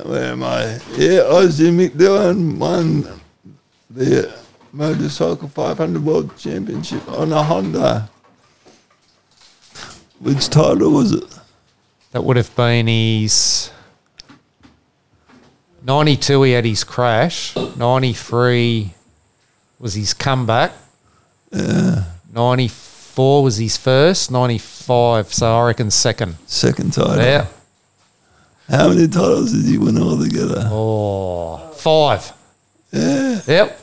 [0.04, 0.62] where am I?
[0.96, 3.20] Yeah, Aussie Mick Doohan won
[3.90, 4.32] the
[4.72, 8.08] Motorcycle 500 World Championship on a Honda.
[10.20, 11.24] Which title was it?
[12.12, 13.70] That would have been his
[15.84, 16.42] 92.
[16.44, 17.54] He had his crash.
[17.56, 18.94] 93
[19.78, 20.72] was his comeback.
[21.52, 24.30] 94 was his first.
[24.30, 26.36] 95, so I reckon second.
[26.46, 27.16] Second title.
[27.16, 27.48] Yeah.
[28.72, 30.66] How many titles did you win altogether?
[30.70, 32.32] Oh, five.
[32.90, 33.40] Yeah.
[33.46, 33.80] Yep.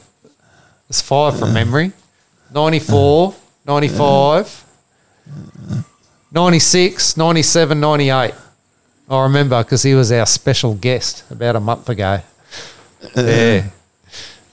[0.90, 1.91] It's five from memory.
[2.52, 3.36] 94,
[3.68, 4.66] 95,
[6.32, 8.34] 96, 97, 98.
[9.11, 12.22] I remember because he was our special guest about a month ago.
[13.16, 13.66] Yeah.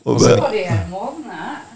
[0.03, 1.67] What about, Probably had more than that.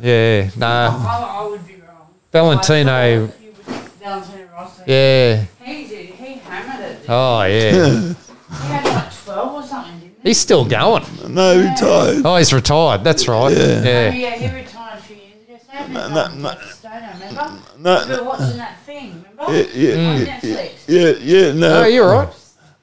[0.00, 0.50] Yeah.
[0.56, 0.66] No.
[0.66, 2.08] I, I would be wrong.
[2.30, 2.92] Valentino.
[2.92, 3.64] I thought you would-
[4.00, 4.82] Valentino Rossi.
[4.86, 5.44] Yeah.
[5.64, 6.14] He did.
[6.48, 7.04] Oh, he hammered it.
[7.08, 8.14] Oh, yeah.
[8.48, 10.28] He had like 12 or something, didn't he?
[10.30, 11.04] He's still going.
[11.28, 12.22] no, he retired.
[12.24, 13.02] Oh, he's retired.
[13.02, 13.50] That's right.
[13.50, 13.58] Yeah.
[13.58, 14.12] Oh, Yeah.
[14.12, 15.58] yeah, he retired a few years ago.
[15.68, 16.42] Sam No, no, no, no, no.
[16.54, 16.60] no.
[16.70, 17.62] Stoner, remember?
[17.78, 19.52] No, We were watching that thing, remember?
[19.52, 20.72] Yeah, yeah, On yeah, Netflix.
[20.86, 21.82] yeah, yeah, no.
[21.82, 22.28] Oh, you're right.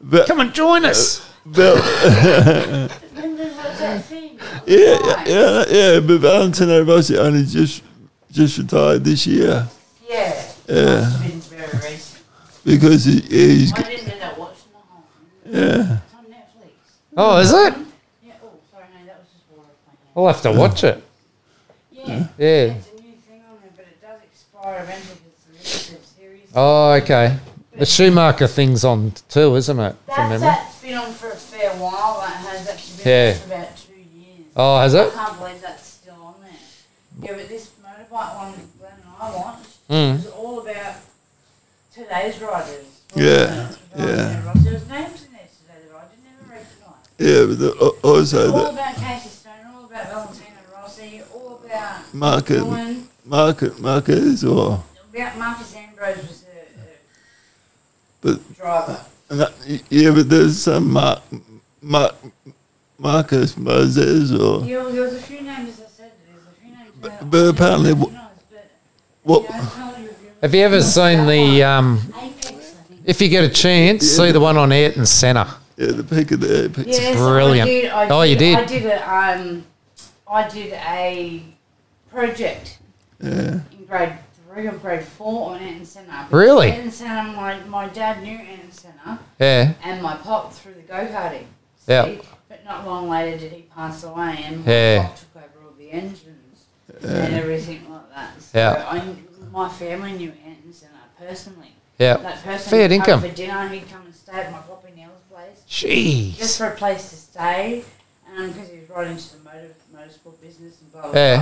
[0.01, 1.21] But, Come and join us.
[1.21, 1.75] Uh, but,
[3.15, 4.37] Remember what's that thing?
[4.67, 7.83] yeah, yeah, yeah, yeah, but Valentino Rossi only just
[8.31, 9.67] just retired this year
[10.09, 10.43] Yeah.
[10.67, 11.07] Yeah.
[11.23, 12.21] It's been very recent.
[12.65, 15.03] Because he, he's I didn't end up watching the whole
[15.43, 15.53] thing.
[15.53, 15.97] yeah.
[16.03, 16.71] It's on Netflix.
[17.17, 17.73] Oh, is it?
[18.25, 19.69] Yeah, oh, sorry, no, that was just water.
[20.15, 21.03] I'll have to watch it.
[21.91, 22.27] Yeah.
[22.37, 22.45] Yeah.
[22.47, 26.05] It's a new thing on there, but it does expire eventually because it's a limited
[26.07, 26.51] series.
[26.55, 27.37] Oh, okay.
[27.75, 29.95] The Schumacher thing's on too, isn't it?
[30.05, 30.39] From That's, memory.
[30.39, 32.21] that's been on for a fair while.
[32.21, 33.31] That has actually been Yeah.
[33.33, 34.47] on for about two years.
[34.55, 35.13] Oh, has I it?
[35.13, 37.29] can't believe that's still on there.
[37.31, 40.13] Yeah, but this motorbike one Glenn and I watched Mm.
[40.17, 40.95] was all about
[41.93, 42.85] today's riders.
[43.15, 44.05] Yeah, yeah.
[44.05, 44.43] There
[44.89, 47.07] names in there today that I didn't ever recognise.
[47.19, 51.61] Yeah, but the, al- also All the about Casey Stoner, all about Valentino Rossi, all
[51.63, 54.83] about Market, Dylan, market, markets, or
[55.13, 56.81] about Marcus Ambrose was a,
[58.21, 59.05] but driver.
[59.29, 59.53] that-
[59.89, 61.21] yeah, but there's some Mar,
[61.81, 62.11] Mar,
[62.97, 66.71] Marcus Moses or Yeah, well, there was a few names, I said, there's a few
[66.71, 66.89] names.
[66.99, 68.71] But- but apparently didn't wh- recognise, but,
[69.23, 69.43] what?
[69.43, 69.59] you know,
[70.43, 71.63] I told you if you Have you ever seen the?
[71.63, 72.51] Um, Apex, I
[72.83, 73.01] think.
[73.05, 75.55] if you get a chance, see the one on Ayrton Senna.
[75.77, 76.87] Yeah, the peak of the apex.
[76.87, 77.67] Yes, brilliant.
[77.69, 78.57] I did, I Oh, you did?
[78.57, 79.65] I did a um,
[80.27, 81.43] I did a
[82.11, 82.77] project
[83.21, 84.13] Yeah, in grade
[84.51, 86.27] three or grade four on Ayrton Senna.
[86.29, 86.71] Really?
[86.71, 89.73] Ayrton Senna, my, my dad knew Ayrton Senna Yeah.
[89.83, 91.45] and my pop through the go karting.
[91.87, 92.15] Yeah.
[92.49, 95.07] But not long later did he pass away, and my Yeah.
[95.07, 96.65] pop took over all the engines
[97.01, 98.41] and everything like that.
[98.41, 98.85] So Yeah.
[98.87, 99.15] I,
[99.53, 101.71] my family knew Ayrton Senna personally.
[101.99, 102.17] Yeah.
[102.17, 103.21] That person Fair would come income.
[103.21, 103.67] for dinner.
[103.69, 106.37] He'd come and stay at my poppy Nell's place Jeez.
[106.37, 107.83] just for a place to stay,
[108.35, 111.35] because he was right into the motor motorsport business and blah blah Yeah.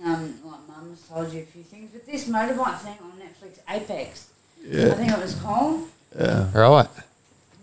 [0.00, 0.12] blah.
[0.14, 3.58] Um, like Mum has told you a few things, but this motorbike thing on Netflix,
[3.68, 4.28] Apex,
[4.64, 5.86] I think it was called.
[6.18, 6.46] yeah.
[6.54, 6.88] Right.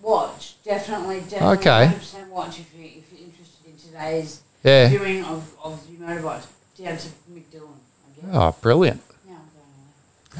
[0.02, 1.88] Watch, definitely, definitely, Okay.
[1.94, 4.88] 100% watch if you if you're interested in today's Yeah.
[4.90, 6.46] viewing of of the motorbikes
[6.78, 7.76] down to McDillon.
[8.08, 8.30] I guess.
[8.32, 9.02] Oh, brilliant.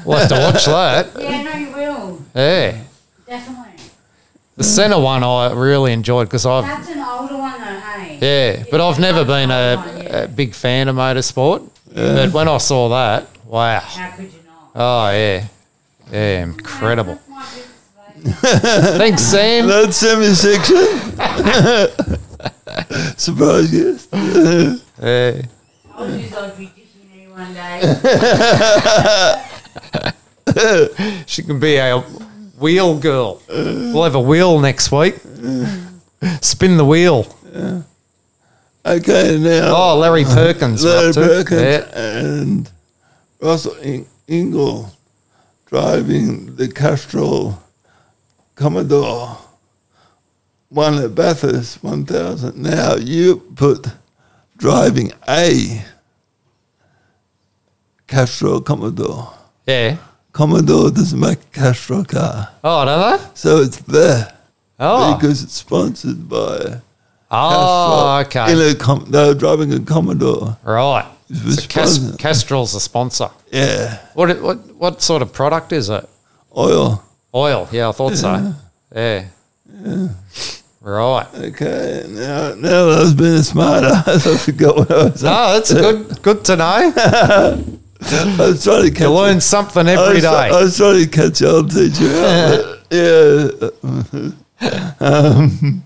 [0.00, 1.12] I'm We'll have to watch that.
[1.14, 1.36] going away.
[1.36, 2.76] yeah, no, you will Yeah.
[3.26, 3.66] definitely.
[4.56, 8.18] The centre one I really enjoyed because I've That's an older one though, hey.
[8.20, 11.68] yeah, but I've never been an older one, a, a big fan of motorsport.
[11.94, 13.80] But when I saw that, wow.
[13.80, 14.70] How could you not?
[14.74, 15.46] Oh yeah,
[16.12, 17.18] yeah, incredible.
[17.28, 17.44] That's my
[18.22, 18.98] business, mate.
[18.98, 19.66] Thanks, Sam.
[19.66, 20.76] That's semi-section.
[23.16, 24.08] Surprise guest.
[24.12, 24.76] Yeah.
[25.02, 25.42] I
[26.02, 26.58] was just I'd
[27.30, 27.80] one day.
[31.26, 32.00] She can be a
[32.58, 33.40] wheel girl.
[33.48, 35.16] We'll have a wheel next week.
[36.40, 37.26] Spin the wheel.
[38.84, 39.74] Okay, now.
[39.76, 40.82] Oh, Larry Perkins.
[40.82, 41.20] we're Larry up to.
[41.20, 41.98] Perkins Yeah.
[41.98, 42.70] and
[43.40, 44.06] Russell In-
[45.66, 47.62] driving the Castrol
[48.56, 49.38] Commodore.
[50.70, 52.56] Won at Bathurst, 1000.
[52.56, 53.86] Now you put
[54.56, 55.84] driving a
[58.06, 59.32] Castrol Commodore.
[59.70, 59.96] Yeah.
[60.32, 62.48] Commodore er- doesn't make a Castrol car.
[62.64, 63.26] Oh, don't they?
[63.34, 64.32] So it's there
[64.78, 65.14] Oh.
[65.16, 66.80] because it's sponsored by
[67.30, 68.52] ah, oh, Castrol.
[68.54, 68.68] okay.
[68.70, 70.56] In a com- they were driving a Commodore.
[70.64, 71.06] right.
[71.32, 72.16] So Cas-.
[72.18, 73.30] Castrol's a sponsor.
[73.52, 76.08] Yeah, What, what what sort of product is it?
[76.56, 77.04] oil.
[77.32, 77.68] Oil.
[77.70, 78.52] Yeah, I thought so.
[78.94, 79.26] Yeah.
[79.84, 80.08] Yeah.
[80.82, 81.26] Right.
[81.34, 85.22] Okay, now now that I was being a smart ass, I forgot what I was.
[85.22, 86.22] No, that's good.
[86.22, 87.64] Good to know.
[88.02, 89.00] I was trying to catch.
[89.00, 90.62] You learn something I every I day.
[90.62, 92.78] was trying to catch the old teacher out.
[92.90, 93.50] yeah.
[95.00, 95.84] um,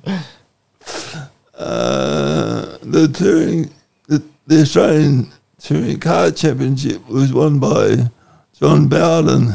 [1.54, 3.70] uh, the touring,
[4.06, 8.10] the, the Australian Touring Car Championship was won by
[8.58, 9.54] John Bowden,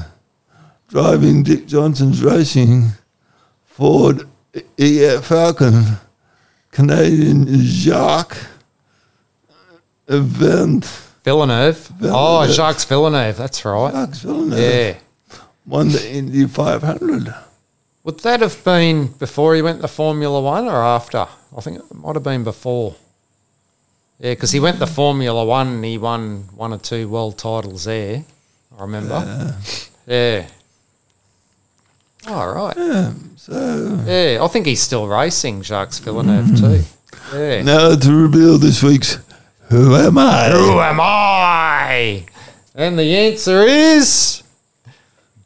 [0.87, 2.89] driving Dick Johnson's racing
[3.63, 4.27] Ford
[4.77, 5.97] EF Falcon,
[6.71, 8.37] Canadian Jacques
[10.07, 11.08] event.
[11.29, 11.91] Villeneuve.
[12.03, 13.37] Oh, Jacques Villeneuve.
[13.37, 13.93] That's right.
[13.93, 14.93] Jacques Villeneuve Yeah.
[15.67, 17.33] won the Indy 500.
[18.03, 21.27] Would that have been before he went to Formula One or after?
[21.55, 22.95] I think it might have been before.
[24.19, 27.83] Yeah, because he went to Formula One and he won one or two world titles
[27.83, 28.23] there.
[28.77, 29.55] I remember.
[30.07, 30.47] Yeah.
[32.27, 32.75] All right.
[32.77, 36.83] Yeah, so Yeah, I think he's still racing, Jacques Villeneuve too.
[37.33, 37.61] Yeah.
[37.61, 39.19] now to reveal this week's
[39.69, 40.49] Who Am I?
[40.49, 42.25] Who am I?
[42.73, 44.41] And the answer is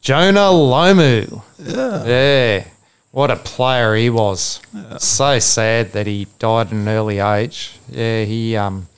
[0.00, 1.42] Jonah Lomu.
[1.58, 2.04] Yeah.
[2.04, 2.64] Yeah.
[3.10, 4.60] What a player he was.
[4.98, 7.78] So sad that he died at an early age.
[7.90, 8.88] Yeah, he um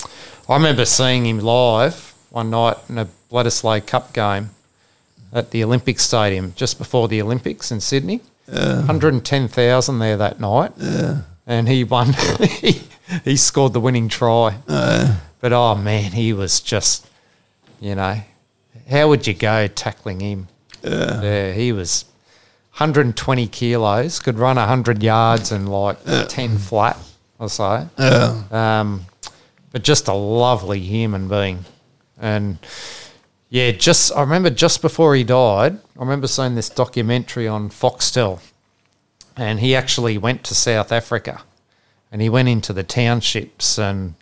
[0.49, 4.51] I remember seeing him live one night in a Bledisloe Cup game
[5.33, 8.21] at the Olympic Stadium just before the Olympics in Sydney.
[8.51, 8.77] Yeah.
[8.77, 10.73] 110,000 there that night.
[10.79, 11.23] Yeah.
[11.47, 12.13] And he won.
[12.41, 12.83] he,
[13.25, 14.59] he scored the winning try.
[14.69, 17.07] Uh, But oh man, he was just,
[17.81, 18.21] you know,
[18.91, 20.49] how would you go tackling him?
[20.83, 21.21] yeah.
[21.23, 22.05] Yeah, he was
[22.79, 26.99] 120 kilos, could run 100 yards and like 10 flat
[27.39, 27.89] or so.
[27.99, 28.43] Yeah.
[28.51, 29.07] Um,
[29.73, 31.65] but just a lovely human being.
[32.19, 32.59] And
[33.51, 38.41] yeah, just I remember just before he died, I remember seeing this documentary on Foxtel,
[39.37, 41.43] and he actually went to South Africa,
[42.13, 44.15] and he went into the townships, and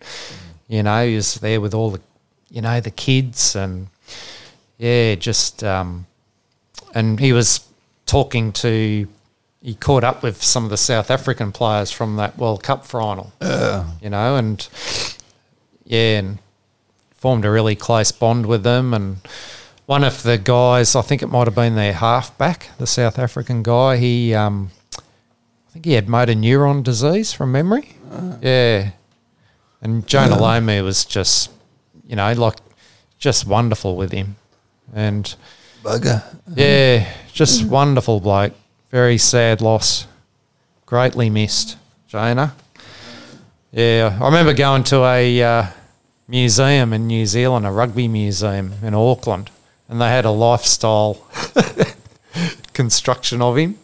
[0.67, 2.01] you know he was there with all the,
[2.49, 3.87] you know, the kids, and
[4.77, 6.05] yeah, just um,
[6.93, 7.67] and he was
[8.05, 9.07] talking to.
[9.61, 13.33] He caught up with some of the South African players from that World Cup final
[13.41, 13.85] Yeah.
[13.99, 14.67] you know, and
[15.85, 16.37] yeah, and
[17.15, 18.93] formed a really close bond with them.
[18.93, 19.17] And
[19.87, 23.63] one of the guys, I think it might have been their halfback, the South African
[23.63, 23.97] guy.
[23.97, 24.69] He, um,
[25.75, 27.97] think he had motor neuron disease from memory.
[28.41, 28.91] Yeah,
[29.81, 31.51] and Jonah Lomu was just,
[32.07, 32.55] you know, like
[33.19, 34.37] just wonderful with him,
[34.93, 35.35] and
[35.83, 36.23] Bugger.
[36.55, 38.53] yeah, just wonderful bloke.
[38.89, 40.07] Very sad loss.
[40.85, 41.77] Greatly missed,
[42.07, 42.55] Jonah.
[43.73, 45.65] Yeah, I remember going to a uh,
[46.25, 49.51] museum in New Zealand, a rugby museum in Auckland,
[49.89, 51.21] and they had a lifestyle
[52.73, 53.77] construction of him.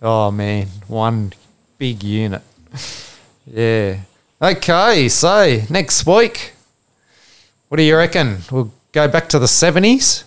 [0.00, 1.32] Oh man, one
[1.78, 2.42] big unit.
[3.46, 3.98] Yeah.
[4.40, 6.52] Okay, so next week,
[7.68, 8.38] what do you reckon?
[8.52, 10.24] We'll go back to the seventies.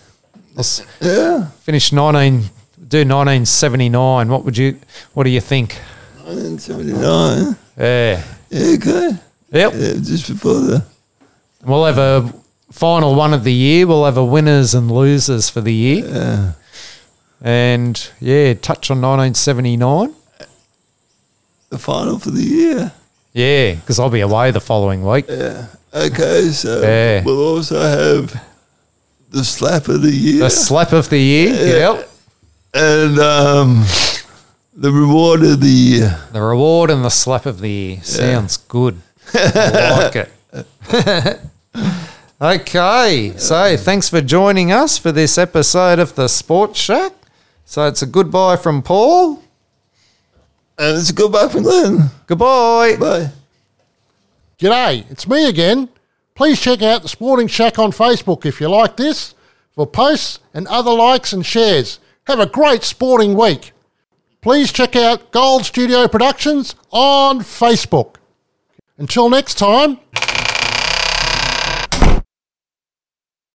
[1.00, 1.46] Yeah.
[1.62, 2.50] finish nineteen.
[2.88, 4.28] Do nineteen seventy nine.
[4.28, 4.78] What would you?
[5.14, 5.78] What do you think?
[6.24, 7.56] 1979.
[7.78, 8.24] Yeah.
[8.50, 9.10] Yeah, okay.
[9.50, 9.72] Yep.
[9.74, 10.84] Yeah, just before the.
[11.64, 12.32] We'll have a
[12.70, 13.86] final one of the year.
[13.86, 16.04] We'll have a winners and losers for the year.
[16.06, 16.52] Yeah.
[17.42, 20.14] And yeah, touch on 1979.
[21.70, 22.92] The final for the year.
[23.32, 25.24] Yeah, because I'll be away the following week.
[25.28, 25.66] Yeah.
[25.94, 27.24] Okay, so Yeah.
[27.24, 28.40] we'll also have
[29.30, 31.52] the slap of the year The slap of the year.
[31.54, 32.08] Yep.
[32.74, 33.84] and um,
[34.74, 36.20] the reward of the year.
[36.32, 38.02] The reward and the slap of the year.
[38.02, 39.00] Sounds good.
[39.34, 41.40] I like it.
[42.40, 43.32] okay.
[43.38, 47.12] So thanks for joining us for this episode of the Sports Shack.
[47.64, 49.42] So it's a goodbye from Paul.
[50.78, 52.10] And it's a goodbye from Glenn.
[52.26, 52.96] Goodbye.
[52.96, 53.30] Bye.
[54.58, 55.88] G'day, it's me again.
[56.34, 59.34] Please check out the Sporting Shack on Facebook if you like this
[59.72, 61.98] for posts and other likes and shares.
[62.26, 63.72] Have a great sporting week.
[64.40, 68.16] Please check out Gold Studio Productions on Facebook.
[68.98, 69.98] Until next time,